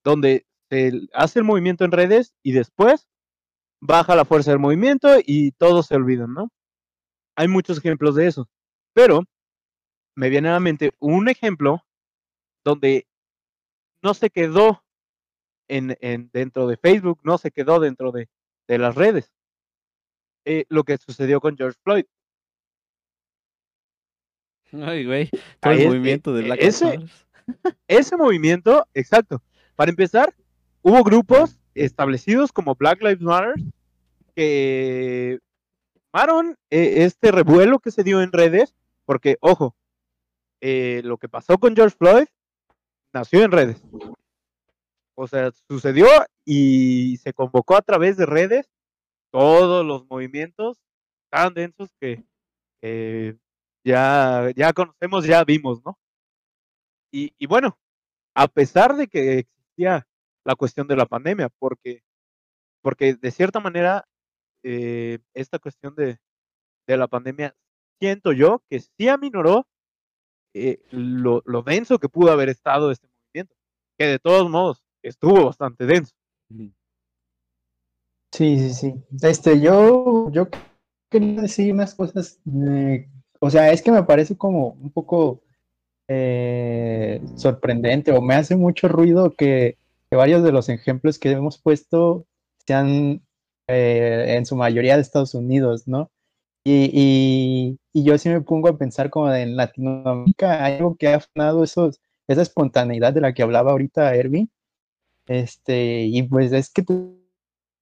donde 0.02 0.44
se 0.68 1.06
hace 1.12 1.38
el 1.38 1.44
movimiento 1.44 1.84
en 1.84 1.92
redes 1.92 2.34
y 2.42 2.50
después 2.50 3.06
baja 3.78 4.16
la 4.16 4.24
fuerza 4.24 4.50
del 4.50 4.58
movimiento 4.58 5.18
y 5.24 5.52
todos 5.52 5.86
se 5.86 5.94
olvidan, 5.94 6.34
¿no? 6.34 6.50
Hay 7.36 7.46
muchos 7.46 7.78
ejemplos 7.78 8.16
de 8.16 8.26
eso, 8.26 8.48
pero 8.92 9.22
me 10.16 10.30
viene 10.30 10.48
a 10.48 10.54
la 10.54 10.60
mente 10.60 10.90
un 10.98 11.28
ejemplo 11.28 11.84
donde 12.64 13.06
no 14.02 14.14
se 14.14 14.30
quedó 14.30 14.84
en, 15.68 15.96
en 16.00 16.30
dentro 16.32 16.66
de 16.66 16.76
Facebook, 16.76 17.20
no 17.24 17.38
se 17.38 17.50
quedó 17.50 17.80
dentro 17.80 18.12
de, 18.12 18.28
de 18.66 18.78
las 18.78 18.94
redes. 18.94 19.32
Eh, 20.44 20.64
lo 20.68 20.84
que 20.84 20.96
sucedió 20.98 21.40
con 21.40 21.56
George 21.56 21.78
Floyd. 21.82 22.04
Ay, 24.72 25.06
güey, 25.06 25.30
todo 25.60 25.72
el 25.72 25.78
es- 25.80 25.86
movimiento 25.86 26.34
de 26.34 26.40
eh, 26.42 26.44
Black 26.44 26.58
ese-. 26.62 26.98
Ese 27.86 28.16
movimiento, 28.16 28.86
exacto. 28.92 29.42
Para 29.74 29.90
empezar, 29.90 30.34
hubo 30.82 31.02
grupos 31.02 31.58
establecidos 31.74 32.52
como 32.52 32.74
Black 32.74 33.00
Lives 33.00 33.20
Matter 33.22 33.54
que 34.34 35.38
tomaron 36.12 36.56
eh, 36.70 37.04
este 37.04 37.32
revuelo 37.32 37.78
que 37.78 37.90
se 37.90 38.04
dio 38.04 38.20
en 38.22 38.32
redes, 38.32 38.74
porque, 39.06 39.38
ojo, 39.40 39.74
eh, 40.60 41.00
lo 41.04 41.16
que 41.16 41.28
pasó 41.28 41.56
con 41.58 41.74
George 41.74 41.96
Floyd 41.96 42.26
nació 43.12 43.42
en 43.42 43.52
redes. 43.52 43.82
O 45.16 45.26
sea, 45.26 45.50
sucedió 45.68 46.06
y 46.44 47.16
se 47.18 47.32
convocó 47.32 47.76
a 47.76 47.82
través 47.82 48.16
de 48.16 48.26
redes 48.26 48.68
todos 49.30 49.84
los 49.84 50.06
movimientos 50.08 50.78
tan 51.30 51.54
densos 51.54 51.90
que 52.00 52.24
ya, 53.84 54.50
ya 54.54 54.72
conocemos, 54.72 55.24
ya 55.26 55.44
vimos, 55.44 55.84
¿no? 55.84 55.98
Y, 57.12 57.32
y 57.38 57.46
bueno, 57.46 57.78
a 58.34 58.46
pesar 58.48 58.96
de 58.96 59.08
que 59.08 59.38
existía 59.40 60.06
la 60.44 60.54
cuestión 60.54 60.86
de 60.86 60.96
la 60.96 61.06
pandemia, 61.06 61.48
porque, 61.58 62.02
porque 62.82 63.14
de 63.14 63.30
cierta 63.30 63.60
manera 63.60 64.04
eh, 64.62 65.18
esta 65.34 65.58
cuestión 65.58 65.94
de, 65.94 66.18
de 66.86 66.96
la 66.96 67.08
pandemia, 67.08 67.54
siento 67.98 68.32
yo 68.32 68.62
que 68.68 68.80
sí 68.80 69.08
aminoró 69.08 69.66
eh, 70.54 70.80
lo, 70.90 71.42
denso 71.62 71.98
que 71.98 72.08
pudo 72.08 72.32
haber 72.32 72.48
estado 72.48 72.90
este 72.90 73.08
movimiento, 73.08 73.54
que 73.98 74.06
de 74.06 74.18
todos 74.18 74.48
modos 74.50 74.82
estuvo 75.02 75.46
bastante 75.46 75.86
denso. 75.86 76.14
Sí, 78.32 78.58
sí, 78.58 78.74
sí. 78.74 78.94
Este, 79.22 79.60
yo, 79.60 80.30
yo 80.30 80.48
quería 81.10 81.42
decir 81.42 81.72
unas 81.72 81.94
cosas, 81.94 82.40
o 83.40 83.50
sea, 83.50 83.72
es 83.72 83.82
que 83.82 83.90
me 83.90 84.02
parece 84.02 84.36
como 84.36 84.68
un 84.80 84.90
poco 84.90 85.42
eh, 86.08 87.20
sorprendente 87.36 88.12
o 88.12 88.22
me 88.22 88.34
hace 88.34 88.56
mucho 88.56 88.88
ruido 88.88 89.34
que, 89.34 89.76
varios 90.10 90.42
de 90.42 90.52
los 90.52 90.70
ejemplos 90.70 91.18
que 91.18 91.30
hemos 91.32 91.58
puesto 91.58 92.24
sean 92.66 93.20
eh, 93.68 94.36
en 94.38 94.46
su 94.46 94.56
mayoría 94.56 94.96
de 94.96 95.02
Estados 95.02 95.34
Unidos, 95.34 95.86
¿no? 95.86 96.10
Y, 96.64 97.78
y 97.98 98.04
yo 98.04 98.16
sí 98.16 98.28
me 98.28 98.40
pongo 98.40 98.68
a 98.68 98.78
pensar 98.78 99.10
como 99.10 99.32
en 99.34 99.56
Latinoamérica, 99.56 100.64
algo 100.64 100.96
que 100.96 101.08
ha 101.08 101.20
esos, 101.64 102.00
esa 102.28 102.42
espontaneidad 102.42 103.12
de 103.12 103.20
la 103.20 103.34
que 103.34 103.42
hablaba 103.42 103.72
ahorita 103.72 104.14
Erwin, 104.14 104.50
este, 105.26 106.02
y 106.02 106.22
pues 106.22 106.52
es 106.52 106.70
que 106.70 106.84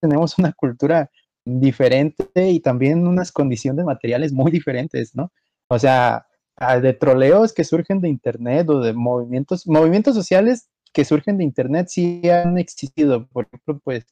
tenemos 0.01 0.39
una 0.39 0.53
cultura 0.53 1.11
diferente 1.45 2.51
y 2.51 2.61
también 2.61 3.07
unas 3.07 3.31
condiciones 3.31 3.85
materiales 3.85 4.33
muy 4.33 4.51
diferentes, 4.51 5.14
¿no? 5.14 5.33
O 5.69 5.79
sea, 5.79 6.27
de 6.81 6.95
troleos 6.95 7.53
que 7.53 7.64
surgen 7.64 8.01
de 8.01 8.09
internet 8.09 8.69
o 8.71 8.81
de 8.81 8.95
movimientos, 8.95 9.67
movimientos 9.67 10.14
sociales 10.14 10.71
que 10.95 11.05
surgen 11.05 11.37
de 11.37 11.45
internet 11.45 11.89
sí 11.91 12.23
han 12.31 12.57
existido. 12.57 13.27
Por 13.29 13.47
ejemplo, 13.47 13.81
pues 13.85 14.07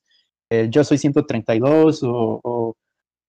eh, 0.51 0.69
yo 0.71 0.85
soy 0.85 0.99
132 0.99 2.03
o, 2.03 2.41
o, 2.45 2.77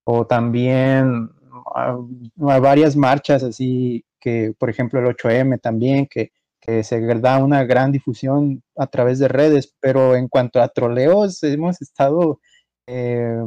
o 0.03 0.27
también 0.27 1.29
ah, 1.75 1.97
varias 2.35 2.95
marchas 2.95 3.43
así 3.43 4.03
que, 4.19 4.53
por 4.57 4.69
ejemplo, 4.69 4.99
el 4.99 5.05
8M 5.15 5.59
también, 5.61 6.07
que, 6.07 6.31
que 6.59 6.83
se 6.83 6.99
da 7.19 7.43
una 7.43 7.63
gran 7.63 7.91
difusión 7.91 8.63
a 8.75 8.87
través 8.87 9.19
de 9.19 9.27
redes, 9.27 9.75
pero 9.79 10.15
en 10.15 10.27
cuanto 10.27 10.61
a 10.61 10.67
troleos 10.69 11.43
hemos 11.43 11.79
estado 11.81 12.39
eh, 12.87 13.37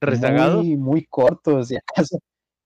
¿Rezagados? 0.00 0.64
muy, 0.64 0.76
muy 0.76 1.06
cortos, 1.06 1.70
y 1.70 1.76
acaso. 1.76 2.18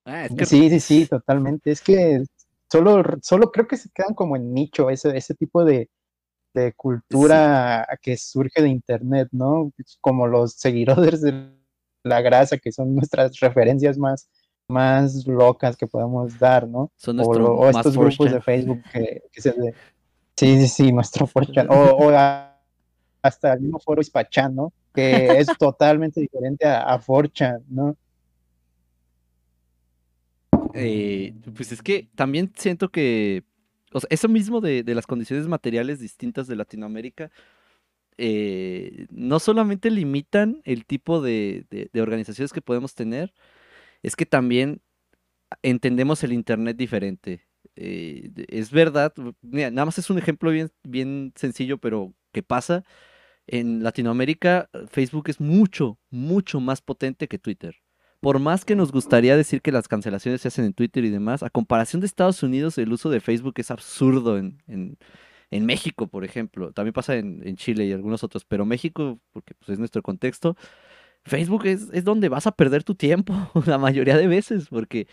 Ah, 0.04 0.24
es 0.24 0.34
que 0.34 0.46
Sí, 0.46 0.70
sí, 0.70 0.80
sí, 0.80 1.06
totalmente. 1.06 1.70
Es 1.70 1.82
que 1.82 2.24
solo, 2.70 3.02
solo 3.22 3.50
creo 3.52 3.66
que 3.66 3.76
se 3.76 3.90
quedan 3.90 4.14
como 4.14 4.36
en 4.36 4.52
nicho 4.54 4.88
ese, 4.90 5.16
ese 5.16 5.34
tipo 5.34 5.64
de, 5.64 5.90
de 6.54 6.72
cultura 6.72 7.86
que 8.00 8.16
surge 8.16 8.62
de 8.62 8.68
internet, 8.68 9.28
¿no? 9.32 9.72
Como 10.00 10.26
los 10.26 10.54
seguidores 10.54 11.20
de 11.20 11.52
la 12.04 12.20
grasa, 12.22 12.58
que 12.58 12.72
son 12.72 12.94
nuestras 12.94 13.38
referencias 13.40 13.98
más, 13.98 14.28
más 14.78 15.26
locas 15.26 15.76
que 15.78 15.86
podemos 15.86 16.38
dar, 16.38 16.68
¿no? 16.68 16.92
son 16.96 17.18
O, 17.20 17.32
lo- 17.34 17.54
o 17.54 17.70
estos 17.70 17.96
grupos 17.96 18.18
4chan. 18.28 18.32
de 18.32 18.40
Facebook 18.42 18.82
que, 18.92 19.22
que 19.32 19.40
se 19.40 19.52
de- 19.52 19.74
Sí, 20.36 20.58
sí, 20.60 20.68
sí, 20.68 20.92
nuestro 20.92 21.26
4chan. 21.34 21.66
O, 21.70 21.74
o 22.06 22.10
a- 22.10 22.54
hasta 23.22 23.54
el 23.54 23.60
mismo 23.62 23.78
foro 23.80 24.00
Hispachan, 24.02 24.54
¿no? 24.54 24.72
Que 24.94 25.38
es 25.38 25.48
totalmente 25.58 26.20
diferente 26.20 26.66
a, 26.66 26.92
a 26.92 27.00
4chan, 27.00 27.62
¿no? 27.70 27.96
Eh, 30.74 31.34
pues 31.56 31.72
es 31.72 31.82
que 31.82 32.08
también 32.14 32.52
siento 32.54 32.90
que, 32.90 33.44
o 33.92 34.00
sea, 34.00 34.08
eso 34.10 34.28
mismo 34.28 34.60
de, 34.60 34.82
de 34.82 34.94
las 34.94 35.06
condiciones 35.06 35.48
materiales 35.48 35.98
distintas 35.98 36.46
de 36.46 36.56
Latinoamérica, 36.56 37.30
eh, 38.18 39.06
no 39.10 39.38
solamente 39.38 39.90
limitan 39.90 40.60
el 40.64 40.84
tipo 40.84 41.20
de, 41.22 41.64
de- 41.70 41.88
de 41.92 42.02
organizaciones 42.02 42.52
que 42.52 42.60
podemos 42.60 42.94
tener, 42.94 43.32
es 44.02 44.16
que 44.16 44.26
también 44.26 44.80
entendemos 45.62 46.22
el 46.24 46.32
Internet 46.32 46.76
diferente. 46.76 47.46
Eh, 47.76 48.30
es 48.48 48.70
verdad, 48.70 49.12
nada 49.42 49.84
más 49.84 49.98
es 49.98 50.10
un 50.10 50.18
ejemplo 50.18 50.50
bien, 50.50 50.70
bien 50.84 51.32
sencillo, 51.36 51.78
pero 51.78 52.14
que 52.32 52.42
pasa. 52.42 52.84
En 53.46 53.82
Latinoamérica, 53.82 54.68
Facebook 54.90 55.30
es 55.30 55.40
mucho, 55.40 55.98
mucho 56.10 56.60
más 56.60 56.82
potente 56.82 57.28
que 57.28 57.38
Twitter. 57.38 57.76
Por 58.20 58.40
más 58.40 58.64
que 58.64 58.76
nos 58.76 58.92
gustaría 58.92 59.36
decir 59.36 59.62
que 59.62 59.72
las 59.72 59.88
cancelaciones 59.88 60.40
se 60.42 60.48
hacen 60.48 60.64
en 60.66 60.74
Twitter 60.74 61.04
y 61.04 61.10
demás, 61.10 61.42
a 61.42 61.50
comparación 61.50 62.00
de 62.00 62.06
Estados 62.08 62.42
Unidos, 62.42 62.76
el 62.76 62.92
uso 62.92 63.10
de 63.10 63.20
Facebook 63.20 63.54
es 63.58 63.70
absurdo 63.70 64.38
en, 64.38 64.62
en- 64.66 64.98
en 65.50 65.64
México, 65.64 66.08
por 66.08 66.24
ejemplo. 66.24 66.72
También 66.72 66.92
pasa 66.92 67.16
en, 67.16 67.40
en 67.46 67.56
Chile 67.56 67.86
y 67.86 67.92
algunos 67.92 68.22
otros, 68.22 68.44
pero 68.44 68.66
México, 68.66 69.18
porque 69.32 69.54
pues, 69.54 69.70
es 69.70 69.78
nuestro 69.78 70.02
contexto, 70.02 70.56
Facebook 71.24 71.66
es, 71.66 71.88
es 71.92 72.04
donde 72.04 72.28
vas 72.28 72.46
a 72.46 72.52
perder 72.52 72.84
tu 72.84 72.94
tiempo 72.94 73.34
la 73.66 73.78
mayoría 73.78 74.16
de 74.16 74.26
veces, 74.28 74.68
porque 74.68 75.06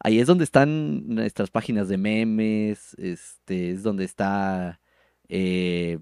ahí 0.00 0.18
es 0.20 0.26
donde 0.26 0.44
están 0.44 1.08
nuestras 1.08 1.50
páginas 1.50 1.88
de 1.88 1.98
memes, 1.98 2.94
este, 2.98 3.72
es 3.72 3.82
donde 3.82 4.04
está 4.04 4.80
eh, 5.28 5.98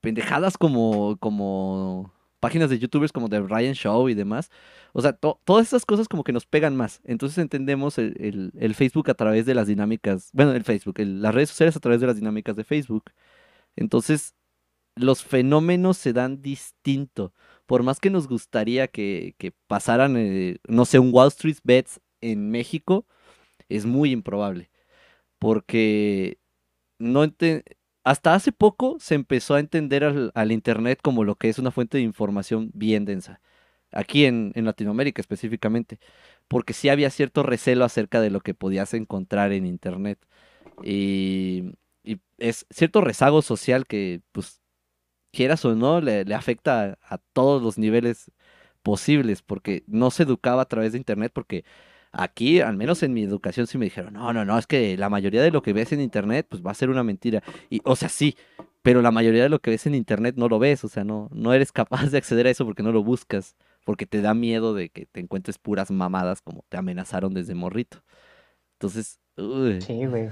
pendejadas 0.00 0.56
como, 0.58 1.16
como 1.18 2.12
páginas 2.40 2.70
de 2.70 2.78
youtubers 2.78 3.12
como 3.12 3.28
The 3.28 3.40
Ryan 3.42 3.74
Show 3.74 4.08
y 4.08 4.14
demás. 4.14 4.50
O 4.92 5.02
sea, 5.02 5.12
to- 5.12 5.40
todas 5.44 5.66
esas 5.68 5.84
cosas 5.86 6.08
como 6.08 6.24
que 6.24 6.32
nos 6.32 6.46
pegan 6.46 6.76
más. 6.76 7.00
Entonces 7.04 7.38
entendemos 7.38 7.98
el, 7.98 8.52
el- 8.58 8.74
Facebook 8.74 9.10
a 9.10 9.14
través 9.14 9.46
de 9.46 9.54
las 9.54 9.66
dinámicas, 9.68 10.30
bueno, 10.32 10.52
el 10.52 10.64
Facebook, 10.64 10.96
las 11.00 11.34
redes 11.34 11.50
sociales 11.50 11.76
a 11.76 11.80
través 11.80 12.00
de 12.00 12.06
las 12.06 12.16
dinámicas 12.16 12.56
de 12.56 12.64
Facebook. 12.64 13.04
Entonces, 13.76 14.34
los 14.96 15.24
fenómenos 15.24 15.96
se 15.98 16.12
dan 16.12 16.42
distinto. 16.42 17.32
Por 17.70 17.84
más 17.84 18.00
que 18.00 18.10
nos 18.10 18.26
gustaría 18.26 18.88
que, 18.88 19.36
pasaran, 19.68 20.16
eh, 20.16 20.58
no 20.66 20.84
sé, 20.84 20.98
un 20.98 21.10
Wall 21.14 21.28
Street 21.28 21.58
Bets 21.62 22.00
en 22.20 22.50
México, 22.50 23.06
es 23.68 23.86
muy 23.86 24.10
improbable. 24.10 24.70
Porque 25.38 26.38
no 26.98 27.24
hasta 28.04 28.34
hace 28.34 28.50
poco 28.50 28.98
se 28.98 29.14
empezó 29.14 29.54
a 29.54 29.60
entender 29.60 30.02
al, 30.34 30.52
Internet 30.52 30.98
como 31.00 31.22
lo 31.22 31.36
que 31.36 31.48
es 31.48 31.60
una 31.60 31.70
fuente 31.70 31.98
de 31.98 32.02
información 32.02 32.72
bien 32.74 33.04
densa. 33.04 33.40
Aquí 33.92 34.24
en, 34.24 34.50
en 34.56 34.64
Latinoamérica 34.64 35.20
específicamente. 35.22 36.00
Porque 36.48 36.72
sí 36.72 36.88
había 36.88 37.10
cierto 37.10 37.44
recelo 37.44 37.84
acerca 37.84 38.20
de 38.20 38.30
lo 38.30 38.40
que 38.40 38.54
podías 38.54 38.94
encontrar 38.94 39.52
en 39.52 39.64
Internet. 39.66 40.18
Y, 40.82 41.74
y 42.02 42.20
es 42.38 42.66
cierto 42.70 43.00
rezago 43.00 43.42
social 43.42 43.86
que, 43.86 44.22
pues, 44.32 44.59
quieras 45.32 45.64
o 45.64 45.74
no, 45.74 46.00
le, 46.00 46.22
afecta 46.34 46.98
a, 47.00 47.14
a 47.14 47.18
todos 47.18 47.62
los 47.62 47.78
niveles 47.78 48.30
posibles. 48.82 49.42
Porque 49.42 49.84
no 49.86 50.10
se 50.10 50.24
educaba 50.24 50.62
a 50.62 50.68
través 50.68 50.92
de 50.92 50.98
Internet. 50.98 51.32
Porque 51.34 51.64
aquí, 52.12 52.60
al 52.60 52.76
menos 52.76 53.02
en 53.02 53.12
mi 53.12 53.22
educación, 53.22 53.66
sí 53.66 53.78
me 53.78 53.86
dijeron, 53.86 54.14
no, 54.14 54.32
no, 54.32 54.44
no, 54.44 54.58
es 54.58 54.66
que 54.66 54.96
la 54.96 55.08
mayoría 55.08 55.42
de 55.42 55.50
lo 55.50 55.62
que 55.62 55.72
ves 55.72 55.92
en 55.92 56.00
Internet, 56.00 56.46
pues 56.48 56.62
va 56.62 56.70
a 56.70 56.74
ser 56.74 56.90
una 56.90 57.04
mentira. 57.04 57.42
Y, 57.70 57.80
o 57.84 57.96
sea, 57.96 58.08
sí, 58.08 58.36
pero 58.82 59.02
la 59.02 59.10
mayoría 59.10 59.42
de 59.42 59.48
lo 59.48 59.58
que 59.58 59.70
ves 59.70 59.86
en 59.86 59.94
internet 59.94 60.36
no 60.36 60.48
lo 60.48 60.58
ves, 60.58 60.84
o 60.84 60.88
sea, 60.88 61.04
no, 61.04 61.28
no 61.32 61.52
eres 61.52 61.72
capaz 61.72 62.10
de 62.10 62.18
acceder 62.18 62.46
a 62.46 62.50
eso 62.50 62.64
porque 62.64 62.82
no 62.82 62.92
lo 62.92 63.02
buscas, 63.02 63.56
porque 63.84 64.06
te 64.06 64.22
da 64.22 64.34
miedo 64.34 64.74
de 64.74 64.88
que 64.88 65.06
te 65.06 65.20
encuentres 65.20 65.58
puras 65.58 65.90
mamadas 65.90 66.40
como 66.40 66.64
te 66.68 66.76
amenazaron 66.76 67.34
desde 67.34 67.54
morrito. 67.54 68.02
Entonces, 68.74 69.18
uy, 69.36 69.80
Sí, 69.82 70.06
güey. 70.06 70.30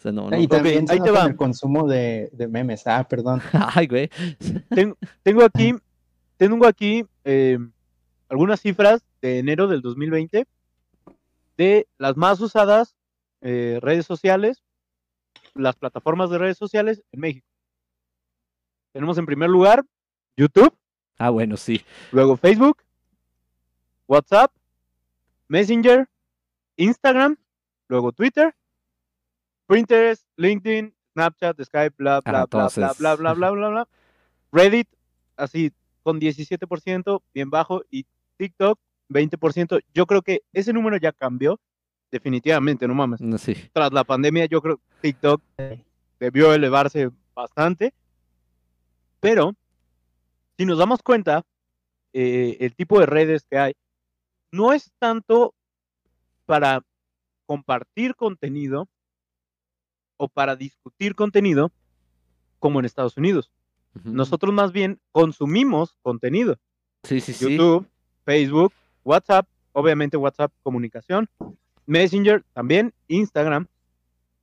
O 0.00 0.02
sea, 0.02 0.12
no, 0.12 0.30
no. 0.30 0.38
Y 0.40 0.48
también 0.48 0.86
ahí 0.88 0.98
te 0.98 1.10
va. 1.10 1.26
el 1.26 1.36
consumo 1.36 1.86
de, 1.86 2.30
de 2.32 2.48
memes. 2.48 2.86
Ah, 2.86 3.06
perdón. 3.06 3.42
Ay, 3.74 3.86
güey. 3.86 4.08
Tengo, 4.70 4.96
tengo 5.22 5.44
aquí, 5.44 5.74
tengo 6.38 6.66
aquí 6.66 7.04
eh, 7.24 7.58
algunas 8.30 8.62
cifras 8.62 9.04
de 9.20 9.40
enero 9.40 9.68
del 9.68 9.82
2020 9.82 10.46
de 11.58 11.86
las 11.98 12.16
más 12.16 12.40
usadas 12.40 12.96
eh, 13.42 13.78
redes 13.82 14.06
sociales, 14.06 14.62
las 15.52 15.76
plataformas 15.76 16.30
de 16.30 16.38
redes 16.38 16.56
sociales 16.56 17.02
en 17.12 17.20
México. 17.20 17.46
Tenemos 18.92 19.18
en 19.18 19.26
primer 19.26 19.50
lugar 19.50 19.84
YouTube, 20.34 20.74
Ah, 21.18 21.28
bueno, 21.28 21.58
sí. 21.58 21.84
luego 22.10 22.38
Facebook, 22.38 22.78
WhatsApp, 24.08 24.50
Messenger, 25.48 26.08
Instagram, 26.76 27.36
luego 27.88 28.12
Twitter, 28.12 28.54
Pinterest, 29.70 30.26
LinkedIn, 30.36 30.92
Snapchat, 31.12 31.62
Skype, 31.62 31.94
bla, 31.96 32.20
bla, 32.20 32.40
Ah, 32.42 32.46
bla, 32.46 32.68
bla, 32.68 32.92
bla, 32.98 33.14
bla, 33.14 33.34
bla, 33.34 33.50
bla, 33.52 33.68
bla. 33.68 33.88
Reddit, 34.50 34.88
así, 35.36 35.72
con 36.02 36.18
17%, 36.18 37.22
bien 37.32 37.50
bajo, 37.50 37.82
y 37.88 38.04
TikTok, 38.36 38.80
20%. 39.08 39.80
Yo 39.94 40.06
creo 40.06 40.22
que 40.22 40.42
ese 40.52 40.72
número 40.72 40.96
ya 40.96 41.12
cambió, 41.12 41.60
definitivamente, 42.10 42.88
no 42.88 42.94
mames. 42.94 43.20
No, 43.20 43.38
sí. 43.38 43.54
Tras 43.72 43.92
la 43.92 44.02
pandemia, 44.02 44.46
yo 44.46 44.60
creo 44.60 44.78
que 44.78 44.82
TikTok 45.02 45.40
debió 46.18 46.52
elevarse 46.52 47.10
bastante, 47.32 47.94
pero 49.20 49.54
si 50.58 50.64
nos 50.66 50.78
damos 50.78 51.00
cuenta, 51.00 51.44
eh, 52.12 52.56
el 52.58 52.74
tipo 52.74 52.98
de 52.98 53.06
redes 53.06 53.46
que 53.48 53.56
hay 53.56 53.74
no 54.50 54.72
es 54.72 54.90
tanto 54.98 55.54
para 56.44 56.82
compartir 57.46 58.16
contenido 58.16 58.88
o 60.20 60.28
para 60.28 60.54
discutir 60.54 61.14
contenido 61.14 61.72
como 62.58 62.78
en 62.78 62.84
Estados 62.84 63.16
Unidos. 63.16 63.50
Nosotros 64.04 64.52
más 64.52 64.70
bien 64.70 65.00
consumimos 65.12 65.96
contenido. 66.02 66.58
Sí, 67.04 67.22
sí, 67.22 67.32
sí. 67.32 67.48
YouTube, 67.56 67.86
Facebook, 68.26 68.72
WhatsApp, 69.02 69.48
obviamente 69.72 70.18
WhatsApp 70.18 70.52
comunicación, 70.62 71.26
Messenger 71.86 72.44
también, 72.52 72.92
Instagram, 73.08 73.66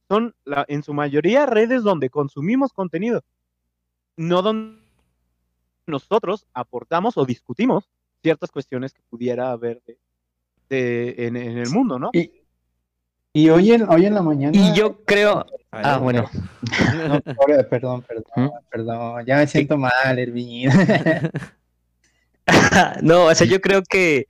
son 0.08 0.34
la, 0.46 0.66
en 0.68 0.82
su 0.82 0.96
mayoría 0.96 1.46
redes 1.46 1.84
donde 1.84 2.10
consumimos 2.10 2.74
contenido, 2.74 3.24
no 4.18 4.42
donde 4.42 4.82
nosotros 5.86 6.48
aportamos 6.54 7.18
o 7.18 7.26
discutimos 7.26 7.88
ciertas 8.24 8.50
cuestiones 8.50 8.94
que 8.94 9.02
pudiera 9.10 9.52
haber 9.52 9.82
de, 9.86 10.00
de- 10.70 11.28
en, 11.28 11.36
en 11.38 11.60
el 11.60 11.70
mundo, 11.70 12.00
¿no? 12.00 12.10
Y, 12.14 12.32
y 13.38 13.50
hoy, 13.52 13.72
en, 13.72 13.88
hoy 13.88 14.08
en 14.08 14.16
la 14.16 14.24
mañana. 14.24 14.58
Y 14.58 14.74
yo 14.74 15.04
creo. 15.06 15.46
Ah, 15.72 16.00
bueno. 16.00 16.28
No, 17.08 17.22
perdón, 17.70 18.02
perdón, 18.02 18.26
¿Mm? 18.36 18.50
perdón. 18.72 19.26
Ya 19.28 19.38
me 19.38 19.46
siento 19.46 19.78
mal, 19.78 20.18
Ervin. 20.18 20.70
No, 23.02 23.26
o 23.26 23.36
sea, 23.36 23.46
yo 23.46 23.60
creo 23.60 23.84
que 23.84 24.28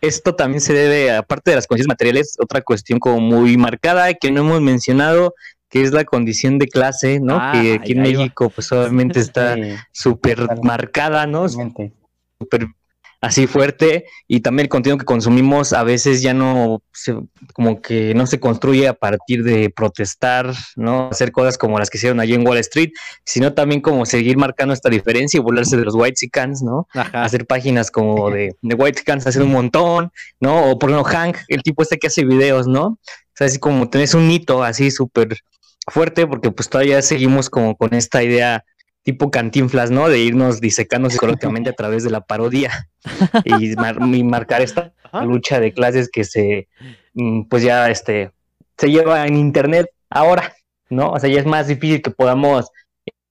esto 0.00 0.36
también 0.36 0.60
se 0.60 0.72
debe, 0.72 1.10
aparte 1.10 1.50
de 1.50 1.56
las 1.56 1.66
condiciones 1.66 1.88
materiales, 1.88 2.36
otra 2.38 2.60
cuestión 2.60 3.00
como 3.00 3.18
muy 3.18 3.56
marcada 3.56 4.14
que 4.14 4.30
no 4.30 4.42
hemos 4.42 4.60
mencionado, 4.60 5.34
que 5.68 5.82
es 5.82 5.92
la 5.92 6.04
condición 6.04 6.60
de 6.60 6.68
clase, 6.68 7.18
¿no? 7.18 7.38
Ah, 7.40 7.50
que 7.52 7.74
aquí 7.74 7.92
en 7.92 7.98
va. 7.98 8.02
México, 8.04 8.50
pues 8.50 8.70
obviamente 8.70 9.18
está 9.18 9.56
súper 9.90 10.46
marcada, 10.62 11.26
¿no? 11.26 11.48
súper 11.48 12.68
así 13.26 13.46
fuerte 13.46 14.06
y 14.28 14.40
también 14.40 14.64
el 14.64 14.68
contenido 14.68 14.98
que 14.98 15.04
consumimos 15.04 15.72
a 15.72 15.82
veces 15.82 16.22
ya 16.22 16.32
no 16.32 16.82
se, 16.92 17.14
como 17.52 17.82
que 17.82 18.14
no 18.14 18.26
se 18.26 18.38
construye 18.38 18.86
a 18.86 18.94
partir 18.94 19.42
de 19.42 19.70
protestar, 19.70 20.52
¿no? 20.76 21.08
Hacer 21.10 21.32
cosas 21.32 21.58
como 21.58 21.78
las 21.78 21.90
que 21.90 21.98
hicieron 21.98 22.20
allí 22.20 22.34
en 22.34 22.46
Wall 22.46 22.58
Street, 22.58 22.90
sino 23.24 23.52
también 23.52 23.80
como 23.80 24.06
seguir 24.06 24.36
marcando 24.36 24.72
esta 24.72 24.88
diferencia 24.88 25.38
y 25.38 25.40
burlarse 25.40 25.76
de 25.76 25.84
los 25.84 25.94
white 25.94 26.16
¿no? 26.62 26.86
Ajá. 26.94 27.24
Hacer 27.24 27.46
páginas 27.46 27.90
como 27.90 28.30
de, 28.30 28.54
de 28.62 28.74
white 28.74 29.02
hacer 29.12 29.42
un 29.42 29.52
montón, 29.52 30.12
¿no? 30.40 30.70
O 30.70 30.78
por 30.78 30.90
ejemplo 30.90 31.10
Hank, 31.10 31.38
el 31.48 31.62
tipo 31.62 31.82
este 31.82 31.98
que 31.98 32.06
hace 32.06 32.24
videos, 32.24 32.66
¿no? 32.68 32.84
O 32.86 32.98
sea, 33.34 33.48
así 33.48 33.58
como 33.58 33.88
tenés 33.90 34.14
un 34.14 34.30
hito 34.30 34.62
así 34.62 34.90
súper 34.90 35.36
fuerte 35.88 36.26
porque 36.26 36.50
pues 36.50 36.68
todavía 36.68 37.02
seguimos 37.02 37.50
como 37.50 37.76
con 37.76 37.92
esta 37.94 38.22
idea 38.22 38.64
tipo 39.06 39.30
cantinflas, 39.30 39.92
¿no? 39.92 40.08
De 40.08 40.18
irnos 40.18 40.60
disecando 40.60 41.08
psicológicamente 41.08 41.70
a 41.70 41.72
través 41.80 42.02
de 42.02 42.10
la 42.10 42.22
parodia 42.22 42.88
y, 43.44 43.74
mar- 43.76 43.98
y 44.02 44.24
marcar 44.24 44.62
esta 44.62 44.92
Ajá. 45.04 45.24
lucha 45.24 45.60
de 45.60 45.72
clases 45.72 46.10
que 46.12 46.24
se, 46.24 46.66
mm, 47.14 47.42
pues 47.44 47.62
ya, 47.62 47.88
este, 47.88 48.32
se 48.76 48.90
lleva 48.90 49.24
en 49.26 49.36
internet 49.36 49.86
ahora, 50.10 50.54
¿no? 50.90 51.12
O 51.12 51.20
sea, 51.20 51.30
ya 51.30 51.38
es 51.38 51.46
más 51.46 51.68
difícil 51.68 52.02
que 52.02 52.10
podamos 52.10 52.66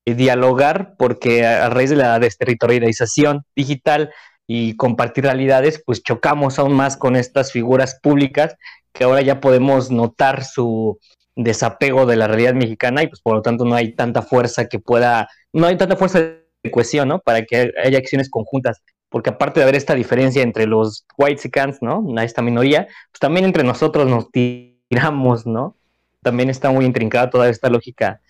eh, 0.06 0.14
dialogar 0.16 0.96
porque 0.98 1.46
a 1.46 1.70
raíz 1.70 1.90
de 1.90 1.98
la 1.98 2.18
desterritorialización 2.20 3.44
digital 3.54 4.12
y 4.48 4.78
compartir 4.78 5.26
realidades, 5.26 5.84
pues 5.86 6.02
chocamos 6.04 6.58
aún 6.58 6.72
más 6.74 6.96
con 6.96 7.18
estas 7.18 7.52
figuras 7.52 8.00
públicas 8.02 8.56
que 8.94 9.04
ahora 9.04 9.22
ya 9.22 9.42
podemos 9.42 9.92
notar 9.92 10.46
su 10.46 11.00
desapego 11.36 12.06
de 12.06 12.16
la 12.16 12.28
realidad 12.28 12.54
mexicana 12.54 13.04
y 13.04 13.08
pues 13.08 13.22
por 13.22 13.36
lo 13.36 13.42
tanto 13.42 13.66
no 13.66 13.76
hay 13.76 13.94
tanta 13.94 14.22
fuerza 14.22 14.68
que 14.68 14.80
pueda, 14.80 15.28
no 15.54 15.68
hay 15.68 15.78
tanta 15.78 15.96
fuerza 15.96 16.20
de 16.20 16.72
cohesión, 16.72 17.10
¿no? 17.10 17.20
Para 17.20 17.44
que 17.44 17.72
haya 17.84 17.98
acciones 17.98 18.30
conjuntas, 18.30 18.82
porque 19.10 19.30
aparte 19.30 19.60
de 19.60 19.64
haber 19.64 19.76
esta 19.76 19.96
diferencia 19.96 20.42
entre 20.44 20.66
los 20.66 21.06
white 21.18 21.50
¿no? 21.82 22.06
A 22.18 22.24
esta 22.24 22.42
minoría, 22.42 22.88
pues 23.12 23.20
también 23.20 23.46
entre 23.46 23.64
nosotros 23.64 24.08
nos 24.08 24.32
tiramos, 24.32 25.46
¿no? 25.46 25.76
También 26.22 26.50
está 26.50 26.72
muy 26.72 26.86
intrincada 26.86 27.30
toda 27.30 27.50
esta 27.50 27.70
lógica, 27.70 28.22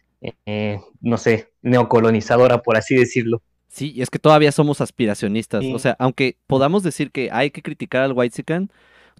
eh, 0.45 0.79
no 1.01 1.17
sé, 1.17 1.51
neocolonizadora, 1.61 2.61
por 2.61 2.75
así 2.77 2.95
decirlo. 2.95 3.41
Sí, 3.67 3.91
y 3.93 4.01
es 4.01 4.09
que 4.09 4.19
todavía 4.19 4.51
somos 4.51 4.79
aspiracionistas. 4.81 5.61
Sí. 5.61 5.73
O 5.73 5.79
sea, 5.79 5.95
aunque 5.99 6.37
podamos 6.47 6.81
decir 6.81 7.11
que 7.11 7.29
hay 7.31 7.51
que 7.51 7.61
criticar 7.61 8.03
al 8.03 8.13
Whitezican, 8.13 8.69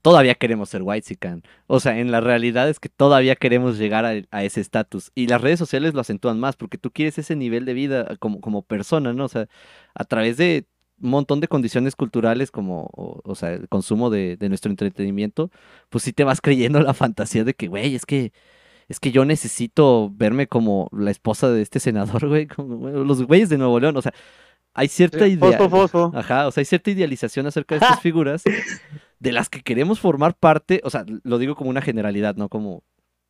todavía 0.06 0.36
queremos 0.36 0.70
ser 0.70 0.84
Whitezican. 0.84 1.42
O 1.66 1.80
sea, 1.80 1.98
en 1.98 2.12
la 2.12 2.22
realidad 2.22 2.70
es 2.70 2.80
que 2.80 2.90
todavía 2.90 3.36
queremos 3.36 3.80
llegar 3.80 4.06
a, 4.06 4.12
a 4.30 4.44
ese 4.44 4.62
estatus. 4.62 5.12
Y 5.16 5.26
las 5.26 5.42
redes 5.42 5.58
sociales 5.58 5.96
lo 5.96 6.02
acentúan 6.02 6.40
más, 6.40 6.56
porque 6.56 6.78
tú 6.78 6.92
quieres 6.92 7.18
ese 7.18 7.36
nivel 7.36 7.66
de 7.66 7.74
vida 7.74 8.16
como, 8.20 8.40
como 8.40 8.62
persona, 8.62 9.14
¿no? 9.14 9.26
O 9.26 9.28
sea, 9.28 9.48
a 9.96 10.04
través 10.04 10.38
de 10.38 10.68
un 11.02 11.10
montón 11.10 11.40
de 11.40 11.48
condiciones 11.48 11.96
culturales 11.96 12.52
como, 12.52 12.88
o, 12.94 13.20
o 13.24 13.34
sea, 13.34 13.54
el 13.54 13.68
consumo 13.68 14.12
de, 14.12 14.38
de 14.38 14.48
nuestro 14.48 14.70
entretenimiento, 14.70 15.50
pues 15.90 16.04
sí 16.04 16.14
te 16.14 16.24
vas 16.24 16.40
creyendo 16.42 16.80
la 16.82 16.94
fantasía 16.94 17.44
de 17.44 17.56
que, 17.56 17.68
güey, 17.68 17.96
es 17.96 18.06
que 18.06 18.32
es 18.88 19.00
que 19.00 19.12
yo 19.12 19.26
necesito 19.26 20.12
verme 20.14 20.46
como 20.46 20.88
la 20.92 21.10
esposa 21.10 21.50
de 21.50 21.64
este 21.64 21.80
senador, 21.80 22.28
güey, 22.30 22.46
como 22.46 22.90
los 22.90 23.24
güeyes 23.24 23.50
de 23.50 23.58
Nuevo 23.58 23.80
León, 23.80 23.98
o 23.98 24.04
sea, 24.04 24.14
hay 24.76 24.88
cierta 24.88 25.28
idea, 25.28 25.58
ajá, 26.14 26.48
o 26.48 26.52
sea, 26.52 26.62
hay 26.62 26.66
cierta 26.66 26.92
idealización 26.92 27.48
acerca 27.48 27.74
de 27.74 27.86
estas 27.86 28.02
figuras 28.04 28.44
de 29.20 29.32
las 29.32 29.50
que 29.50 29.62
queremos 29.62 30.00
formar 30.00 30.36
parte, 30.36 30.82
o 30.84 30.90
sea, 30.90 31.06
lo 31.24 31.38
digo 31.38 31.56
como 31.56 31.70
una 31.70 31.82
generalidad, 31.82 32.36
no 32.36 32.50
como 32.50 32.84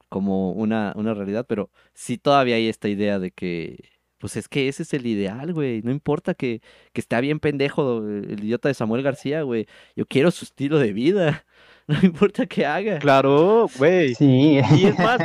como 0.10 0.52
una, 0.52 0.94
una 0.96 1.14
realidad, 1.14 1.46
pero 1.48 1.72
sí 1.94 2.18
todavía 2.18 2.56
hay 2.56 2.70
esta 2.70 2.88
idea 2.88 3.20
de 3.20 3.32
que, 3.32 3.90
pues 4.18 4.38
es 4.38 4.48
que 4.48 4.68
ese 4.68 4.84
es 4.84 4.94
el 4.94 5.06
ideal, 5.08 5.54
güey, 5.54 5.82
no 5.82 5.92
importa 5.92 6.34
que, 6.34 6.62
que 6.94 7.02
esté 7.02 7.20
bien 7.22 7.40
pendejo 7.40 8.00
el, 8.08 8.44
idiota 8.44 8.70
de 8.70 8.76
Samuel 8.76 9.04
García, 9.04 9.42
güey, 9.42 9.68
yo 9.96 10.06
quiero 10.06 10.32
su 10.32 10.46
estilo 10.46 10.80
de 10.80 10.94
vida, 10.94 11.46
no 11.88 11.98
importa 12.02 12.46
qué 12.46 12.66
haga. 12.66 13.00
Claro, 13.00 13.68
güey. 13.78 14.16
Sí. 14.16 14.60
Y 14.76 14.86
es 14.86 14.98
más, 14.98 15.20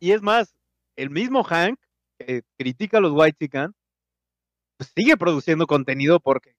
y 0.00 0.12
es 0.12 0.22
más, 0.22 0.54
el 0.96 1.10
mismo 1.10 1.42
Hank 1.44 1.78
que 2.18 2.42
critica 2.58 2.98
a 2.98 3.00
los 3.00 3.12
White 3.12 3.48
pues 4.76 4.92
sigue 4.96 5.16
produciendo 5.16 5.66
contenido 5.66 6.20
porque 6.20 6.54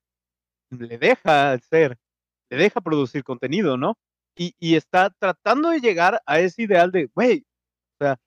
le 0.69 0.97
deja 0.97 1.57
ser, 1.59 1.97
le 2.51 2.57
deja 2.57 2.81
producir 2.81 3.23
contenido, 3.23 3.77
¿no? 3.77 3.97
Y, 4.35 4.55
y 4.59 4.75
está 4.75 5.09
tratando 5.09 5.69
de 5.69 5.79
llegar 5.79 6.21
a 6.25 6.39
ese 6.39 6.63
ideal 6.63 6.91
de, 6.91 7.09
güey, 7.15 7.45
o 7.95 8.03
sea, 8.03 8.19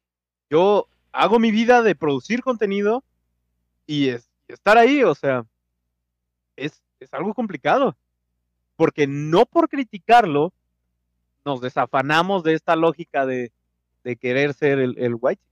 yo 0.49 0.89
hago 1.13 1.39
mi 1.39 1.51
vida 1.51 1.83
de 1.83 1.95
producir 1.95 2.43
contenido 2.43 3.05
y, 3.87 4.09
es, 4.09 4.31
y 4.49 4.55
estar 4.55 4.79
ahí, 4.79 5.03
o 5.03 5.15
sea, 5.15 5.45
es, 6.57 6.83
es 7.01 7.13
algo 7.13 7.35
complicado. 7.35 7.97
Porque 8.77 9.07
no 9.07 9.47
por 9.47 9.69
criticarlo 9.69 10.53
nos 11.45 11.61
desafanamos 11.61 12.43
de 12.43 12.55
esta 12.55 12.77
lógica 12.77 13.27
de, 13.27 13.53
de 14.05 14.17
querer 14.17 14.55
ser 14.55 14.79
el, 14.79 14.99
el 14.99 15.17
white. 15.21 15.43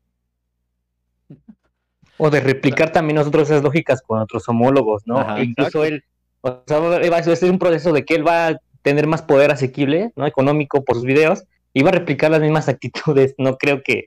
O 2.16 2.30
de 2.30 2.40
replicar 2.40 2.90
también 2.90 3.16
nosotros 3.16 3.50
esas 3.50 3.62
lógicas 3.62 4.00
con 4.00 4.18
otros 4.18 4.48
homólogos, 4.48 5.06
¿no? 5.06 5.18
Ajá, 5.18 5.40
E 5.40 5.44
incluso 5.44 5.84
exacto. 5.84 5.84
él, 5.84 6.04
o 6.42 6.62
sea, 6.66 6.78
va 6.78 7.16
a 7.16 7.22
ser 7.22 7.50
un 7.50 7.58
proceso 7.58 7.92
de 7.92 8.04
que 8.04 8.14
él 8.14 8.26
va 8.26 8.48
a 8.48 8.56
tener 8.82 9.06
más 9.06 9.22
poder 9.22 9.50
asequible, 9.50 10.12
¿no? 10.16 10.26
Económico 10.26 10.84
por 10.84 10.96
sus 10.96 11.04
videos 11.04 11.44
y 11.72 11.82
va 11.82 11.90
a 11.90 11.92
replicar 11.92 12.30
las 12.30 12.40
mismas 12.40 12.68
actitudes. 12.68 13.34
No 13.38 13.56
creo 13.56 13.82
que 13.82 14.06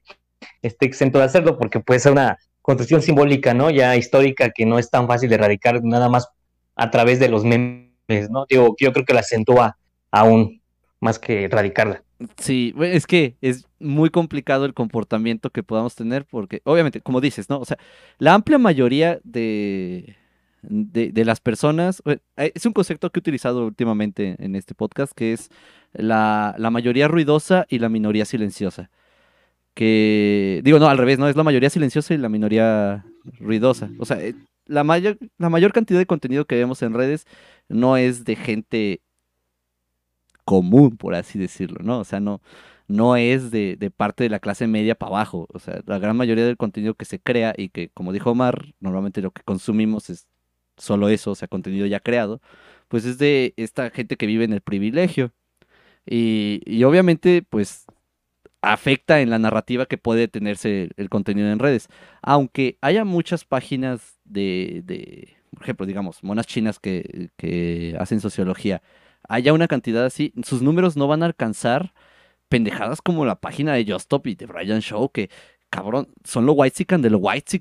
esté 0.62 0.86
exento 0.86 1.18
de 1.18 1.26
hacerlo 1.26 1.58
porque 1.58 1.80
puede 1.80 2.00
ser 2.00 2.12
una 2.12 2.38
construcción 2.62 3.02
simbólica, 3.02 3.54
¿no? 3.54 3.70
Ya 3.70 3.96
histórica 3.96 4.50
que 4.50 4.66
no 4.66 4.78
es 4.78 4.90
tan 4.90 5.08
fácil 5.08 5.30
de 5.30 5.36
erradicar 5.36 5.84
nada 5.84 6.10
más 6.10 6.28
a 6.76 6.92
través 6.92 7.20
de 7.20 7.30
los 7.30 7.44
memes, 7.44 8.30
¿no? 8.30 8.46
Digo, 8.50 8.76
yo 8.80 8.92
creo 8.92 9.06
que 9.06 9.14
la 9.14 9.22
acentúa 9.22 9.78
aún 10.12 10.62
más 11.00 11.20
que 11.20 11.46
erradicarla. 11.46 12.04
Sí, 12.38 12.74
es 12.80 13.08
que 13.08 13.36
es 13.42 13.66
muy 13.80 14.10
complicado 14.10 14.66
el 14.66 14.74
comportamiento 14.74 15.50
que 15.50 15.64
podamos 15.64 15.96
tener 15.96 16.26
porque, 16.26 16.62
obviamente, 16.64 17.02
como 17.02 17.22
dices, 17.22 17.50
¿no? 17.50 17.60
O 17.60 17.66
sea, 17.66 17.78
la 18.18 18.34
amplia 18.34 18.58
mayoría 18.58 19.20
de, 19.24 20.16
de, 20.70 21.26
las 21.26 21.40
personas, 21.40 22.02
güey, 22.04 22.20
eh, 22.38 22.52
es 22.56 22.66
un 22.66 22.74
concepto 22.74 23.12
que 23.12 23.20
he 23.20 23.22
utilizado 23.22 23.66
últimamente 23.66 24.36
en 24.40 24.56
este 24.56 24.76
podcast, 24.76 25.14
que 25.14 25.34
es 25.34 25.50
la, 25.94 26.56
la 26.58 26.72
mayoría 26.72 27.08
ruidosa 27.08 27.66
y 27.70 27.80
la 27.80 27.90
minoría 27.90 28.26
silenciosa. 28.26 28.90
Que, 29.74 30.62
digo, 30.64 30.80
no, 30.80 30.88
al 30.88 30.98
revés, 30.98 31.20
¿no? 31.20 31.28
Es 31.28 31.36
la 31.36 31.44
mayoría 31.44 31.70
silenciosa 31.70 32.14
y 32.14 32.18
la 32.18 32.30
minoría 32.30 33.06
ruidosa. 33.40 33.90
O 34.00 34.06
sea, 34.06 34.22
eh, 34.22 34.36
la 34.66 34.84
mayor, 34.84 35.18
la 35.38 35.50
mayor 35.50 35.74
cantidad 35.74 36.00
de 36.00 36.06
contenido 36.06 36.46
que 36.46 36.56
vemos 36.56 36.82
en 36.82 36.94
redes 36.94 37.26
no 37.68 37.98
es 37.98 38.26
de 38.26 38.36
gente 38.36 39.02
común, 40.46 40.98
por 40.98 41.16
así 41.16 41.40
decirlo, 41.40 41.80
¿no? 41.84 42.00
O 42.00 42.04
sea, 42.06 42.20
no, 42.20 42.42
no 42.88 43.16
es 43.18 43.52
de, 43.52 43.76
de 43.78 43.92
parte 43.92 44.24
de 44.24 44.30
la 44.30 44.40
clase 44.40 44.68
media 44.68 44.96
para 44.96 45.10
abajo. 45.10 45.48
O 45.54 45.60
sea, 45.60 45.82
la 45.86 46.00
gran 46.00 46.16
mayoría 46.18 46.46
del 46.46 46.58
contenido 46.58 46.94
que 46.96 47.06
se 47.06 47.20
crea 47.20 47.54
y 47.58 47.70
que, 47.70 47.90
como 47.90 48.14
dijo 48.14 48.32
Omar, 48.32 48.74
normalmente 48.80 49.22
lo 49.22 49.32
que 49.32 49.44
consumimos 49.44 50.10
es 50.10 50.28
solo 50.78 51.10
eso, 51.10 51.32
o 51.32 51.36
sea, 51.36 51.48
contenido 51.48 51.86
ya 51.86 52.00
creado, 52.00 52.42
pues 52.88 53.06
es 53.06 53.18
de 53.18 53.54
esta 53.58 53.90
gente 53.92 54.18
que 54.18 54.26
vive 54.28 54.46
en 54.46 54.54
el 54.54 54.62
privilegio. 54.62 55.34
Y, 56.06 56.62
y 56.66 56.84
obviamente, 56.84 57.44
pues 57.50 57.86
afecta 58.62 59.22
en 59.22 59.30
la 59.30 59.40
narrativa 59.40 59.86
que 59.86 59.98
puede 59.98 60.28
tenerse 60.28 60.90
el, 60.98 61.10
contenido 61.10 61.50
en 61.52 61.60
redes. 61.60 61.88
Aunque 62.22 62.78
haya 62.82 63.06
muchas 63.06 63.46
páginas 63.46 64.20
de, 64.26 64.82
de 64.86 65.36
por 65.52 65.64
ejemplo, 65.64 65.86
digamos, 65.86 66.24
monas 66.24 66.48
chinas 66.48 66.80
que, 66.80 67.30
que 67.38 67.96
hacen 68.00 68.20
sociología, 68.22 68.82
haya 69.28 69.54
una 69.54 69.68
cantidad 69.68 70.06
así, 70.06 70.34
sus 70.44 70.62
números 70.62 70.98
no 70.98 71.08
van 71.08 71.24
a 71.24 71.28
alcanzar 71.28 71.94
pendejadas 72.50 73.02
como 73.02 73.26
la 73.26 73.36
página 73.40 73.74
de 73.74 73.86
Just 73.86 74.06
Stop 74.06 74.28
y 74.28 74.36
de 74.36 74.46
Brian 74.46 74.82
Show, 74.82 75.10
que, 75.10 75.30
cabrón, 75.70 76.10
son 76.24 76.46
lo 76.46 76.54
white 76.54 76.86
de 77.00 77.10
lo 77.10 77.18
white 77.20 77.60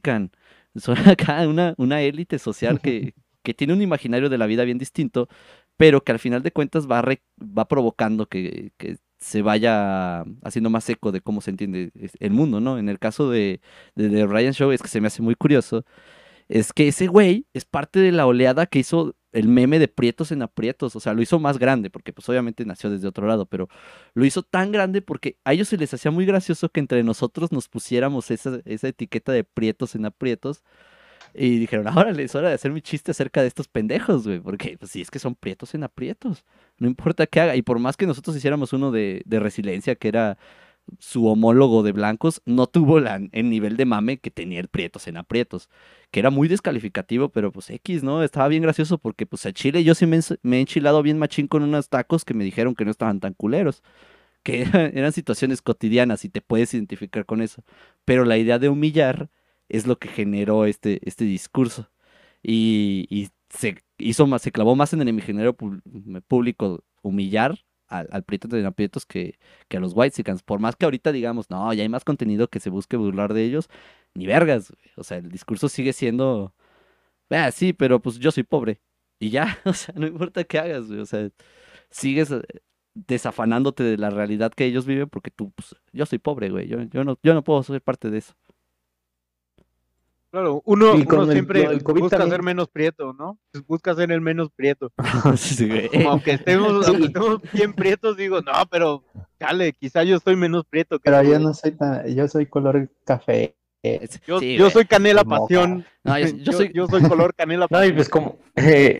Son 0.77 0.97
acá 1.09 1.47
una, 1.49 1.75
una 1.79 2.03
élite 2.03 2.39
social 2.39 2.81
que, 2.81 3.15
que 3.43 3.55
tiene 3.55 3.73
un 3.73 3.83
imaginario 3.83 4.29
de 4.29 4.39
la 4.39 4.47
vida 4.47 4.65
bien 4.65 4.79
distinto, 4.79 5.29
pero 5.77 6.03
que 6.03 6.13
al 6.13 6.19
final 6.19 6.43
de 6.43 6.53
cuentas 6.53 6.89
va, 6.89 7.05
va 7.41 7.69
provocando 7.69 8.27
que, 8.27 8.73
que, 8.77 8.99
se 9.19 9.41
vaya 9.41 10.21
haciendo 10.43 10.69
más 10.69 10.87
eco 10.91 11.11
de 11.11 11.23
cómo 11.23 11.41
se 11.41 11.49
entiende 11.49 11.93
el 12.21 12.31
mundo, 12.31 12.61
¿no? 12.61 12.77
En 12.77 12.91
el 12.91 12.99
caso 12.99 13.31
de, 13.31 13.63
de, 13.95 14.11
de 14.11 14.27
Ryan 14.27 14.53
Show 14.53 14.71
es 14.71 14.83
que 14.83 14.89
se 14.89 15.01
me 15.01 15.07
hace 15.07 15.23
muy 15.23 15.35
curioso, 15.35 15.87
es 16.49 16.75
que 16.75 16.89
ese 16.89 17.07
güey 17.07 17.47
es 17.55 17.65
parte 17.65 18.01
de 18.01 18.13
la 18.13 18.27
oleada 18.27 18.67
que 18.67 18.81
hizo 18.81 19.17
el 19.35 19.49
meme 19.49 19.81
de 19.81 19.89
prietos 19.89 20.31
en 20.33 20.43
aprietos, 20.43 20.95
o 20.95 21.01
sea, 21.01 21.13
lo 21.13 21.21
hizo 21.21 21.41
más 21.41 21.59
grande, 21.59 21.91
porque 21.91 22.13
pues 22.13 22.29
obviamente 22.29 22.65
nació 22.65 22.89
desde 22.89 23.09
otro 23.09 23.27
lado, 23.27 23.47
pero 23.47 23.69
lo 24.15 24.25
hizo 24.25 24.43
tan 24.43 24.71
grande 24.71 25.03
porque 25.03 25.37
a 25.45 25.53
ellos 25.53 25.69
se 25.69 25.77
les 25.77 25.93
hacía 25.93 26.13
muy 26.13 26.25
gracioso 26.25 26.69
que 26.69 26.79
entre 26.81 27.03
nosotros 27.03 27.51
nos 27.51 27.69
pusiéramos 27.69 28.31
esa, 28.31 28.61
esa 28.65 28.89
etiqueta 28.89 29.33
de 29.33 29.43
prietos 29.45 29.97
en 29.97 30.07
aprietos. 30.07 30.63
Y 31.37 31.59
dijeron, 31.59 31.89
ahora 31.89 32.11
es 32.13 32.35
hora 32.37 32.49
de 32.49 32.55
hacer 32.55 32.71
mi 32.71 32.81
chiste 32.81 33.11
acerca 33.11 33.43
de 33.43 33.49
estos 33.49 33.67
pendejos, 33.67 34.25
güey, 34.25 34.39
porque 34.39 34.79
pues 34.79 34.93
sí, 34.93 35.01
es 35.01 35.11
que 35.11 35.19
son 35.19 35.35
prietos 35.35 35.75
en 35.75 35.83
aprietos, 35.83 36.45
no 36.79 36.87
importa 36.87 37.27
qué 37.27 37.41
haga, 37.41 37.57
y 37.57 37.63
por 37.63 37.81
más 37.81 37.97
que 37.97 38.07
nosotros 38.07 38.37
hiciéramos 38.37 38.73
uno 38.73 38.93
de, 38.93 39.23
de 39.25 39.41
resiliencia, 39.41 39.97
que 39.97 40.07
era 40.07 40.39
su 40.99 41.27
homólogo 41.27 41.83
de 41.83 41.93
blancos 41.93 42.43
no 42.45 42.67
tuvo 42.67 43.01
la, 43.01 43.21
el 43.33 43.51
nivel 43.51 43.77
de 43.77 43.85
mame 43.85 44.19
que 44.19 44.31
tenía 44.31 44.61
el 44.61 44.69
Prietos 44.69 45.07
en 45.09 45.17
aprietos, 45.17 45.69
que 46.11 46.21
era 46.21 46.31
muy 46.31 46.49
descalificativo, 46.49 47.31
pero 47.31 47.53
pues 47.53 47.71
X, 47.71 48.03
¿no? 48.03 48.23
Estaba 48.23 48.49
bien 48.49 48.63
gracioso 48.63 48.99
porque 48.99 49.27
pues 49.27 49.47
a 49.47 49.53
Chile 49.53 49.85
yo 49.85 49.95
sí 49.95 50.07
me, 50.07 50.19
he 50.19 50.61
enchilado 50.61 51.03
bien 51.03 51.19
machín 51.19 51.49
con 51.49 51.63
unos 51.63 51.89
tacos 51.89 52.25
que 52.25 52.35
me 52.35 52.45
dijeron 52.45 52.75
que 52.75 52.85
no 52.85 52.91
estaban 52.91 53.21
tan 53.21 53.35
culeros, 53.35 53.83
que 54.43 54.63
eran, 54.95 55.13
situaciones 55.13 55.63
cotidianas 55.63 56.25
y 56.25 56.29
te 56.31 56.41
puedes 56.41 56.75
identificar 56.75 57.27
con 57.27 57.43
eso, 57.43 57.65
pero 58.05 58.25
la 58.25 58.39
idea 58.39 58.59
de 58.59 58.69
humillar 58.69 59.31
es 59.69 59.87
lo 59.87 59.99
que 59.99 60.09
generó 60.09 60.67
este, 60.67 61.01
este 61.09 61.25
discurso 61.25 61.91
y, 62.43 63.07
y 63.11 63.31
se 63.51 63.83
hizo 63.99 64.27
más, 64.27 64.43
se 64.43 64.53
clavó 64.53 64.77
más 64.77 64.93
en 64.93 65.03
el 65.03 65.09
imaginario 65.09 65.57
público 66.29 66.85
humillar 67.03 67.65
al, 67.99 68.09
al 68.11 68.25
de 68.49 68.67
aprietos 68.67 69.07
que, 69.07 69.39
que 69.69 69.77
a 69.77 69.81
los 69.81 69.95
Whitesicans. 69.95 70.43
Por 70.43 70.61
más 70.61 70.77
que 70.77 70.85
ahorita 70.85 71.13
digamos, 71.13 71.51
no, 71.51 71.73
ya 71.73 71.83
hay 71.83 71.89
más 71.89 72.05
contenido 72.05 72.49
que 72.49 72.61
se 72.61 72.71
busque 72.71 72.97
burlar 72.97 73.35
de 73.35 73.45
ellos, 73.45 73.69
ni 74.15 74.27
vergas. 74.27 74.73
O 74.97 75.05
sea, 75.05 75.19
el 75.19 75.31
discurso 75.31 75.69
sigue 75.69 75.93
siendo, 75.93 76.55
ah, 77.31 77.51
sí, 77.51 77.73
pero 77.73 78.01
pues 78.01 78.19
yo 78.19 78.31
soy 78.31 78.45
pobre. 78.45 78.81
Y 79.19 79.31
ya, 79.31 79.59
o 79.65 79.73
sea, 79.73 79.95
no 79.97 80.07
importa 80.07 80.45
qué 80.45 80.59
hagas, 80.59 80.91
O 80.91 81.07
sea, 81.07 81.31
sigues 81.91 82.31
eh, 82.31 82.43
desafanándote 82.95 83.85
de 83.85 83.99
la 83.99 84.11
realidad 84.11 84.53
que 84.55 84.65
ellos 84.67 84.87
viven 84.87 85.09
porque 85.09 85.31
tú, 85.31 85.53
pues, 85.53 85.75
yo 85.93 86.07
soy 86.07 86.19
pobre, 86.19 86.51
güey. 86.51 86.69
Yo, 86.69 86.83
yo, 86.83 87.05
no, 87.05 87.19
yo 87.23 87.35
no 87.35 87.45
puedo 87.45 87.63
ser 87.63 87.83
parte 87.83 88.11
de 88.11 88.19
eso. 88.19 88.35
Claro, 90.35 90.63
uno, 90.65 90.97
siempre 91.31 91.79
busca 91.79 92.29
ser 92.29 92.43
menos 92.43 92.67
prieto, 92.67 93.13
¿no? 93.13 93.39
Busca 93.69 93.95
ser 93.95 94.11
el 94.11 94.21
menos 94.21 94.51
prieto. 94.51 94.91
Como 95.93 96.11
aunque 96.11 96.33
estemos, 96.33 96.91
bien 97.53 97.73
prietos, 97.73 98.17
digo, 98.17 98.41
no, 98.41 98.53
pero 98.69 99.05
dale, 99.39 99.73
quizá 99.75 100.03
yo 100.03 100.17
estoy 100.17 100.35
menos 100.35 100.65
prieto. 100.69 100.99
pero 100.99 101.23
yo 101.23 101.39
no 101.39 101.55
soy 101.55 101.71
tan, 101.71 102.13
yo 102.13 102.27
soy 102.27 102.47
color 102.47 102.91
café. 103.05 103.55
Yo, 104.27 104.71
soy 104.71 104.87
canela 104.87 105.23
pasión. 105.23 105.87
yo, 106.03 106.53
soy... 106.53 106.73
yo, 106.75 106.89
soy... 106.89 107.03
color 107.03 107.33
canela 107.37 107.69
pasión. 107.69 107.91
No, 107.91 107.95
y 107.95 107.97
pues 107.97 108.09
como, 108.09 108.37
eh, 108.57 108.99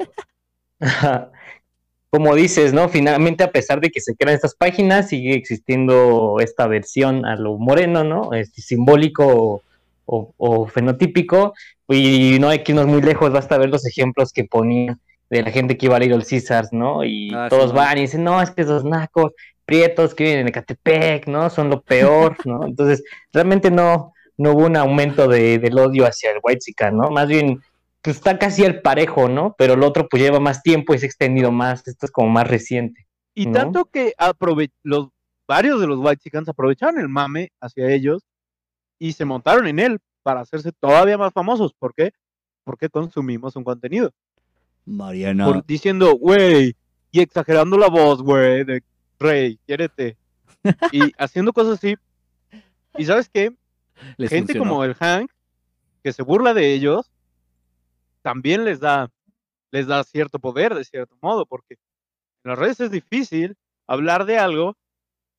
como 2.11 2.37
dices, 2.37 2.73
¿no? 2.73 2.89
Finalmente, 2.89 3.43
a 3.43 3.51
pesar 3.51 3.81
de 3.81 3.91
que 3.91 4.01
se 4.01 4.15
crean 4.15 4.37
estas 4.37 4.55
páginas, 4.55 5.09
sigue 5.09 5.35
existiendo 5.35 6.37
esta 6.39 6.69
versión 6.69 7.27
a 7.27 7.35
lo 7.35 7.59
moreno, 7.59 8.05
¿no? 8.05 8.33
Este 8.35 8.63
simbólico 8.63 9.65
o, 10.07 10.67
fenotípico, 10.67 11.55
y 11.89 12.39
no 12.41 12.49
hay 12.49 12.63
que 12.63 12.73
irnos 12.73 12.87
muy 12.87 13.03
lejos, 13.03 13.33
basta 13.33 13.59
ver 13.59 13.71
los 13.71 13.87
ejemplos 13.87 14.33
que 14.33 14.45
ponía 14.45 14.99
de 15.31 15.43
la 15.43 15.51
gente 15.51 15.77
que 15.77 15.87
iba 15.87 15.97
a 15.97 16.05
ir 16.05 16.13
al 16.13 16.27
Caesars, 16.27 16.73
¿no? 16.73 17.05
Y 17.05 17.33
ah, 17.35 17.49
todos 17.49 17.73
van 17.73 17.99
y 17.99 18.03
dicen, 18.03 18.25
no, 18.25 18.41
es 18.41 18.51
que 18.51 18.63
esos 18.63 18.85
nacos, 18.85 19.33
prietos 19.65 20.15
que 20.15 20.25
viven 20.25 20.41
en 20.41 20.49
Ecatepec, 20.49 21.27
¿no? 21.27 21.51
Son 21.51 21.71
lo 21.71 21.83
peor, 21.83 22.37
¿no? 22.47 22.65
Entonces, 22.65 23.03
realmente 23.33 23.71
no, 23.71 24.13
no 24.37 24.53
hubo 24.53 24.67
un 24.67 24.77
aumento 24.77 25.29
de, 25.29 25.59
del 25.59 25.79
odio 25.79 26.07
hacia 26.07 26.31
el 26.31 26.39
White 26.43 26.65
¿no? 26.93 27.11
Más 27.11 27.29
bien, 27.29 27.61
pues 28.03 28.17
está 28.17 28.39
casi 28.39 28.65
al 28.65 28.83
parejo, 28.83 29.29
¿no? 29.29 29.55
Pero 29.57 29.75
el 29.75 29.83
otro 29.83 30.09
pues 30.09 30.23
lleva 30.23 30.41
más 30.41 30.63
tiempo 30.63 30.95
y 30.95 30.99
se 30.99 31.07
ha 31.07 31.09
extendido 31.09 31.51
más, 31.51 31.87
esto 31.89 32.07
es 32.07 32.13
como 32.13 32.29
más 32.29 32.47
reciente. 32.47 33.07
Y 33.35 33.51
tanto 33.51 33.87
que 33.87 34.13
los 34.83 35.09
varios 35.49 35.81
de 35.81 35.87
los 35.87 35.99
White 35.99 36.31
aprovecharon 36.47 37.01
el 37.01 37.09
mame 37.09 37.51
hacia 37.61 37.91
ellos 37.91 38.23
y 39.05 39.13
se 39.13 39.27
montaron 39.27 39.67
en 39.67 39.79
él 39.81 40.01
para 40.23 40.41
hacerse 40.41 40.73
todavía 40.73 41.19
más 41.19 41.31
famosos. 41.31 41.75
¿Por 41.75 41.93
qué? 41.93 42.15
Porque 42.65 42.89
consumimos 42.89 43.55
un 43.55 43.63
contenido. 43.63 44.11
Mariana. 44.87 45.63
diciendo, 45.67 46.17
güey, 46.17 46.75
y 47.11 47.21
exagerando 47.21 47.77
la 47.77 47.89
voz, 47.89 48.23
güey, 48.23 48.65
de 48.65 48.83
Rey, 49.19 49.59
quiérete. 49.67 50.17
y 50.91 51.01
haciendo 51.19 51.53
cosas 51.53 51.75
así. 51.75 51.97
¿Y 52.97 53.05
sabes 53.05 53.29
qué? 53.29 53.55
Gente 54.21 54.57
como 54.57 54.83
el 54.85 54.95
Hank, 54.95 55.31
que 56.03 56.15
se 56.15 56.23
burla 56.23 56.55
de 56.55 56.73
ellos, 56.73 57.11
también 58.23 58.65
les 58.65 58.81
da, 58.81 59.13
les 59.71 59.87
da 59.87 60.03
cierto 60.05 60.39
poder, 60.39 60.75
de 60.75 60.85
cierto 60.85 61.15
modo, 61.21 61.45
porque 61.45 61.75
en 62.43 62.53
las 62.53 62.59
redes 62.59 62.81
es 62.81 62.91
difícil 62.91 63.55
hablar 63.87 64.25
de 64.25 64.39
algo 64.39 64.79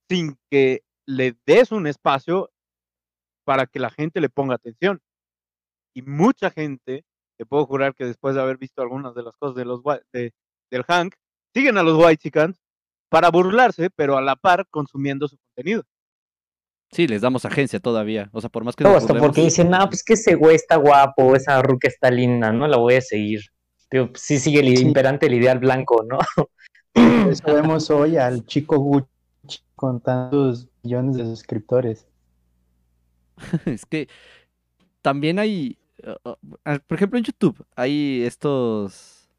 sin 0.08 0.38
que 0.52 0.84
le 1.08 1.36
des 1.48 1.72
un 1.72 1.88
espacio 1.88 2.52
para 3.46 3.68
que 3.68 3.80
la 3.80 3.90
gente 3.90 4.20
le 4.20 4.30
ponga 4.30 4.56
atención. 4.56 5.00
Y 5.94 6.02
mucha 6.02 6.52
gente, 6.52 7.06
te 7.38 7.46
puedo 7.46 7.66
jurar 7.66 7.96
que 7.96 8.06
después 8.06 8.36
de 8.36 8.42
haber 8.42 8.58
visto 8.58 8.82
algunas 8.82 9.16
de 9.16 9.24
las 9.24 9.36
cosas 9.38 9.56
de 9.56 9.64
los, 9.64 9.82
de, 10.12 10.34
del 10.70 10.84
Hank, 10.84 11.16
siguen 11.54 11.78
a 11.78 11.84
los 11.84 11.98
White 11.98 12.18
Chickens 12.18 12.62
para 13.08 13.30
burlarse, 13.30 13.90
pero 13.96 14.18
a 14.18 14.22
la 14.22 14.36
par 14.36 14.68
consumiendo 14.70 15.28
su 15.28 15.38
contenido. 15.38 15.84
Sí, 16.92 17.08
les 17.08 17.22
damos 17.22 17.46
agencia 17.46 17.80
todavía. 17.80 18.30
O 18.34 18.42
sea, 18.42 18.50
por 18.50 18.64
más 18.64 18.76
que. 18.76 18.84
No, 18.84 18.96
hasta 18.96 19.14
porque 19.18 19.42
dicen, 19.42 19.70
no, 19.70 19.88
pues 19.88 20.04
que 20.04 20.14
ese 20.14 20.36
güey 20.36 20.56
está 20.56 20.76
guapo, 20.76 21.36
esa 21.36 21.62
ruca 21.62 21.88
está 21.88 22.12
linda, 22.12 22.52
no 22.52 22.68
la 22.68 22.78
voy 22.78 22.96
a 22.96 23.02
seguir. 23.02 23.42
Pero 23.90 24.12
sí 24.16 24.40
sigue 24.40 24.60
el 24.60 24.80
imperante 24.80 25.28
el 25.28 25.36
ideal 25.36 25.60
blanco, 25.60 26.04
¿no? 26.04 26.18
Eso 27.30 27.54
vemos 27.54 27.90
hoy 27.90 28.18
al 28.18 28.46
chico 28.46 28.78
Gucci 28.80 29.60
con 29.76 30.02
tantos 30.02 30.68
millones 30.84 31.18
de 31.18 31.26
suscriptores. 31.26 32.08
es 33.66 33.86
que 33.86 34.08
también 35.02 35.40
hay, 35.40 35.78
uh, 36.04 36.80
por 36.88 36.98
ejemplo, 36.98 37.18
en 37.20 37.26
YouTube 37.26 37.66
hay 37.76 38.24
estos... 38.24 39.30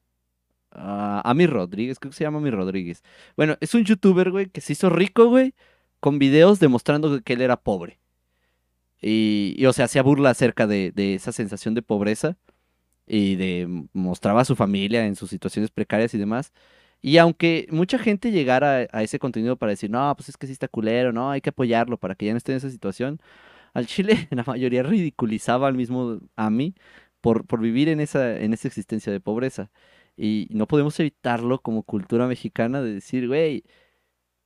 Uh, 0.74 1.22
Ami 1.24 1.46
Rodríguez, 1.46 1.98
creo 1.98 2.10
que 2.10 2.16
se 2.16 2.24
llama 2.24 2.38
Ami 2.38 2.50
Rodríguez. 2.50 3.02
Bueno, 3.36 3.56
es 3.60 3.74
un 3.74 3.84
youtuber, 3.84 4.30
güey, 4.30 4.46
que 4.46 4.60
se 4.60 4.74
hizo 4.74 4.90
rico, 4.90 5.28
güey, 5.28 5.54
con 6.00 6.18
videos 6.18 6.60
demostrando 6.60 7.22
que 7.22 7.32
él 7.32 7.40
era 7.40 7.56
pobre. 7.56 7.98
Y, 9.00 9.64
o 9.66 9.72
sea, 9.72 9.86
hacía 9.86 10.02
burla 10.02 10.30
acerca 10.30 10.66
de, 10.66 10.92
esa 10.96 11.32
sensación 11.32 11.74
de 11.74 11.82
pobreza 11.82 12.36
y 13.06 13.36
de 13.36 13.86
mostraba 13.92 14.42
a 14.42 14.44
su 14.44 14.56
familia 14.56 15.06
en 15.06 15.16
sus 15.16 15.30
situaciones 15.30 15.70
precarias 15.70 16.14
y 16.14 16.18
demás. 16.18 16.52
Y 17.02 17.18
aunque 17.18 17.68
mucha 17.70 17.98
gente 17.98 18.32
llegara 18.32 18.88
a, 18.92 18.98
a, 18.98 19.02
ese 19.02 19.18
contenido 19.18 19.56
para 19.56 19.70
decir, 19.70 19.90
no, 19.90 20.14
pues 20.16 20.28
es 20.30 20.36
que 20.36 20.46
sí 20.46 20.52
está 20.54 20.68
culero, 20.68 21.12
no, 21.12 21.30
hay 21.30 21.40
que 21.40 21.50
apoyarlo 21.50 21.98
para 21.98 22.14
que 22.14 22.26
ya 22.26 22.32
no 22.32 22.38
esté 22.38 22.52
en 22.52 22.58
esa 22.58 22.70
situación, 22.70 23.20
al 23.76 23.86
Chile 23.86 24.28
la 24.30 24.44
mayoría 24.44 24.82
ridiculizaba 24.82 25.68
al 25.68 25.74
mismo 25.74 26.20
a 26.36 26.50
mí 26.50 26.74
por, 27.20 27.46
por 27.46 27.60
vivir 27.60 27.88
en 27.88 28.00
esa, 28.00 28.38
en 28.38 28.54
esa 28.54 28.68
existencia 28.68 29.12
de 29.12 29.20
pobreza. 29.20 29.70
Y 30.16 30.48
no 30.50 30.66
podemos 30.66 30.98
evitarlo 31.00 31.60
como 31.60 31.82
cultura 31.82 32.26
mexicana 32.26 32.80
de 32.82 32.94
decir, 32.94 33.28
güey, 33.28 33.64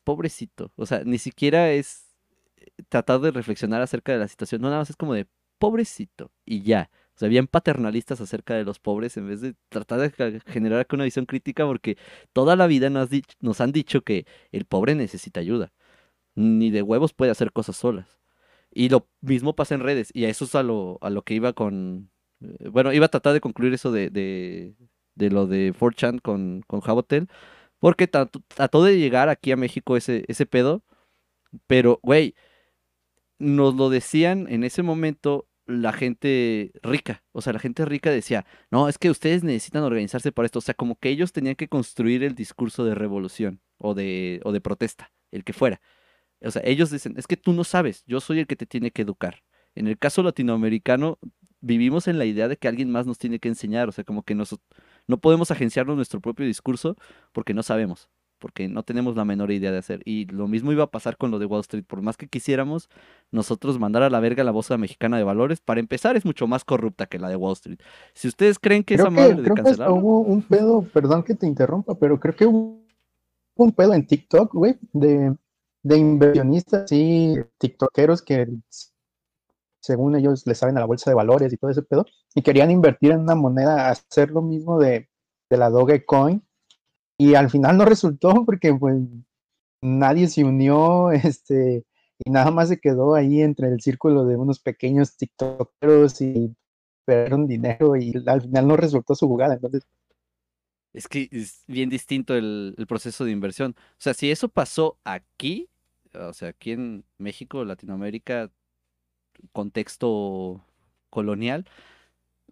pobrecito. 0.05 0.73
O 0.77 0.87
sea, 0.87 1.05
ni 1.05 1.19
siquiera 1.19 1.71
es 1.71 2.17
eh, 2.57 2.67
tratar 2.89 3.21
de 3.21 3.31
reflexionar 3.31 3.83
acerca 3.83 4.13
de 4.13 4.19
la 4.19 4.29
situación, 4.29 4.63
no 4.63 4.69
nada 4.69 4.81
más 4.81 4.91
es 4.91 4.97
como 4.97 5.15
de 5.15 5.29
pobrecito 5.59 6.33
y 6.45 6.63
ya. 6.63 6.91
O 7.15 7.19
sea, 7.21 7.29
bien 7.29 7.47
paternalistas 7.47 8.21
acerca 8.21 8.55
de 8.55 8.65
los 8.65 8.81
pobres 8.81 9.17
en 9.17 9.29
vez 9.29 9.43
de 9.43 9.55
tratar 9.69 10.01
de 10.01 10.41
generar 10.47 10.87
una 10.93 11.05
visión 11.05 11.27
crítica 11.27 11.67
porque 11.67 11.99
toda 12.33 12.57
la 12.57 12.67
vida 12.67 12.91
nos, 12.91 13.11
nos 13.41 13.61
han 13.61 13.73
dicho 13.73 14.03
que 14.03 14.27
el 14.53 14.65
pobre 14.65 14.95
necesita 14.95 15.41
ayuda. 15.41 15.73
Ni 16.35 16.71
de 16.71 16.83
huevos 16.83 17.13
puede 17.13 17.31
hacer 17.33 17.53
cosas 17.53 17.77
solas. 17.77 18.20
Y 18.73 18.89
lo 18.89 19.09
mismo 19.21 19.55
pasa 19.55 19.75
en 19.75 19.81
redes. 19.81 20.11
Y 20.15 20.25
a 20.25 20.29
eso 20.29 20.45
es 20.45 20.55
a 20.55 20.63
lo, 20.63 20.99
a 21.03 21.11
lo 21.11 21.23
que 21.23 21.35
iba 21.35 21.53
con. 21.53 22.11
Eh, 22.41 22.69
bueno, 22.69 22.93
iba 22.93 23.07
a 23.07 23.11
tratar 23.11 23.33
de 23.33 23.41
concluir 23.41 23.75
eso 23.75 23.93
de, 23.93 24.11
de, 24.11 25.31
lo 25.31 25.47
de 25.47 25.75
4chan 25.75 26.21
con, 26.21 26.63
con 26.67 26.81
Jabotel. 26.81 27.29
Porque 27.79 28.07
trató 28.09 28.85
de 28.85 28.99
llegar 28.99 29.29
aquí 29.29 29.53
a 29.53 29.57
México 29.57 29.97
ese, 29.97 30.25
ese 30.29 30.47
pedo. 30.47 30.85
Pero, 31.67 31.99
güey, 32.03 32.35
nos 33.39 33.75
lo 33.75 33.91
decían 33.91 34.47
en 34.49 34.65
ese 34.65 34.83
momento 34.83 35.49
la 35.67 35.93
gente 35.93 36.73
rica. 36.83 37.25
O 37.33 37.43
sea, 37.43 37.53
la 37.53 37.59
gente 37.61 37.85
rica 37.85 38.11
decía, 38.11 38.47
no, 38.71 38.89
es 38.89 38.99
que 38.99 39.11
ustedes 39.11 39.45
necesitan 39.45 39.83
organizarse 39.83 40.33
para 40.33 40.47
esto. 40.47 40.61
O 40.61 40.63
sea, 40.63 40.75
como 40.75 40.97
que 40.97 41.11
ellos 41.11 41.33
tenían 41.33 41.57
que 41.57 41.69
construir 41.69 42.23
el 42.25 42.35
discurso 42.35 42.85
de 42.85 42.95
revolución 42.95 43.61
o 43.79 43.95
de, 43.95 44.41
o 44.45 44.53
de 44.53 44.61
protesta, 44.61 45.13
el 45.33 45.45
que 45.45 45.53
fuera 45.53 45.81
O 46.43 46.51
sea, 46.51 46.63
ellos 46.65 46.91
dicen, 46.91 47.15
es 47.17 47.27
que 47.27 47.37
tú 47.37 47.53
no 47.53 47.65
sabes, 47.65 48.05
yo 48.07 48.21
soy 48.21 48.41
el 48.41 48.47
que 48.47 48.57
te 48.57 48.67
tiene 48.67 48.91
que 48.91 49.03
educar. 49.03 49.43
En 49.75 49.87
el 49.87 49.99
caso 49.99 50.23
latinoamericano, 50.23 51.19
vivimos 51.61 52.09
en 52.09 52.19
la 52.19 52.25
idea 52.25 52.49
de 52.49 52.57
que 52.57 52.69
alguien 52.69 52.91
más 52.91 53.07
nos 53.07 53.19
tiene 53.19 53.39
que 53.39 53.49
enseñar, 53.49 53.89
o 53.89 53.93
sea, 53.93 54.05
como 54.05 54.23
que 54.23 54.35
nos, 54.35 54.59
no 55.07 55.19
podemos 55.19 55.51
agenciarnos 55.51 55.97
nuestro 55.97 56.21
propio 56.21 56.47
discurso 56.47 56.97
porque 57.33 57.55
no 57.55 57.63
sabemos, 57.63 58.09
porque 58.39 58.69
no 58.69 58.83
tenemos 58.83 59.17
la 59.17 59.25
menor 59.25 59.51
idea 59.51 59.71
de 59.71 59.79
hacer. 59.79 60.01
Y 60.05 60.25
lo 60.27 60.49
mismo 60.49 60.73
iba 60.73 60.85
a 60.85 60.91
pasar 60.91 61.17
con 61.19 61.31
lo 61.31 61.39
de 61.39 61.47
Wall 61.47 61.61
Street, 61.61 61.85
por 61.87 62.01
más 62.01 62.17
que 62.17 62.29
quisiéramos 62.29 62.89
nosotros 63.31 63.79
mandar 63.79 64.03
a 64.03 64.11
la 64.11 64.21
verga 64.21 64.43
la 64.43 64.51
bolsa 64.51 64.79
mexicana 64.79 65.19
de 65.19 65.25
valores, 65.25 65.61
para 65.61 65.81
empezar 65.81 66.17
es 66.17 66.25
mucho 66.25 66.47
más 66.47 66.65
corrupta 66.65 67.07
que 67.07 67.19
la 67.19 67.29
de 67.29 67.37
Wall 67.37 67.53
Street. 67.53 67.79
Si 68.15 68.29
ustedes 68.29 68.59
creen 68.59 68.83
que 68.83 68.95
es 68.95 69.01
Creo 69.03 69.13
que, 69.13 69.21
amable 69.21 69.43
de 69.43 69.49
que 69.49 69.55
cancelarla, 69.55 69.95
hubo 69.95 70.21
un 70.21 70.43
pedo, 70.43 70.83
perdón 70.83 71.23
que 71.23 71.35
te 71.35 71.47
interrumpa, 71.47 71.95
pero 71.95 72.19
creo 72.19 72.35
que 72.35 72.47
hubo 72.47 72.81
un 73.57 73.73
pedo 73.73 73.93
en 73.93 74.07
TikTok, 74.07 74.55
güey, 74.55 74.79
de, 74.95 75.37
de 75.83 75.99
inversionistas, 75.99 76.89
sí, 76.89 77.37
tiktokeros 77.59 78.23
que 78.23 78.47
según 79.81 80.15
ellos 80.17 80.47
le 80.47 80.55
saben 80.55 80.77
a 80.77 80.81
la 80.81 80.87
bolsa 80.87 81.11
de 81.11 81.15
valores 81.15 81.53
y 81.53 81.57
todo 81.57 81.71
ese 81.71 81.83
pedo, 81.83 82.05
y 82.35 82.43
querían 82.43 82.71
invertir 82.71 83.13
en 83.13 83.21
una 83.21 83.35
moneda, 83.35 83.89
hacer 83.89 84.31
lo 84.31 84.43
mismo 84.43 84.79
de, 84.79 85.09
de 85.49 85.57
la 85.57 85.71
Dogecoin, 85.71 86.43
y 87.19 87.35
al 87.35 87.51
final 87.51 87.77
no 87.79 87.85
resultó 87.85 88.45
porque 88.45 88.75
pues 88.75 88.97
nadie 89.83 90.29
se 90.29 90.45
unió, 90.45 91.11
este, 91.13 91.85
y 92.25 92.31
nada 92.31 92.51
más 92.51 92.69
se 92.69 92.81
quedó 92.81 93.15
ahí 93.15 93.41
entre 93.41 93.69
el 93.69 93.81
círculo 93.81 94.25
de 94.27 94.37
unos 94.37 94.61
pequeños 94.61 95.17
tiktokeros 95.17 96.21
y 96.21 96.55
perdieron 97.07 97.47
dinero 97.47 97.97
y 97.97 98.13
al 98.27 98.43
final 98.43 98.69
no 98.69 98.77
resultó 98.77 99.15
su 99.15 99.27
jugada, 99.27 99.55
entonces 99.55 99.83
Es 100.93 101.09
que 101.09 101.29
es 101.33 101.65
bien 101.67 101.89
distinto 101.89 102.35
el, 102.37 102.75
el 102.77 102.87
proceso 102.87 103.25
de 103.25 103.31
inversión. 103.31 103.75
O 103.79 103.97
sea, 103.99 104.13
si 104.13 104.31
eso 104.31 104.49
pasó 104.49 104.99
aquí, 105.05 105.70
o 106.15 106.33
sea, 106.33 106.49
aquí 106.49 106.73
en 106.73 107.05
México, 107.19 107.65
Latinoamérica, 107.65 108.51
contexto 109.53 110.65
colonial, 111.11 111.67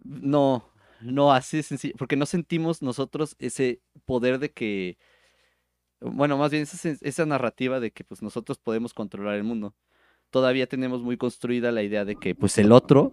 no, 0.03 0.65
no 1.01 1.33
así 1.33 1.57
de 1.57 1.63
sencillo, 1.63 1.95
porque 1.97 2.15
no 2.15 2.25
sentimos 2.25 2.81
nosotros 2.81 3.35
ese 3.39 3.81
poder 4.05 4.39
de 4.39 4.51
que, 4.51 4.97
bueno, 5.99 6.37
más 6.37 6.51
bien 6.51 6.63
esa, 6.63 6.89
esa 7.01 7.25
narrativa 7.25 7.79
de 7.79 7.91
que 7.91 8.03
pues 8.03 8.21
nosotros 8.21 8.57
podemos 8.57 8.93
controlar 8.93 9.35
el 9.35 9.43
mundo. 9.43 9.75
Todavía 10.29 10.67
tenemos 10.67 11.01
muy 11.01 11.17
construida 11.17 11.71
la 11.71 11.81
idea 11.81 12.05
de 12.05 12.15
que 12.15 12.35
pues 12.35 12.57
el 12.59 12.71
otro 12.71 13.11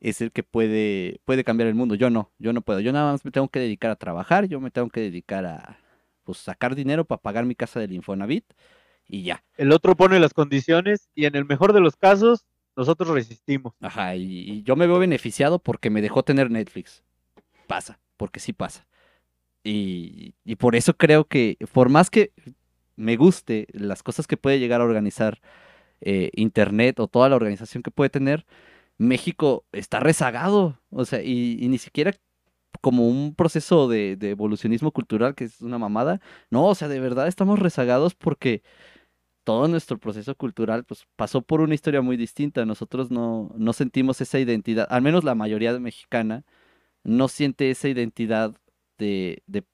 es 0.00 0.20
el 0.20 0.32
que 0.32 0.42
puede, 0.42 1.20
puede 1.24 1.42
cambiar 1.42 1.68
el 1.68 1.74
mundo. 1.74 1.94
Yo 1.94 2.10
no, 2.10 2.30
yo 2.38 2.52
no 2.52 2.60
puedo. 2.60 2.80
Yo 2.80 2.92
nada 2.92 3.12
más 3.12 3.24
me 3.24 3.30
tengo 3.30 3.48
que 3.48 3.58
dedicar 3.58 3.90
a 3.90 3.96
trabajar, 3.96 4.46
yo 4.48 4.60
me 4.60 4.70
tengo 4.70 4.90
que 4.90 5.00
dedicar 5.00 5.46
a 5.46 5.78
pues 6.24 6.38
sacar 6.38 6.74
dinero 6.74 7.06
para 7.06 7.22
pagar 7.22 7.46
mi 7.46 7.54
casa 7.54 7.80
del 7.80 7.92
Infonavit 7.92 8.44
y 9.08 9.22
ya. 9.22 9.44
El 9.56 9.72
otro 9.72 9.96
pone 9.96 10.20
las 10.20 10.34
condiciones 10.34 11.08
y 11.14 11.24
en 11.24 11.34
el 11.34 11.44
mejor 11.44 11.72
de 11.72 11.80
los 11.80 11.96
casos, 11.96 12.44
nosotros 12.76 13.08
resistimos. 13.08 13.74
Ajá, 13.80 14.14
y, 14.14 14.22
y 14.22 14.62
yo 14.62 14.76
me 14.76 14.86
veo 14.86 14.98
beneficiado 14.98 15.58
porque 15.58 15.90
me 15.90 16.02
dejó 16.02 16.22
tener 16.22 16.50
Netflix. 16.50 17.02
Pasa, 17.66 17.98
porque 18.16 18.38
sí 18.38 18.52
pasa. 18.52 18.86
Y, 19.64 20.34
y 20.44 20.56
por 20.56 20.76
eso 20.76 20.96
creo 20.96 21.24
que, 21.24 21.56
por 21.72 21.88
más 21.88 22.10
que 22.10 22.32
me 22.96 23.16
guste 23.16 23.66
las 23.72 24.02
cosas 24.02 24.26
que 24.26 24.36
puede 24.36 24.58
llegar 24.58 24.80
a 24.80 24.84
organizar 24.84 25.40
eh, 26.00 26.30
Internet 26.34 27.00
o 27.00 27.08
toda 27.08 27.28
la 27.28 27.36
organización 27.36 27.82
que 27.82 27.90
puede 27.90 28.10
tener, 28.10 28.46
México 28.96 29.64
está 29.72 30.00
rezagado. 30.00 30.80
O 30.90 31.04
sea, 31.04 31.22
y, 31.22 31.58
y 31.60 31.68
ni 31.68 31.78
siquiera 31.78 32.12
como 32.80 33.08
un 33.08 33.34
proceso 33.34 33.88
de, 33.88 34.16
de 34.16 34.30
evolucionismo 34.30 34.92
cultural, 34.92 35.34
que 35.34 35.44
es 35.44 35.60
una 35.60 35.78
mamada. 35.78 36.20
No, 36.50 36.66
o 36.66 36.74
sea, 36.74 36.88
de 36.88 37.00
verdad 37.00 37.26
estamos 37.26 37.58
rezagados 37.58 38.14
porque 38.14 38.62
todo 39.48 39.66
nuestro 39.66 39.96
proceso 39.96 40.34
cultural 40.34 40.84
pues, 40.84 41.06
pasó 41.16 41.40
por 41.40 41.62
una 41.62 41.74
historia 41.74 42.02
muy 42.02 42.18
distinta. 42.18 42.66
Nosotros 42.66 43.10
no, 43.10 43.50
no 43.56 43.72
sentimos 43.72 44.20
esa 44.20 44.38
identidad, 44.38 44.86
al 44.90 45.00
menos 45.00 45.24
la 45.24 45.34
mayoría 45.34 45.72
de 45.72 45.80
mexicana 45.80 46.44
no 47.02 47.28
siente 47.28 47.70
esa 47.70 47.88
identidad 47.88 48.54
de, 48.98 49.42
de 49.46 49.64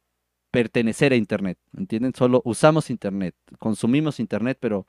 pertenecer 0.52 1.12
a 1.12 1.16
Internet, 1.16 1.58
¿entienden? 1.76 2.14
Solo 2.14 2.40
usamos 2.44 2.88
Internet, 2.88 3.34
consumimos 3.58 4.20
Internet, 4.20 4.58
pero, 4.60 4.86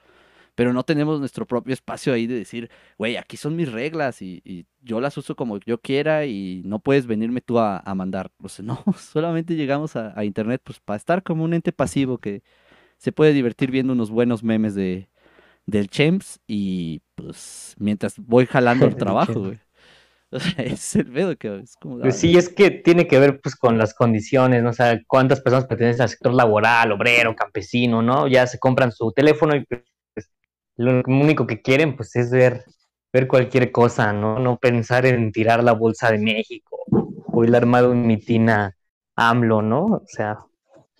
pero 0.54 0.72
no 0.72 0.84
tenemos 0.84 1.20
nuestro 1.20 1.48
propio 1.48 1.74
espacio 1.74 2.14
ahí 2.14 2.28
de 2.28 2.36
decir, 2.36 2.70
güey, 3.00 3.18
aquí 3.18 3.38
son 3.38 3.56
mis 3.56 3.72
reglas 3.72 4.22
y, 4.22 4.44
y 4.46 4.68
yo 4.84 5.02
las 5.02 5.18
uso 5.18 5.36
como 5.36 5.58
yo 5.62 5.82
quiera 5.82 6.28
y 6.28 6.62
no 6.64 6.78
puedes 6.78 7.08
venirme 7.08 7.42
tú 7.42 7.58
a, 7.58 7.80
a 7.80 7.96
mandar. 7.96 8.32
Sea, 8.48 8.64
no, 8.66 8.84
solamente 9.00 9.56
llegamos 9.56 9.96
a, 9.96 10.14
a 10.16 10.26
Internet 10.26 10.62
pues 10.64 10.80
para 10.80 10.98
estar 10.98 11.24
como 11.24 11.44
un 11.44 11.56
ente 11.56 11.72
pasivo 11.72 12.20
que 12.20 12.44
se 12.98 13.12
puede 13.12 13.34
divertir 13.34 13.72
viendo 13.72 13.94
unos 13.94 14.10
buenos 14.10 14.44
memes 14.44 14.76
de, 14.76 15.10
del 15.66 15.90
Chems 15.90 16.40
y 16.48 17.02
pues 17.16 17.76
mientras 17.78 18.16
voy 18.18 18.46
jalando 18.46 18.86
el 18.86 18.96
trabajo, 18.98 19.40
güey. 19.40 19.60
O 20.32 20.40
sea, 20.40 20.64
es 20.66 20.96
el 20.96 21.12
pedo 21.12 21.36
que 21.38 21.60
es 21.60 21.76
como... 21.78 22.00
Pues 22.00 22.18
sí, 22.18 22.36
es 22.38 22.50
que 22.50 22.72
tiene 22.72 23.08
que 23.08 23.20
ver 23.20 23.40
pues 23.42 23.56
con 23.56 23.78
las 23.78 23.94
condiciones, 23.94 24.64
¿no? 24.64 24.70
O 24.70 24.74
sea, 24.74 25.00
cuántas 25.08 25.42
personas 25.42 25.66
pertenecen 25.66 26.02
al 26.02 26.10
sector 26.10 26.34
laboral, 26.34 26.92
obrero, 26.92 27.36
campesino, 27.36 28.02
¿no? 28.02 28.28
Ya 28.28 28.48
se 28.48 28.60
compran 28.60 28.92
su 28.92 29.12
teléfono 29.12 29.56
y 29.56 29.66
pues, 30.14 30.32
lo 30.78 31.02
único 31.08 31.48
que 31.48 31.62
quieren 31.62 31.96
pues 31.96 32.16
es 32.16 32.32
ver, 32.32 32.66
ver 33.14 33.28
cualquier 33.28 33.72
cosa, 33.72 34.12
¿no? 34.14 34.40
No 34.40 34.58
pensar 34.58 35.06
en 35.06 35.32
tirar 35.32 35.64
la 35.64 35.74
bolsa 35.74 36.12
de 36.12 36.18
México 36.18 36.84
o 37.28 37.44
el 37.44 37.56
armado 37.56 37.92
un 37.92 38.06
mitin 38.06 38.50
a 38.50 38.76
AMLO, 39.16 39.62
¿no? 39.62 39.86
O 39.86 40.04
sea, 40.08 40.40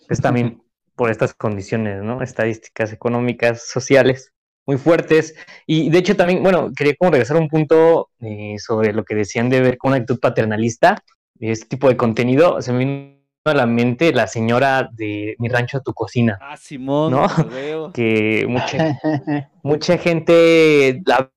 es 0.08 0.20
también 0.20 0.62
por 0.96 1.10
estas 1.10 1.34
condiciones, 1.34 2.02
¿no? 2.02 2.22
Estadísticas 2.22 2.92
económicas, 2.92 3.68
sociales 3.68 4.32
muy 4.66 4.78
fuertes. 4.78 5.34
Y 5.66 5.90
de 5.90 5.98
hecho 5.98 6.16
también, 6.16 6.42
bueno, 6.42 6.72
quería 6.76 6.96
como 6.96 7.12
regresar 7.12 7.36
a 7.36 7.40
un 7.40 7.48
punto 7.48 8.10
eh, 8.20 8.56
sobre 8.58 8.92
lo 8.92 9.04
que 9.04 9.14
decían 9.14 9.48
de 9.48 9.60
ver 9.60 9.78
con 9.78 9.90
una 9.90 9.98
actitud 9.98 10.20
paternalista, 10.20 11.02
este 11.38 11.66
tipo 11.66 11.88
de 11.88 11.96
contenido. 11.96 12.60
Se 12.60 12.72
me 12.72 12.78
vino 12.80 13.16
a 13.44 13.54
la 13.54 13.66
mente 13.66 14.12
la 14.12 14.26
señora 14.26 14.90
de 14.92 15.36
Mi 15.38 15.48
Rancho 15.48 15.78
a 15.78 15.82
tu 15.82 15.94
Cocina, 15.94 16.36
Ah, 16.40 16.56
Simón, 16.56 17.12
¿no? 17.12 17.28
que 17.94 18.44
mucha, 18.48 18.98
mucha 19.62 19.98
gente 19.98 21.00
la 21.06 21.30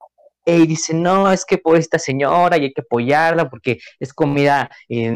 y 0.58 0.68
dice, 0.68 0.94
no, 0.94 1.32
es 1.32 1.46
que 1.46 1.58
por 1.58 1.78
esta 1.78 2.00
señora 2.00 2.58
y 2.58 2.64
hay 2.66 2.74
que 2.74 2.82
apoyarla 2.82 3.50
porque 3.50 3.80
es 4.00 4.14
comida, 4.14 4.70
eh, 4.88 5.16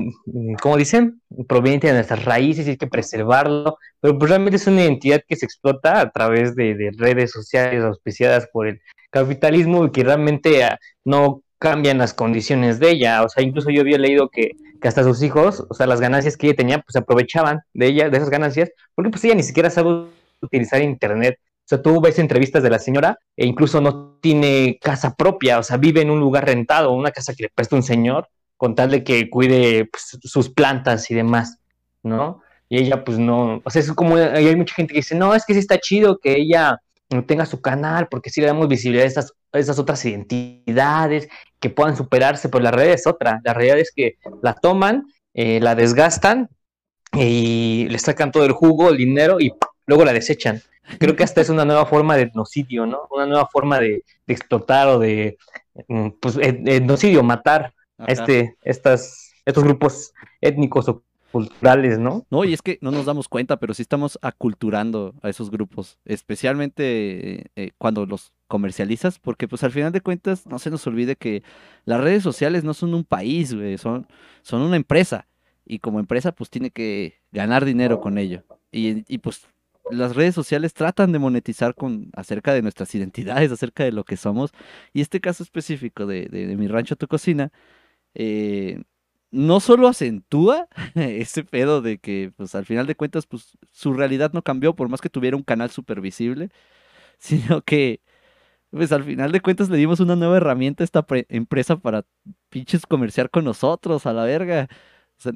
como 0.62 0.78
dicen, 0.78 1.22
proveniente 1.48 1.88
de 1.88 1.94
nuestras 1.94 2.26
raíces 2.26 2.68
y 2.68 2.72
hay 2.72 2.78
que 2.78 2.88
preservarlo, 2.88 3.78
pero 4.00 4.18
pues 4.18 4.30
realmente 4.30 4.58
es 4.58 4.68
una 4.68 4.84
identidad 4.84 5.22
que 5.28 5.36
se 5.36 5.46
explota 5.46 6.00
a 6.00 6.12
través 6.12 6.56
de, 6.56 6.76
de 6.76 6.92
redes 6.98 7.32
sociales 7.32 7.84
auspiciadas 7.84 8.48
por 8.52 8.68
el 8.68 8.82
capitalismo 9.10 9.86
y 9.86 9.92
que 9.92 10.04
realmente 10.04 10.64
ah, 10.64 10.78
no 11.06 11.44
cambian 11.60 11.98
las 11.98 12.14
condiciones 12.14 12.80
de 12.80 12.92
ella, 12.92 13.24
o 13.24 13.30
sea, 13.30 13.42
incluso 13.42 13.70
yo 13.70 13.82
había 13.82 13.98
leído 13.98 14.30
que, 14.30 14.52
que 14.82 14.88
hasta 14.90 15.04
sus 15.04 15.24
hijos, 15.24 15.66
o 15.70 15.74
sea, 15.74 15.88
las 15.88 16.02
ganancias 16.02 16.36
que 16.36 16.48
ella 16.48 16.58
tenía, 16.58 16.80
pues 16.80 16.98
aprovechaban 16.98 17.62
de 17.74 17.88
ella, 17.88 18.10
de 18.10 18.18
esas 18.18 18.30
ganancias, 18.30 18.70
porque 18.94 19.10
pues 19.10 19.24
ella 19.24 19.36
ni 19.36 19.44
siquiera 19.44 19.70
sabe 19.70 20.08
utilizar 20.42 20.82
internet, 20.82 21.40
o 21.64 21.68
sea, 21.68 21.82
tú 21.82 22.02
ves 22.02 22.20
entrevistas 22.20 22.62
de 22.62 22.70
la 22.70 22.80
señora 22.80 23.18
e 23.38 23.46
incluso 23.46 23.80
no 23.80 24.18
tiene 24.22 24.78
casa 24.82 25.16
propia, 25.16 25.60
o 25.60 25.64
sea, 25.64 25.78
vive 25.78 26.02
en 26.02 26.10
un 26.10 26.20
lugar 26.20 26.46
rentado, 26.46 26.92
una 26.92 27.12
casa 27.12 27.34
que 27.34 27.44
le 27.44 27.50
presta 27.50 27.78
un 27.78 27.84
señor, 27.84 28.28
con 28.58 28.76
tal 28.76 28.92
de 28.92 29.04
que 29.04 29.30
cuide 29.30 29.86
pues, 29.86 30.18
sus 30.24 30.50
plantas 30.50 31.10
y 31.10 31.16
demás, 31.16 31.60
¿no? 32.04 32.42
Y 32.68 32.80
ella, 32.80 33.04
pues 33.04 33.18
no, 33.18 33.62
o 33.64 33.70
sea, 33.70 33.82
es 33.82 33.92
como, 33.94 34.16
hay 34.16 34.56
mucha 34.56 34.76
gente 34.76 34.94
que 34.94 35.00
dice, 35.00 35.16
no, 35.16 35.36
es 35.36 35.46
que 35.46 35.54
sí 35.54 35.60
está 35.60 35.78
chido 35.80 36.20
que 36.20 36.36
ella 36.36 36.80
tenga 37.22 37.46
su 37.46 37.62
canal, 37.62 38.08
porque 38.10 38.30
sí 38.30 38.42
le 38.42 38.48
damos 38.48 38.68
visibilidad 38.68 39.06
a 39.06 39.60
estas 39.60 39.80
otras 39.80 40.04
identidades 40.06 41.30
que 41.60 41.70
puedan 41.70 41.96
superarse, 41.96 42.50
pero 42.50 42.64
la 42.64 42.72
realidad 42.72 42.96
es 42.96 43.08
otra, 43.08 43.40
la 43.44 43.54
realidad 43.54 43.80
es 43.80 43.92
que 43.96 44.16
la 44.42 44.54
toman, 44.56 45.06
eh, 45.34 45.60
la 45.62 45.76
desgastan 45.76 46.50
y 47.14 47.88
le 47.90 48.00
sacan 48.00 48.32
todo 48.32 48.46
el 48.46 48.52
jugo, 48.52 48.90
el 48.90 48.98
dinero 48.98 49.40
y 49.40 49.52
¡pum! 49.52 49.73
Luego 49.86 50.06
la 50.06 50.14
desechan. 50.14 50.62
Creo 51.00 51.16
que 51.16 51.24
hasta 51.24 51.42
es 51.42 51.50
una 51.50 51.66
nueva 51.66 51.86
forma 51.86 52.16
de 52.16 52.24
etnocidio, 52.24 52.86
¿no? 52.86 53.08
Una 53.10 53.26
nueva 53.26 53.48
forma 53.48 53.80
de, 53.80 54.04
de 54.28 54.34
explotar 54.34 54.88
o 54.90 55.00
de, 55.00 55.38
mm, 55.88 56.10
pues, 56.22 56.38
et- 56.38 56.68
etnocidio, 56.68 57.24
matar 57.24 57.74
a 57.98 58.06
este, 58.12 58.56
estas, 58.64 59.32
estos 59.46 59.64
grupos 59.64 60.14
étnicos 60.42 60.90
o 60.90 61.04
culturales, 61.32 61.98
¿no? 62.00 62.28
No, 62.30 62.44
y 62.44 62.54
es 62.54 62.62
que 62.62 62.78
no 62.82 62.92
nos 62.92 63.06
damos 63.06 63.28
cuenta, 63.28 63.58
pero 63.58 63.74
sí 63.74 63.82
estamos 63.82 64.20
aculturando 64.22 65.16
a 65.24 65.30
esos 65.30 65.50
grupos, 65.50 65.98
especialmente 66.06 67.42
eh, 67.42 67.46
eh, 67.56 67.72
cuando 67.78 68.06
los 68.06 68.34
comercializas, 68.48 69.20
porque 69.20 69.48
pues 69.48 69.64
al 69.64 69.72
final 69.72 69.92
de 69.92 70.02
cuentas 70.02 70.46
no 70.46 70.60
se 70.60 70.70
nos 70.70 70.86
olvide 70.86 71.16
que 71.16 71.42
las 71.86 72.02
redes 72.02 72.22
sociales 72.24 72.64
no 72.64 72.74
son 72.74 72.94
un 72.94 73.04
país, 73.04 73.54
güey, 73.54 73.78
son, 73.80 74.08
son 74.44 74.62
una 74.62 74.76
empresa, 74.76 75.28
y 75.66 75.80
como 75.80 76.00
empresa 76.00 76.34
pues 76.34 76.50
tiene 76.50 76.70
que 76.72 77.22
ganar 77.32 77.66
dinero 77.66 78.00
con 78.00 78.18
ello. 78.18 78.44
Y, 78.72 79.04
y 79.12 79.18
pues 79.20 79.48
las 79.92 80.16
redes 80.16 80.36
sociales 80.36 80.74
tratan 80.74 81.12
de 81.12 81.20
monetizar 81.20 81.76
con 81.76 82.10
acerca 82.16 82.54
de 82.54 82.62
nuestras 82.62 82.94
identidades, 82.96 83.52
acerca 83.52 83.84
de 83.84 83.92
lo 83.92 84.04
que 84.06 84.18
somos, 84.18 84.52
y 84.94 85.02
este 85.02 85.22
caso 85.22 85.44
específico 85.44 86.06
de, 86.06 86.28
de, 86.28 86.48
de 86.48 86.56
mi 86.58 86.68
rancho 86.68 86.96
tu 86.96 87.08
cocina, 87.08 87.52
eh, 88.16 88.84
no 89.32 89.60
solo 89.60 89.88
acentúa 89.88 90.68
ese 90.96 91.44
pedo 91.44 91.82
de 91.82 91.98
que, 92.00 92.32
pues 92.38 92.56
al 92.56 92.66
final 92.66 92.88
de 92.88 92.96
cuentas, 92.96 93.26
pues 93.28 93.58
su 93.72 93.94
realidad 93.94 94.32
no 94.34 94.42
cambió, 94.44 94.76
por 94.76 94.90
más 94.90 95.02
que 95.02 95.10
tuviera 95.10 95.38
un 95.38 95.44
canal 95.44 95.70
súper 95.72 96.02
visible, 96.02 96.50
sino 97.20 97.62
que, 97.64 98.02
pues 98.72 98.92
al 98.92 99.04
final 99.04 99.32
de 99.32 99.42
cuentas 99.42 99.70
le 99.70 99.78
dimos 99.78 100.00
una 100.00 100.16
nueva 100.16 100.38
herramienta 100.38 100.84
a 100.84 100.86
esta 100.86 101.04
pre- 101.06 101.26
empresa 101.30 101.78
para 101.78 102.06
pinches 102.50 102.86
comerciar 102.88 103.30
con 103.30 103.46
nosotros, 103.46 104.06
a 104.06 104.14
la 104.14 104.24
verga. 104.26 104.68
O 105.20 105.22
sea, 105.22 105.34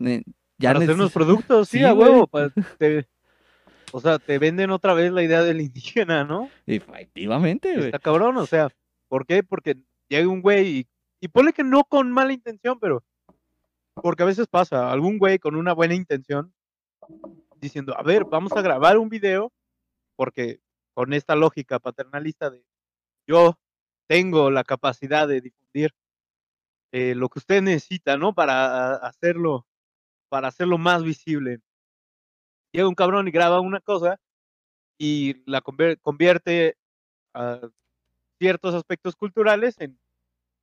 ya 0.57 0.73
para 0.73 0.79
hacernos 0.83 1.11
neces- 1.11 1.13
productos, 1.13 1.69
sí, 1.69 1.79
Sí, 1.79 1.83
a 1.85 1.91
güey. 1.91 2.09
huevo. 2.11 2.27
pa- 2.27 2.49
te- 2.79 3.07
o 3.91 3.99
sea, 4.01 4.19
te 4.19 4.39
venden 4.39 4.71
otra 4.71 4.93
vez 4.93 5.11
la 5.11 5.23
idea 5.23 5.43
del 5.43 5.61
indígena, 5.61 6.23
¿no? 6.23 6.49
Efectivamente, 6.65 7.73
güey. 7.73 7.85
Está 7.85 7.99
cabrón, 7.99 8.37
o 8.37 8.45
sea, 8.45 8.69
¿por 9.07 9.25
qué? 9.25 9.43
Porque 9.43 9.77
llega 10.09 10.27
un 10.27 10.41
güey 10.41 10.67
y, 10.67 10.87
y 11.21 11.27
ponle 11.27 11.53
que 11.53 11.63
no 11.63 11.83
con 11.83 12.11
mala 12.11 12.33
intención, 12.33 12.79
pero 12.79 13.03
porque 14.01 14.23
a 14.23 14.27
veces 14.27 14.47
pasa, 14.47 14.91
algún 14.91 15.17
güey 15.17 15.39
con 15.39 15.55
una 15.55 15.73
buena 15.73 15.95
intención 15.95 16.53
diciendo, 17.59 17.97
a 17.97 18.03
ver, 18.03 18.25
vamos 18.25 18.51
a 18.53 18.61
grabar 18.61 18.97
un 18.97 19.09
video, 19.09 19.51
porque 20.15 20.59
con 20.93 21.13
esta 21.13 21.35
lógica 21.35 21.79
paternalista 21.79 22.49
de 22.49 22.63
yo 23.27 23.57
tengo 24.07 24.51
la 24.51 24.63
capacidad 24.63 25.27
de 25.27 25.41
difundir 25.41 25.93
eh, 26.91 27.15
lo 27.15 27.29
que 27.29 27.39
usted 27.39 27.61
necesita, 27.61 28.17
¿no? 28.17 28.33
Para 28.33 28.95
hacerlo, 28.95 29.67
para 30.29 30.47
hacerlo 30.47 30.77
más 30.77 31.03
visible. 31.03 31.59
Llega 32.77 32.87
un 32.89 32.93
cabrón 32.93 33.27
y 33.27 33.31
graba 33.31 33.59
una 33.59 33.79
cosa 33.79 34.19
y 34.99 35.41
la 35.49 35.63
convier- 35.63 35.97
convierte 35.99 36.77
a 37.33 37.59
ciertos 38.37 38.75
aspectos 38.75 39.15
culturales 39.15 39.73
en, 39.79 39.97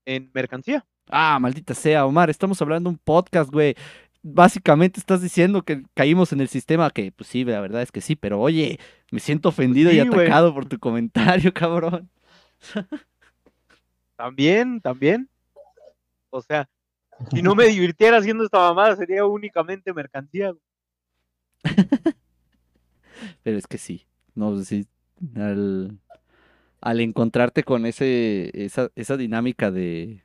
en 0.07 0.31
mercancía. 0.33 0.87
Ah, 1.11 1.41
maldita 1.41 1.75
sea, 1.75 2.07
Omar, 2.07 2.31
estamos 2.31 2.63
hablando 2.63 2.89
de 2.89 2.95
un 2.95 3.01
podcast, 3.03 3.51
güey. 3.51 3.75
Básicamente 4.23 5.01
estás 5.01 5.23
diciendo 5.23 5.63
que 5.63 5.83
caímos 5.93 6.33
en 6.33 6.41
el 6.41 6.47
sistema, 6.47 6.89
que 6.91 7.11
pues 7.11 7.29
sí, 7.29 7.43
la 7.45 7.61
verdad 7.61 7.83
es 7.83 7.91
que 7.91 8.01
sí, 8.01 8.15
pero 8.15 8.41
oye, 8.41 8.79
me 9.11 9.19
siento 9.19 9.49
ofendido 9.49 9.91
y 9.91 9.99
güey. 10.07 10.21
atacado 10.27 10.55
por 10.55 10.67
tu 10.67 10.79
comentario, 10.79 11.53
cabrón. 11.53 12.09
También, 14.15 14.81
también. 14.81 15.29
O 16.31 16.41
sea, 16.41 16.69
si 17.33 17.43
no 17.43 17.55
me 17.57 17.65
divirtiera 17.67 18.19
haciendo 18.19 18.45
esta 18.45 18.59
mamada, 18.61 18.95
sería 18.95 19.27
únicamente 19.27 19.93
mercancía. 19.93 20.51
güey. 20.51 20.61
Pero 23.43 23.59
es 23.59 23.67
que 23.67 23.79
sí, 23.79 24.07
no 24.35 24.57
sí, 24.65 24.87
al, 25.37 25.99
al 26.81 27.01
encontrarte 27.01 27.65
con 27.65 27.87
ese, 27.87 28.51
esa, 28.67 28.91
esa 28.97 29.17
dinámica 29.17 29.71
de 29.71 30.25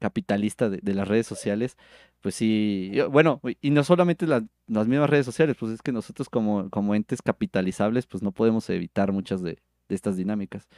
capitalista 0.00 0.70
de, 0.70 0.94
las 0.94 1.08
redes 1.08 1.26
sociales, 1.26 1.76
pues 2.22 2.34
sí, 2.36 2.92
bueno, 3.10 3.40
y 3.62 3.70
no 3.70 3.84
solamente 3.84 4.26
la- 4.26 4.46
las 4.68 4.88
mismas 4.88 5.10
redes 5.10 5.26
sociales, 5.26 5.56
pues 5.58 5.72
es 5.72 5.82
que 5.82 5.92
nosotros 5.92 6.30
como, 6.30 6.70
como 6.70 6.94
entes 6.94 7.22
capitalizables, 7.22 8.06
pues 8.06 8.22
no 8.22 8.32
podemos 8.32 8.70
evitar 8.70 9.12
muchas 9.12 9.42
de, 9.42 9.58
de 9.88 9.96
estas 9.96 10.16
dinámicas. 10.16 10.68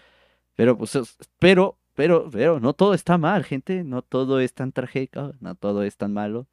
Pero 0.57 0.77
pues, 0.79 0.95
es- 0.97 1.17
pero, 1.39 1.79
pero, 1.95 2.31
pero, 2.31 2.61
no 2.61 2.75
todo 2.75 2.95
está 2.95 3.19
mal, 3.19 3.45
gente, 3.45 3.85
no 3.85 4.03
todo 4.03 4.41
es 4.41 4.55
tan 4.55 4.73
trágico, 4.73 5.35
no 5.41 5.55
todo 5.55 5.83
es 5.85 5.97
tan 5.97 6.13
malo. 6.13 6.49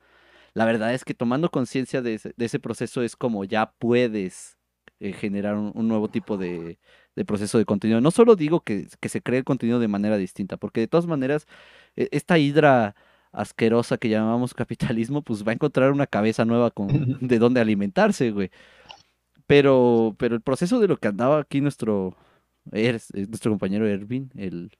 La 0.55 0.65
verdad 0.65 0.93
es 0.93 1.03
que 1.05 1.13
tomando 1.13 1.51
conciencia 1.51 2.01
de 2.01 2.15
ese, 2.15 2.33
de 2.35 2.45
ese 2.45 2.59
proceso 2.59 3.03
es 3.03 3.15
como 3.15 3.43
ya 3.43 3.73
puedes 3.77 4.57
eh, 5.01 5.11
generar 5.13 5.55
un, 5.55 5.71
un 5.75 5.87
nuevo 5.87 6.07
tipo 6.07 6.37
de, 6.37 6.79
de 7.15 7.25
proceso 7.25 7.57
de 7.57 7.65
contenido. 7.65 7.99
No 8.01 8.09
solo 8.09 8.35
digo 8.37 8.61
que, 8.61 8.87
que 9.01 9.09
se 9.09 9.21
cree 9.21 9.39
el 9.39 9.45
contenido 9.45 9.79
de 9.79 9.89
manera 9.89 10.17
distinta, 10.17 10.55
porque 10.57 10.79
de 10.79 10.87
todas 10.87 11.07
maneras, 11.07 11.45
e- 11.97 12.07
esta 12.11 12.37
hidra 12.39 12.95
asquerosa 13.33 13.97
que 13.97 14.07
llamamos 14.09 14.53
capitalismo, 14.53 15.21
pues 15.21 15.45
va 15.45 15.51
a 15.51 15.55
encontrar 15.55 15.91
una 15.91 16.07
cabeza 16.07 16.45
nueva 16.45 16.71
con 16.71 16.87
de 17.19 17.37
dónde 17.37 17.59
alimentarse, 17.59 18.31
güey. 18.31 18.49
Pero, 19.47 20.15
pero 20.17 20.35
el 20.35 20.41
proceso 20.41 20.79
de 20.79 20.87
lo 20.87 20.97
que 20.97 21.07
andaba 21.07 21.39
aquí 21.39 21.61
nuestro, 21.61 22.15
Er- 22.71 23.01
nuestro 23.27 23.51
compañero 23.51 23.87
Ervin, 23.87 24.31
el, 24.35 24.71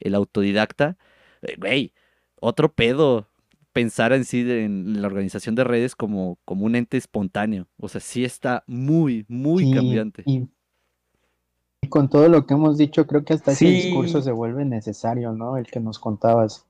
el 0.00 0.14
autodidacta, 0.14 0.96
eh, 1.42 1.56
güey, 1.58 1.92
otro 2.40 2.72
pedo 2.72 3.28
pensar 3.72 4.12
en 4.12 4.24
sí 4.24 4.42
de- 4.42 4.64
en 4.64 5.00
la 5.00 5.06
organización 5.08 5.54
de 5.54 5.64
redes 5.64 5.94
como, 5.96 6.38
como 6.44 6.66
un 6.66 6.74
ente 6.76 6.96
espontáneo. 6.96 7.68
O 7.78 7.88
sea, 7.88 8.00
sí 8.00 8.24
está 8.24 8.64
muy, 8.66 9.24
muy 9.28 9.64
Sí, 9.64 9.72
cambiante. 9.74 10.22
Y, 10.26 10.48
y 11.82 11.88
con 11.88 12.08
todo 12.08 12.28
lo 12.28 12.46
que 12.46 12.54
hemos 12.54 12.78
dicho, 12.78 13.06
creo 13.06 13.24
que 13.24 13.34
hasta 13.34 13.52
ese 13.52 13.66
discurso 13.70 14.20
se 14.22 14.32
vuelve 14.32 14.64
necesario, 14.64 15.32
¿no? 15.32 15.56
El 15.56 15.66
que 15.66 15.80
nos 15.80 15.98
contabas. 15.98 16.66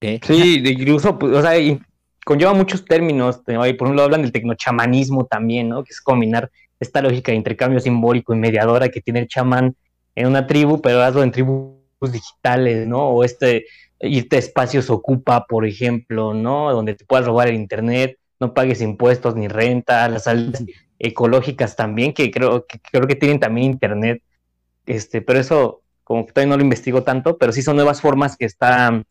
¿Qué? 0.00 0.20
Sí, 0.22 0.62
incluso, 0.64 1.18
pues, 1.18 1.32
o 1.36 1.42
sea, 1.42 1.58
y 1.58 1.80
conlleva 2.24 2.54
muchos 2.54 2.84
términos. 2.84 3.40
y 3.46 3.72
Por 3.74 3.88
un 3.88 3.96
lado 3.96 4.06
hablan 4.06 4.22
del 4.22 4.32
tecnochamanismo 4.32 5.26
también, 5.26 5.68
¿no? 5.68 5.82
Que 5.82 5.90
es 5.92 6.00
combinar 6.00 6.50
esta 6.78 7.02
lógica 7.02 7.32
de 7.32 7.38
intercambio 7.38 7.80
simbólico 7.80 8.34
y 8.34 8.38
mediadora 8.38 8.88
que 8.88 9.00
tiene 9.00 9.20
el 9.20 9.28
chamán 9.28 9.74
en 10.14 10.26
una 10.28 10.46
tribu, 10.46 10.80
pero 10.80 11.02
hazlo 11.02 11.22
en 11.22 11.32
tribus 11.32 11.77
digitales, 12.00 12.86
¿no? 12.86 13.08
O 13.08 13.24
este, 13.24 13.66
irte 14.00 14.36
a 14.36 14.38
espacios 14.38 14.90
ocupa, 14.90 15.46
por 15.46 15.66
ejemplo, 15.66 16.34
¿no? 16.34 16.72
Donde 16.72 16.94
te 16.94 17.04
puedas 17.04 17.26
robar 17.26 17.48
el 17.48 17.56
internet, 17.56 18.18
no 18.40 18.54
pagues 18.54 18.80
impuestos 18.80 19.34
ni 19.36 19.48
renta, 19.48 20.08
las 20.08 20.26
aldeas 20.26 20.64
ecológicas 20.98 21.76
también, 21.76 22.12
que 22.12 22.30
creo 22.30 22.66
que, 22.66 22.78
creo 22.80 23.06
que 23.06 23.16
tienen 23.16 23.40
también 23.40 23.72
internet, 23.72 24.22
este, 24.86 25.20
pero 25.22 25.38
eso 25.38 25.82
como 26.04 26.24
que 26.24 26.32
todavía 26.32 26.50
no 26.50 26.56
lo 26.56 26.62
investigo 26.62 27.02
tanto, 27.02 27.36
pero 27.36 27.52
sí 27.52 27.62
son 27.62 27.76
nuevas 27.76 28.00
formas 28.00 28.36
que 28.36 28.46
están 28.46 29.04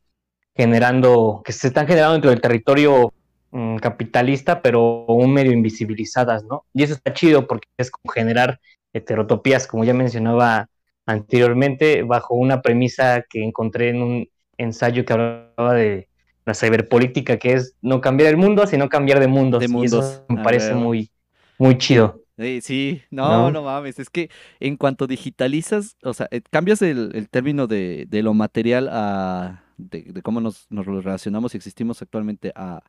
generando, 0.56 1.44
que 1.46 1.54
se 1.54 1.68
están 1.68 1.86
generando 1.86 2.14
dentro 2.14 2.32
del 2.32 2.42
territorio 2.42 3.14
mm, 3.52 3.78
capitalista, 3.78 4.62
pero 4.62 5.06
un 5.06 5.32
medio 5.32 5.52
invisibilizadas, 5.52 6.44
¿no? 6.44 6.66
Y 6.74 6.84
eso 6.84 6.96
está 6.96 7.14
chido 7.14 7.46
porque 7.46 7.68
es 7.78 7.92
como 7.92 8.12
generar 8.12 8.60
heterotopías, 8.94 9.68
como 9.68 9.84
ya 9.84 9.94
mencionaba 9.94 10.70
anteriormente, 11.08 12.04
bajo 12.04 12.36
una 12.36 12.62
premisa 12.62 13.24
que 13.30 13.44
encontré 13.44 13.90
en 13.90 14.04
un 14.04 14.30
ensayo 14.58 15.06
que 15.06 15.14
hablaba 15.14 15.74
de 15.74 16.10
la 16.46 16.54
ciberpolítica, 16.54 17.38
que 17.38 17.54
es 17.54 17.76
no 17.82 18.02
cambiar 18.02 18.30
el 18.30 18.38
mundo, 18.38 18.68
sino 18.68 18.90
cambiar 18.90 19.20
de 19.20 19.28
mundos. 19.28 19.62
De 19.62 19.68
Y 19.68 19.70
mundos, 19.70 20.06
eso 20.06 20.26
me 20.30 20.44
parece 20.44 20.76
muy, 20.76 21.12
muy 21.58 21.78
chido. 21.80 22.22
Eh, 22.38 22.62
sí, 22.62 23.02
no, 23.10 23.50
¿No? 23.50 23.52
no 23.52 23.64
mames, 23.64 23.98
es 24.00 24.12
que 24.12 24.30
en 24.60 24.78
cuanto 24.78 25.08
digitalizas, 25.08 25.98
o 26.04 26.14
sea, 26.14 26.28
eh, 26.32 26.42
cambias 26.52 26.84
el, 26.84 27.12
el 27.16 27.30
término 27.30 27.66
de, 27.68 28.06
de 28.08 28.22
lo 28.22 28.36
material 28.36 28.90
a, 28.92 29.64
de, 29.78 30.04
de 30.04 30.22
cómo 30.22 30.40
nos, 30.40 30.68
nos 30.70 30.86
relacionamos 30.86 31.56
y 31.56 31.58
existimos 31.58 32.02
actualmente 32.04 32.52
a, 32.56 32.84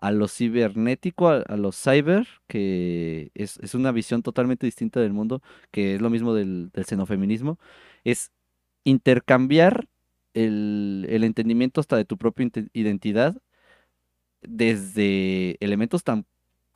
a 0.00 0.10
lo 0.12 0.28
cibernético, 0.28 1.28
a, 1.28 1.38
a 1.42 1.56
lo 1.56 1.72
cyber, 1.72 2.26
que 2.46 3.30
es, 3.34 3.58
es 3.58 3.74
una 3.74 3.92
visión 3.92 4.22
totalmente 4.22 4.66
distinta 4.66 5.00
del 5.00 5.12
mundo, 5.12 5.42
que 5.70 5.96
es 5.96 6.00
lo 6.00 6.10
mismo 6.10 6.34
del, 6.34 6.70
del 6.72 6.84
xenofeminismo, 6.86 7.58
es 8.04 8.32
intercambiar 8.84 9.88
el, 10.34 11.06
el 11.10 11.24
entendimiento 11.24 11.80
hasta 11.80 11.96
de 11.96 12.04
tu 12.04 12.16
propia 12.18 12.48
identidad 12.72 13.36
desde 14.42 15.56
elementos 15.60 16.04
tan 16.04 16.26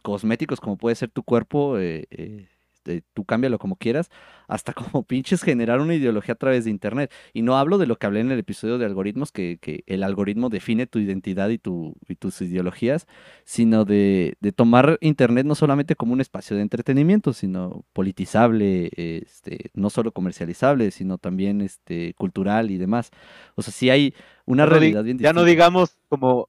cosméticos 0.03 0.61
como 0.61 0.77
puede 0.77 0.97
ser 0.97 1.11
tu 1.11 1.23
cuerpo, 1.23 1.79
eh, 1.79 2.07
eh, 2.11 2.49
este, 2.83 3.05
tú 3.15 3.25
cámbialo 3.25 3.59
como 3.59 3.77
quieras, 3.77 4.11
hasta 4.49 4.73
como 4.93 5.05
pinches 5.05 5.43
generar 5.43 5.81
una 5.81 5.95
ideología 5.95 6.35
a 6.35 6.39
través 6.39 6.65
de 6.65 6.71
internet. 6.71 7.13
Y 7.33 7.43
no 7.43 7.57
hablo 7.57 7.79
de 7.79 7.87
lo 7.87 7.97
que 7.97 8.07
hablé 8.07 8.21
en 8.21 8.33
el 8.33 8.39
episodio 8.39 8.79
de 8.79 8.87
algoritmos, 8.87 9.31
que, 9.31 9.59
que 9.61 9.85
el 9.87 10.03
algoritmo 10.03 10.49
define 10.49 10.87
tu 10.87 10.99
identidad 10.99 11.49
y, 11.51 11.59
tu, 11.59 11.95
y 12.09 12.17
tus 12.17 12.41
ideologías, 12.43 13.07
sino 13.45 13.85
de, 13.85 14.37
de 14.41 14.53
tomar 14.53 14.99
internet 15.01 15.47
no 15.47 15.55
solamente 15.55 15.95
como 15.95 16.13
un 16.13 16.21
espacio 16.21 16.57
de 16.57 16.63
entretenimiento, 16.63 17.33
sino 17.33 17.85
politizable, 17.93 18.91
eh, 18.97 19.23
este, 19.25 19.71
no 19.75 19.89
solo 19.89 20.13
comercializable, 20.13 20.91
sino 20.91 21.19
también 21.19 21.61
este, 21.61 22.15
cultural 22.15 22.71
y 22.71 22.79
demás. 22.79 23.11
O 23.55 23.63
sea, 23.63 23.73
sí 23.73 23.91
hay 23.91 24.15
una 24.45 24.67
realidad 24.67 25.05
bien 25.05 25.19
ya 25.19 25.33
no 25.33 25.45
digamos 25.45 25.97
como 26.09 26.49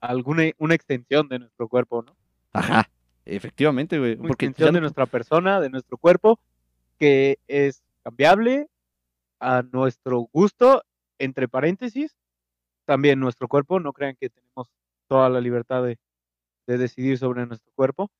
alguna 0.00 0.44
una 0.56 0.74
extensión 0.74 1.28
de 1.28 1.40
nuestro 1.40 1.68
cuerpo, 1.68 2.02
¿no? 2.02 2.16
Ajá, 2.54 2.88
efectivamente, 3.26 3.98
güey. 3.98 4.14
Una 4.14 4.28
Porque 4.28 4.52
ya 4.56 4.70
de 4.70 4.80
nuestra 4.80 5.06
persona, 5.06 5.60
de 5.60 5.70
nuestro 5.70 5.98
cuerpo, 5.98 6.38
que 6.98 7.38
es 7.48 7.82
cambiable 8.02 8.68
a 9.40 9.62
nuestro 9.62 10.28
gusto, 10.32 10.82
entre 11.18 11.48
paréntesis. 11.48 12.16
También 12.84 13.20
nuestro 13.20 13.48
cuerpo, 13.48 13.80
no 13.80 13.92
crean 13.92 14.16
que 14.18 14.30
tenemos 14.30 14.70
toda 15.08 15.28
la 15.28 15.40
libertad 15.40 15.82
de, 15.82 15.98
de 16.66 16.78
decidir 16.78 17.18
sobre 17.18 17.46
nuestro 17.46 17.70
cuerpo. 17.74 18.10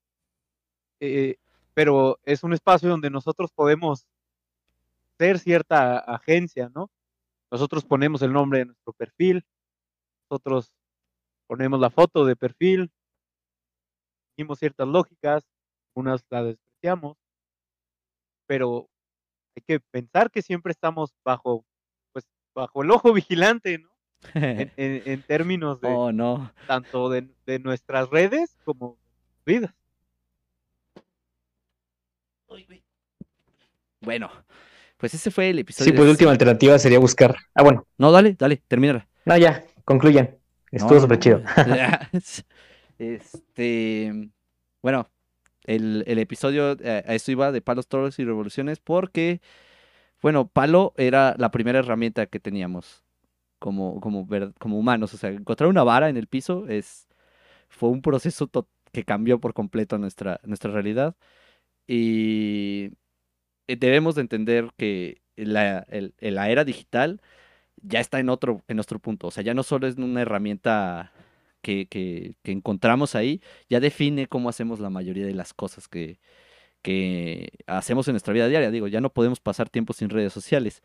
Eh, 1.01 1.37
pero 1.75 2.19
es 2.25 2.43
un 2.43 2.53
espacio 2.53 2.89
donde 2.89 3.11
nosotros 3.11 3.51
podemos 3.53 4.07
ser 5.19 5.39
cierta 5.39 5.99
agencia, 5.99 6.71
¿no? 6.75 6.91
Nosotros 7.51 7.85
ponemos 7.85 8.23
el 8.23 8.33
nombre 8.33 8.61
de 8.61 8.65
nuestro 8.67 8.93
perfil, 8.93 9.45
nosotros 10.29 10.73
ponemos 11.47 11.79
la 11.79 11.91
foto 11.91 12.25
de 12.25 12.35
perfil, 12.35 12.91
seguimos 14.37 14.59
ciertas 14.59 14.87
lógicas, 14.89 15.45
unas 15.95 16.25
las 16.31 16.45
despreciamos, 16.47 17.17
pero 18.47 18.89
hay 19.57 19.63
que 19.67 19.81
pensar 19.81 20.31
que 20.31 20.43
siempre 20.43 20.73
estamos 20.73 21.15
bajo, 21.25 21.65
pues, 22.13 22.27
bajo 22.55 22.83
el 22.83 22.91
ojo 22.91 23.13
vigilante, 23.15 23.79
¿no? 23.79 23.89
En, 24.35 24.73
en- 24.77 25.03
en 25.07 25.23
términos 25.25 25.81
de 25.81 25.89
Oh, 25.89 26.13
no. 26.13 26.51
tanto 26.67 27.09
de, 27.11 27.29
de 27.47 27.59
nuestras 27.59 28.11
redes 28.11 28.57
como 28.65 28.99
de 29.47 29.61
nuestras 29.61 29.61
vidas. 29.61 29.75
Bueno, 34.01 34.31
pues 34.99 35.15
ese 35.15 35.31
fue 35.31 35.51
el 35.51 35.59
episodio. 35.59 35.91
Sí, 35.91 35.97
pues 35.97 36.07
la 36.07 36.13
última 36.13 36.31
semana. 36.31 36.33
alternativa 36.33 36.79
sería 36.79 36.99
buscar. 36.99 37.37
Ah, 37.55 37.63
bueno, 37.63 37.87
No, 37.99 38.13
dale, 38.13 38.35
dale, 38.39 38.63
termínala. 38.69 39.09
no, 39.25 39.37
ya, 39.37 39.65
concluyan. 39.85 40.37
Estuvo 40.73 40.95
No, 40.97 41.01
súper 41.01 41.19
no, 41.19 41.23
chido. 41.23 41.43
este, 42.99 44.31
bueno, 44.83 45.09
el, 45.65 46.05
el 46.07 46.19
episodio 46.19 46.73
eh, 46.81 47.05
a 47.07 47.15
esto 47.15 47.33
iba 47.33 47.53
de 47.53 47.63
palos, 47.63 47.89
toros 47.89 48.19
y 48.19 48.25
revoluciones 48.25 48.81
porque, 48.81 49.41
bueno, 50.23 50.49
palo 50.49 50.95
era 50.97 51.35
la 51.39 51.51
primera 51.51 51.81
herramienta 51.81 52.27
que 52.27 52.41
teníamos 52.41 53.05
como, 53.61 54.01
como, 54.01 54.29
como 54.61 54.79
humanos. 54.79 55.15
O 55.15 55.19
sea, 55.19 55.31
encontrar 55.31 55.71
una 55.71 55.85
vara 55.85 56.09
en 56.11 56.17
el 56.19 56.27
piso 56.29 56.69
es, 56.69 57.09
fue 57.69 57.91
un 57.91 58.03
proceso 58.03 58.51
que 58.93 59.05
cambió 59.05 59.41
por 59.41 59.55
completo 59.55 59.99
nuestra, 59.99 60.41
nuestra 60.45 60.71
realidad 60.73 61.17
y 61.87 62.93
eh, 63.69 63.77
debemos 63.77 64.15
de 64.15 64.23
entender 64.23 64.71
que 64.77 65.23
la, 65.37 65.81
el- 65.91 66.15
la 66.21 66.51
era 66.51 66.65
digital 66.65 67.21
ya 67.83 68.01
está 68.01 68.21
en 68.21 68.29
otro, 68.31 68.63
en 68.69 68.81
otro 68.81 68.99
punto. 69.01 69.29
O 69.29 69.31
sea, 69.31 69.45
ya 69.45 69.55
no 69.55 69.63
solo 69.63 69.87
es 69.87 69.97
una 69.97 70.23
herramienta 70.23 71.13
que, 71.67 72.37
encontramos 72.45 73.15
ahí, 73.15 73.41
ya 73.69 73.81
define 73.81 74.29
cómo 74.29 74.49
hacemos 74.49 74.81
la 74.81 74.91
mayoría 74.91 75.27
de 75.27 75.35
las 75.35 75.55
cosas 75.55 75.89
que, 75.89 76.19
hacemos 77.67 78.07
en 78.09 78.13
nuestra 78.13 78.33
vida 78.33 78.49
diaria. 78.49 78.71
Digo, 78.71 78.87
ya 78.87 79.01
no 79.01 79.13
podemos 79.13 79.41
pasar 79.41 79.69
tiempo 79.69 79.93
sin 79.93 80.09
redes 80.09 80.33
sociales 80.33 80.83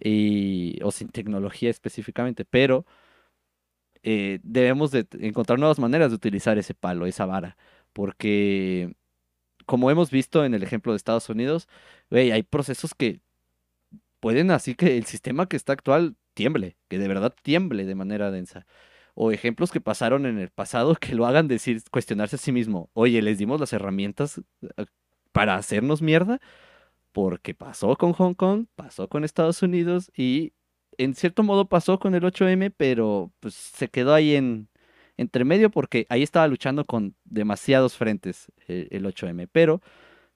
y, 0.00 0.78
o 0.82 0.92
sin 0.92 1.08
tecnología 1.08 1.70
específicamente, 1.70 2.44
pero 2.44 2.86
eh, 4.02 4.38
debemos 4.42 4.92
de 4.92 5.06
encontrar 5.20 5.58
nuevas 5.58 5.78
maneras 5.78 6.10
de 6.10 6.16
utilizar 6.16 6.58
ese 6.58 6.74
palo, 6.74 7.06
esa 7.06 7.26
vara, 7.26 7.56
porque 7.92 8.94
como 9.66 9.90
hemos 9.90 10.10
visto 10.10 10.44
en 10.44 10.54
el 10.54 10.62
ejemplo 10.62 10.92
de 10.92 10.96
Estados 10.96 11.28
Unidos, 11.28 11.68
güey, 12.10 12.32
hay 12.32 12.42
procesos 12.42 12.94
que 12.94 13.20
pueden 14.20 14.50
así 14.50 14.74
que 14.74 14.96
el 14.98 15.06
sistema 15.06 15.48
que 15.48 15.56
está 15.56 15.72
actual 15.72 16.16
tiemble, 16.34 16.76
que 16.88 16.98
de 16.98 17.08
verdad 17.08 17.34
tiemble 17.42 17.84
de 17.86 17.94
manera 17.94 18.30
densa. 18.30 18.66
O 19.14 19.32
ejemplos 19.32 19.70
que 19.72 19.80
pasaron 19.80 20.26
en 20.26 20.38
el 20.38 20.50
pasado 20.50 20.94
que 20.96 21.14
lo 21.14 21.26
hagan 21.26 21.48
decir, 21.48 21.82
cuestionarse 21.90 22.36
a 22.36 22.38
sí 22.38 22.52
mismo, 22.52 22.90
oye, 22.94 23.22
les 23.22 23.38
dimos 23.38 23.60
las 23.60 23.72
herramientas 23.72 24.40
eh, 24.78 24.86
para 25.32 25.56
hacernos 25.56 26.02
mierda, 26.02 26.40
porque 27.12 27.54
pasó 27.54 27.96
con 27.96 28.12
Hong 28.12 28.34
Kong, 28.34 28.66
pasó 28.76 29.08
con 29.08 29.24
Estados 29.24 29.62
Unidos 29.62 30.10
y 30.16 30.52
en 30.98 31.14
cierto 31.14 31.42
modo 31.42 31.68
pasó 31.68 31.98
con 31.98 32.14
el 32.14 32.24
8M, 32.24 32.70
pero 32.70 33.32
pues 33.40 33.54
se 33.54 33.88
quedó 33.88 34.14
ahí 34.14 34.34
en 34.36 34.68
entre 35.16 35.44
medio 35.44 35.70
porque 35.70 36.06
ahí 36.08 36.22
estaba 36.22 36.48
luchando 36.48 36.84
con 36.86 37.14
demasiados 37.24 37.96
frentes 37.96 38.50
eh, 38.68 38.88
el 38.90 39.04
8M, 39.06 39.48
pero 39.48 39.82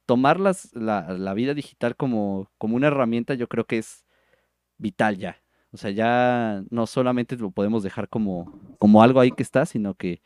tomar 0.07 0.41
las- 0.41 0.75
la, 0.75 1.13
la 1.15 1.35
vida 1.35 1.55
digital 1.55 1.97
como, 1.97 2.51
como 2.59 2.77
una 2.77 2.89
herramienta 2.89 3.35
yo 3.35 3.49
creo 3.49 3.67
que 3.67 3.79
es 3.79 4.05
vital 4.79 5.19
ya. 5.19 5.44
O 5.75 5.79
sea, 5.79 5.91
ya 5.91 6.65
no 6.71 6.87
solamente 6.87 7.37
lo 7.37 7.51
podemos 7.51 7.83
dejar 7.83 8.09
como, 8.09 8.77
como 8.79 9.03
algo 9.03 9.21
ahí 9.21 9.33
que 9.33 9.43
está, 9.43 9.67
sino 9.67 9.95
que 9.97 10.23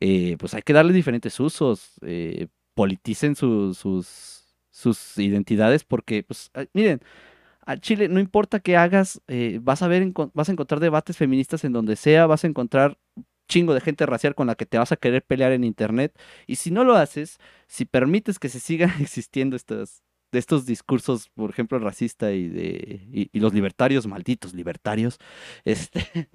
eh, 0.00 0.36
pues 0.38 0.54
hay 0.54 0.62
que 0.62 0.72
darle 0.72 0.92
diferentes 0.92 1.38
usos, 1.40 1.94
eh, 2.02 2.48
politicen 2.74 3.34
su- 3.36 3.74
sus, 3.74 4.54
sus 4.70 5.18
identidades, 5.18 5.84
porque, 5.84 6.22
pues, 6.22 6.50
ah, 6.54 6.64
miren, 6.74 7.00
a 7.66 7.76
Chile 7.78 8.08
no 8.08 8.20
importa 8.20 8.60
qué 8.60 8.76
hagas, 8.76 9.20
eh, 9.28 9.60
vas 9.62 9.82
a 9.82 9.88
ver, 9.88 10.12
vas 10.34 10.48
a 10.48 10.52
encontrar 10.52 10.80
debates 10.80 11.16
feministas 11.16 11.64
en 11.64 11.72
donde 11.72 11.96
sea, 11.96 12.26
vas 12.26 12.44
a 12.44 12.48
encontrar 12.48 12.98
chingo 13.48 13.74
de 13.74 13.80
gente 13.80 14.06
racial 14.06 14.34
con 14.34 14.46
la 14.48 14.54
que 14.56 14.66
te 14.66 14.78
vas 14.78 14.92
a 14.92 14.96
querer 14.96 15.24
pelear 15.24 15.52
en 15.52 15.64
internet, 15.64 16.18
y 16.46 16.56
si 16.56 16.70
no 16.70 16.84
lo 16.84 16.96
haces, 16.96 17.38
si 17.68 17.84
permites 17.86 18.38
que 18.38 18.48
se 18.50 18.60
sigan 18.60 18.90
existiendo 19.02 19.56
estos, 19.56 20.02
de 20.32 20.38
estos 20.38 20.66
discursos, 20.66 21.28
por 21.30 21.50
ejemplo, 21.50 21.78
racista 21.78 22.32
y 22.32 22.48
de 22.48 23.28
y, 23.32 23.40
los 23.40 23.54
libertarios, 23.54 24.06
malditos 24.06 24.54
libertarios, 24.54 25.18
este 25.64 26.28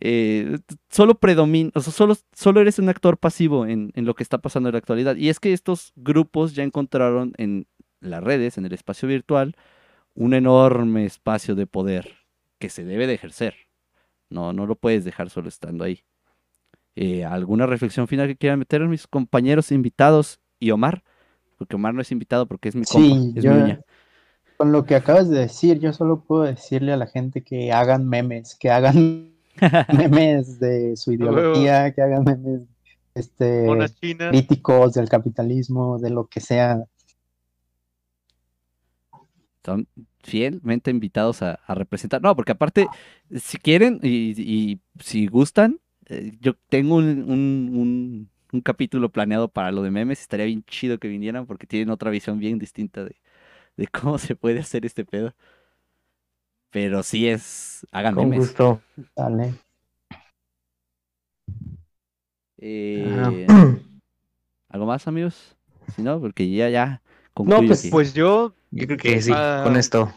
eh, 0.00 0.58
solo 0.90 1.18
predomina, 1.18 1.70
o 1.74 1.80
sea, 1.80 1.92
solo, 1.92 2.16
solo 2.32 2.60
eres 2.60 2.78
un 2.78 2.88
actor 2.88 3.18
pasivo 3.18 3.66
en, 3.66 3.92
en 3.94 4.04
lo 4.04 4.14
que 4.14 4.22
está 4.22 4.38
pasando 4.38 4.68
en 4.68 4.74
la 4.74 4.78
actualidad. 4.78 5.16
Y 5.16 5.28
es 5.28 5.40
que 5.40 5.52
estos 5.52 5.92
grupos 5.96 6.54
ya 6.54 6.62
encontraron 6.62 7.32
en 7.36 7.66
las 8.00 8.22
redes, 8.22 8.58
en 8.58 8.66
el 8.66 8.72
espacio 8.72 9.08
virtual, 9.08 9.56
un 10.14 10.34
enorme 10.34 11.04
espacio 11.04 11.54
de 11.54 11.66
poder 11.66 12.16
que 12.58 12.70
se 12.70 12.84
debe 12.84 13.06
de 13.06 13.14
ejercer. 13.14 13.54
No, 14.30 14.52
no 14.52 14.66
lo 14.66 14.76
puedes 14.76 15.04
dejar 15.04 15.30
solo 15.30 15.48
estando 15.48 15.84
ahí. 15.84 16.04
Eh, 16.96 17.24
¿alguna 17.24 17.66
reflexión 17.66 18.08
final 18.08 18.26
que 18.26 18.36
quieran 18.36 18.58
meter 18.58 18.82
mis 18.88 19.06
compañeros 19.06 19.70
invitados 19.70 20.40
y 20.58 20.72
Omar? 20.72 21.04
Porque 21.58 21.76
Omar 21.76 21.94
no 21.94 22.02
es 22.02 22.12
invitado 22.12 22.46
porque 22.48 22.70
es 22.70 22.76
mi 22.76 22.86
compa, 22.86 23.24
Sí, 23.24 23.32
es 23.34 23.44
yo, 23.44 23.52
mi 23.52 23.56
uña. 23.56 23.82
con 24.56 24.72
lo 24.72 24.84
que 24.86 24.96
acabas 24.96 25.28
de 25.28 25.40
decir, 25.40 25.78
yo 25.80 25.92
solo 25.92 26.24
puedo 26.24 26.42
decirle 26.44 26.92
a 26.92 26.96
la 26.96 27.06
gente 27.06 27.42
que 27.44 27.72
hagan 27.72 28.08
memes, 28.08 28.56
que 28.58 28.70
hagan 28.70 29.34
memes 29.92 30.58
de 30.60 30.96
su 30.96 31.12
ideología, 31.12 31.92
que 31.94 32.02
hagan 32.02 32.24
memes 32.24 32.62
este, 33.14 33.94
críticos 34.28 34.94
del 34.94 35.08
capitalismo, 35.08 35.98
de 35.98 36.10
lo 36.10 36.26
que 36.26 36.40
sea. 36.40 36.84
son 39.64 39.88
fielmente 40.22 40.90
invitados 40.90 41.42
a, 41.42 41.54
a 41.66 41.74
representar. 41.74 42.22
No, 42.22 42.34
porque 42.36 42.52
aparte, 42.52 42.86
si 43.36 43.58
quieren 43.58 44.00
y, 44.02 44.34
y 44.40 44.80
si 45.00 45.26
gustan, 45.26 45.80
eh, 46.06 46.32
yo 46.40 46.54
tengo 46.68 46.96
un, 46.96 47.04
un- 47.30 47.70
un- 47.74 48.30
un 48.52 48.60
capítulo 48.60 49.10
planeado 49.10 49.48
para 49.48 49.72
lo 49.72 49.82
de 49.82 49.90
memes. 49.90 50.20
Estaría 50.20 50.46
bien 50.46 50.64
chido 50.64 50.98
que 50.98 51.08
vinieran 51.08 51.46
porque 51.46 51.66
tienen 51.66 51.90
otra 51.90 52.10
visión 52.10 52.38
bien 52.38 52.58
distinta 52.58 53.04
de, 53.04 53.16
de 53.76 53.86
cómo 53.88 54.18
se 54.18 54.36
puede 54.36 54.60
hacer 54.60 54.86
este 54.86 55.04
pedo. 55.04 55.34
Pero 56.70 57.02
sí 57.02 57.28
es, 57.28 57.86
hagan 57.92 58.14
Con 58.14 58.28
memes. 58.28 58.48
gusto. 58.48 58.80
Dale. 59.16 59.54
Eh, 62.58 63.46
¿algo 64.68 64.86
más, 64.86 65.06
amigos? 65.06 65.56
Si 65.94 66.02
no, 66.02 66.20
porque 66.20 66.50
ya, 66.50 66.68
ya 66.68 67.00
No, 67.36 67.62
pues, 67.62 67.80
aquí. 67.80 67.90
Pues 67.90 68.12
yo, 68.12 68.54
Yo 68.70 68.86
creo 68.86 68.98
que 68.98 69.22
sí, 69.22 69.32
con 69.62 69.76
esto. 69.76 70.12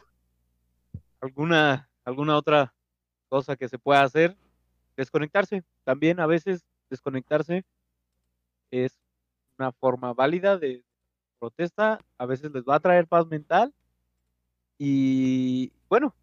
alguna, 1.22 1.90
alguna 2.04 2.36
otra 2.36 2.74
cosa 3.30 3.56
que 3.56 3.70
se 3.70 3.80
pueda 3.80 4.02
hacer, 4.02 4.36
desconectarse. 4.98 5.64
También 5.86 6.20
a 6.20 6.26
veces 6.26 6.66
desconectarse 6.90 7.64
es 8.72 8.98
una 9.58 9.72
forma 9.72 10.14
válida 10.14 10.58
de 10.58 10.84
protesta, 11.40 12.00
a 12.18 12.26
veces 12.26 12.52
les 12.52 12.64
va 12.64 12.76
a 12.76 12.80
traer 12.80 13.08
paz 13.08 13.28
mental 13.28 13.74
y 14.78 15.72
bueno, 15.90 16.16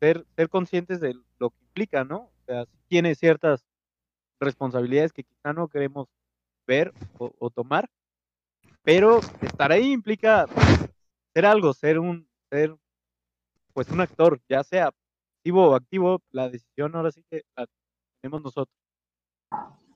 ser, 0.00 0.24
ser 0.36 0.48
conscientes 0.48 1.00
de 1.00 1.14
lo 1.38 1.50
que 1.50 1.64
implica, 1.64 2.04
¿no? 2.04 2.16
O 2.18 2.44
sea, 2.46 2.64
tiene 2.86 3.14
ciertas 3.14 3.66
responsabilidades 4.40 5.12
que 5.12 5.24
quizá 5.24 5.52
no 5.52 5.68
queremos 5.68 6.08
ver 6.66 6.92
o, 7.18 7.50
tomar, 7.50 7.90
pero 8.82 9.20
estar 9.40 9.72
ahí 9.72 9.92
implica 9.92 10.46
ser 11.34 11.46
algo, 11.46 11.72
ser 11.72 11.98
un, 11.98 12.28
ser 12.50 12.76
pues 13.72 13.88
un 13.88 14.00
actor, 14.00 14.40
ya 14.48 14.62
sea 14.62 14.92
activo 15.38 15.70
o 15.70 15.74
activo, 15.74 16.22
la 16.30 16.50
decisión 16.50 16.94
ahora 16.94 17.10
sí 17.10 17.24
que 17.30 17.42
la 17.56 17.66
tenemos 18.20 18.42
nosotros. 18.42 18.76